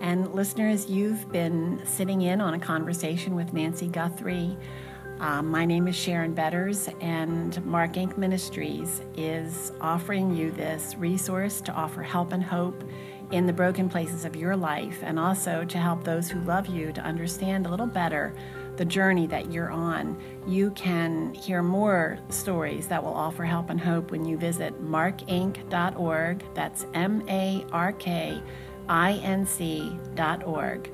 And 0.00 0.34
listeners, 0.34 0.90
you've 0.90 1.30
been 1.32 1.80
sitting 1.86 2.22
in 2.22 2.42
on 2.42 2.52
a 2.54 2.58
conversation 2.58 3.34
with 3.34 3.54
Nancy 3.54 3.88
Guthrie 3.88 4.56
um, 5.24 5.50
my 5.50 5.64
name 5.64 5.88
is 5.88 5.96
Sharon 5.96 6.34
Betters, 6.34 6.90
and 7.00 7.64
Mark 7.64 7.94
Inc. 7.94 8.18
Ministries 8.18 9.00
is 9.16 9.72
offering 9.80 10.36
you 10.36 10.50
this 10.50 10.96
resource 10.98 11.62
to 11.62 11.72
offer 11.72 12.02
help 12.02 12.32
and 12.32 12.42
hope 12.42 12.84
in 13.30 13.46
the 13.46 13.52
broken 13.52 13.88
places 13.88 14.26
of 14.26 14.36
your 14.36 14.54
life, 14.54 14.98
and 15.02 15.18
also 15.18 15.64
to 15.64 15.78
help 15.78 16.04
those 16.04 16.28
who 16.28 16.40
love 16.40 16.66
you 16.66 16.92
to 16.92 17.00
understand 17.00 17.64
a 17.64 17.70
little 17.70 17.86
better 17.86 18.34
the 18.76 18.84
journey 18.84 19.26
that 19.26 19.50
you're 19.50 19.70
on. 19.70 20.20
You 20.46 20.72
can 20.72 21.32
hear 21.32 21.62
more 21.62 22.18
stories 22.28 22.86
that 22.88 23.02
will 23.02 23.14
offer 23.14 23.44
help 23.44 23.70
and 23.70 23.80
hope 23.80 24.10
when 24.10 24.26
you 24.26 24.36
visit 24.36 24.78
markinc.org. 24.84 26.44
That's 26.52 26.86
M 26.92 27.24
A 27.30 27.64
R 27.72 27.92
K 27.94 28.42
I 28.90 29.12
N 29.14 29.46
C.org. 29.46 30.90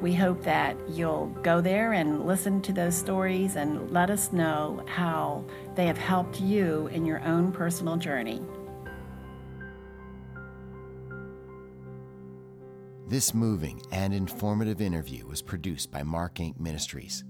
We 0.00 0.14
hope 0.14 0.42
that 0.44 0.76
you'll 0.88 1.26
go 1.42 1.60
there 1.60 1.92
and 1.92 2.26
listen 2.26 2.62
to 2.62 2.72
those 2.72 2.96
stories 2.96 3.56
and 3.56 3.90
let 3.90 4.08
us 4.08 4.32
know 4.32 4.82
how 4.86 5.44
they 5.74 5.86
have 5.86 5.98
helped 5.98 6.40
you 6.40 6.86
in 6.86 7.04
your 7.04 7.22
own 7.22 7.52
personal 7.52 7.96
journey. 7.96 8.40
This 13.06 13.34
moving 13.34 13.82
and 13.92 14.14
informative 14.14 14.80
interview 14.80 15.26
was 15.26 15.42
produced 15.42 15.90
by 15.90 16.02
Mark 16.02 16.36
Inc. 16.36 16.58
Ministries. 16.58 17.24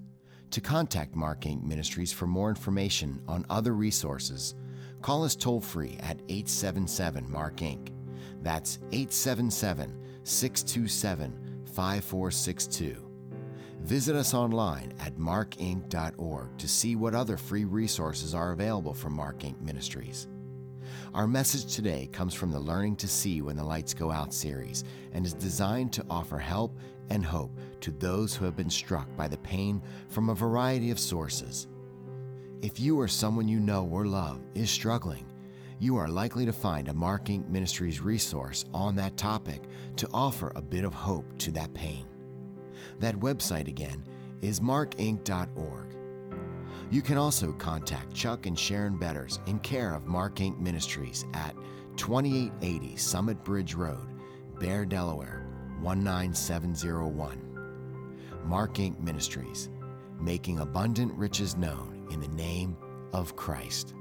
To 0.50 0.60
contact 0.60 1.16
Mark 1.16 1.40
Inc. 1.40 1.64
Ministries 1.64 2.12
for 2.12 2.26
more 2.26 2.50
information 2.50 3.20
on 3.26 3.46
other 3.50 3.72
resources, 3.72 4.54
call 5.02 5.24
us 5.24 5.34
toll 5.34 5.60
free 5.60 5.96
at 6.00 6.20
877 6.28 7.28
Mark 7.30 7.56
Inc. 7.56 7.88
That's 8.42 8.78
877 8.92 10.20
627 10.22 11.49
5462. 11.80 12.94
Visit 13.80 14.14
us 14.14 14.34
online 14.34 14.92
at 15.00 15.16
markinc.org 15.16 16.58
to 16.58 16.68
see 16.68 16.94
what 16.94 17.14
other 17.14 17.38
free 17.38 17.64
resources 17.64 18.34
are 18.34 18.52
available 18.52 18.92
from 18.92 19.14
Mark 19.14 19.38
Inc. 19.38 19.58
Ministries. 19.62 20.28
Our 21.14 21.26
message 21.26 21.74
today 21.74 22.10
comes 22.12 22.34
from 22.34 22.50
the 22.50 22.60
Learning 22.60 22.96
to 22.96 23.08
See 23.08 23.40
When 23.40 23.56
the 23.56 23.64
Lights 23.64 23.94
Go 23.94 24.10
Out 24.10 24.34
series 24.34 24.84
and 25.14 25.24
is 25.24 25.32
designed 25.32 25.90
to 25.94 26.04
offer 26.10 26.36
help 26.36 26.78
and 27.08 27.24
hope 27.24 27.58
to 27.80 27.92
those 27.92 28.36
who 28.36 28.44
have 28.44 28.56
been 28.56 28.68
struck 28.68 29.08
by 29.16 29.26
the 29.26 29.38
pain 29.38 29.80
from 30.10 30.28
a 30.28 30.34
variety 30.34 30.90
of 30.90 30.98
sources. 30.98 31.66
If 32.60 32.78
you 32.78 33.00
or 33.00 33.08
someone 33.08 33.48
you 33.48 33.58
know 33.58 33.88
or 33.90 34.04
love 34.04 34.42
is 34.54 34.70
struggling, 34.70 35.24
you 35.80 35.96
are 35.96 36.08
likely 36.08 36.44
to 36.44 36.52
find 36.52 36.88
a 36.88 36.94
Mark 36.94 37.24
Inc. 37.24 37.48
Ministries 37.48 38.02
resource 38.02 38.66
on 38.74 38.94
that 38.96 39.16
topic 39.16 39.62
to 39.96 40.06
offer 40.12 40.52
a 40.54 40.60
bit 40.60 40.84
of 40.84 40.92
hope 40.92 41.24
to 41.38 41.50
that 41.52 41.72
pain. 41.72 42.04
That 42.98 43.16
website 43.16 43.66
again 43.66 44.04
is 44.42 44.60
markinc.org. 44.60 45.96
You 46.90 47.00
can 47.00 47.16
also 47.16 47.52
contact 47.52 48.12
Chuck 48.12 48.44
and 48.44 48.58
Sharon 48.58 48.98
Betters 48.98 49.40
in 49.46 49.58
care 49.60 49.94
of 49.94 50.06
Mark 50.06 50.36
Inc. 50.36 50.60
Ministries 50.60 51.24
at 51.32 51.54
2880 51.96 52.96
Summit 52.96 53.42
Bridge 53.42 53.74
Road, 53.74 54.06
Bear, 54.58 54.84
Delaware 54.84 55.46
19701. 55.80 57.40
Mark 58.44 58.74
Inc. 58.74 59.00
Ministries, 59.00 59.70
making 60.20 60.58
abundant 60.58 61.14
riches 61.14 61.56
known 61.56 62.06
in 62.10 62.20
the 62.20 62.28
name 62.28 62.76
of 63.14 63.34
Christ. 63.34 63.94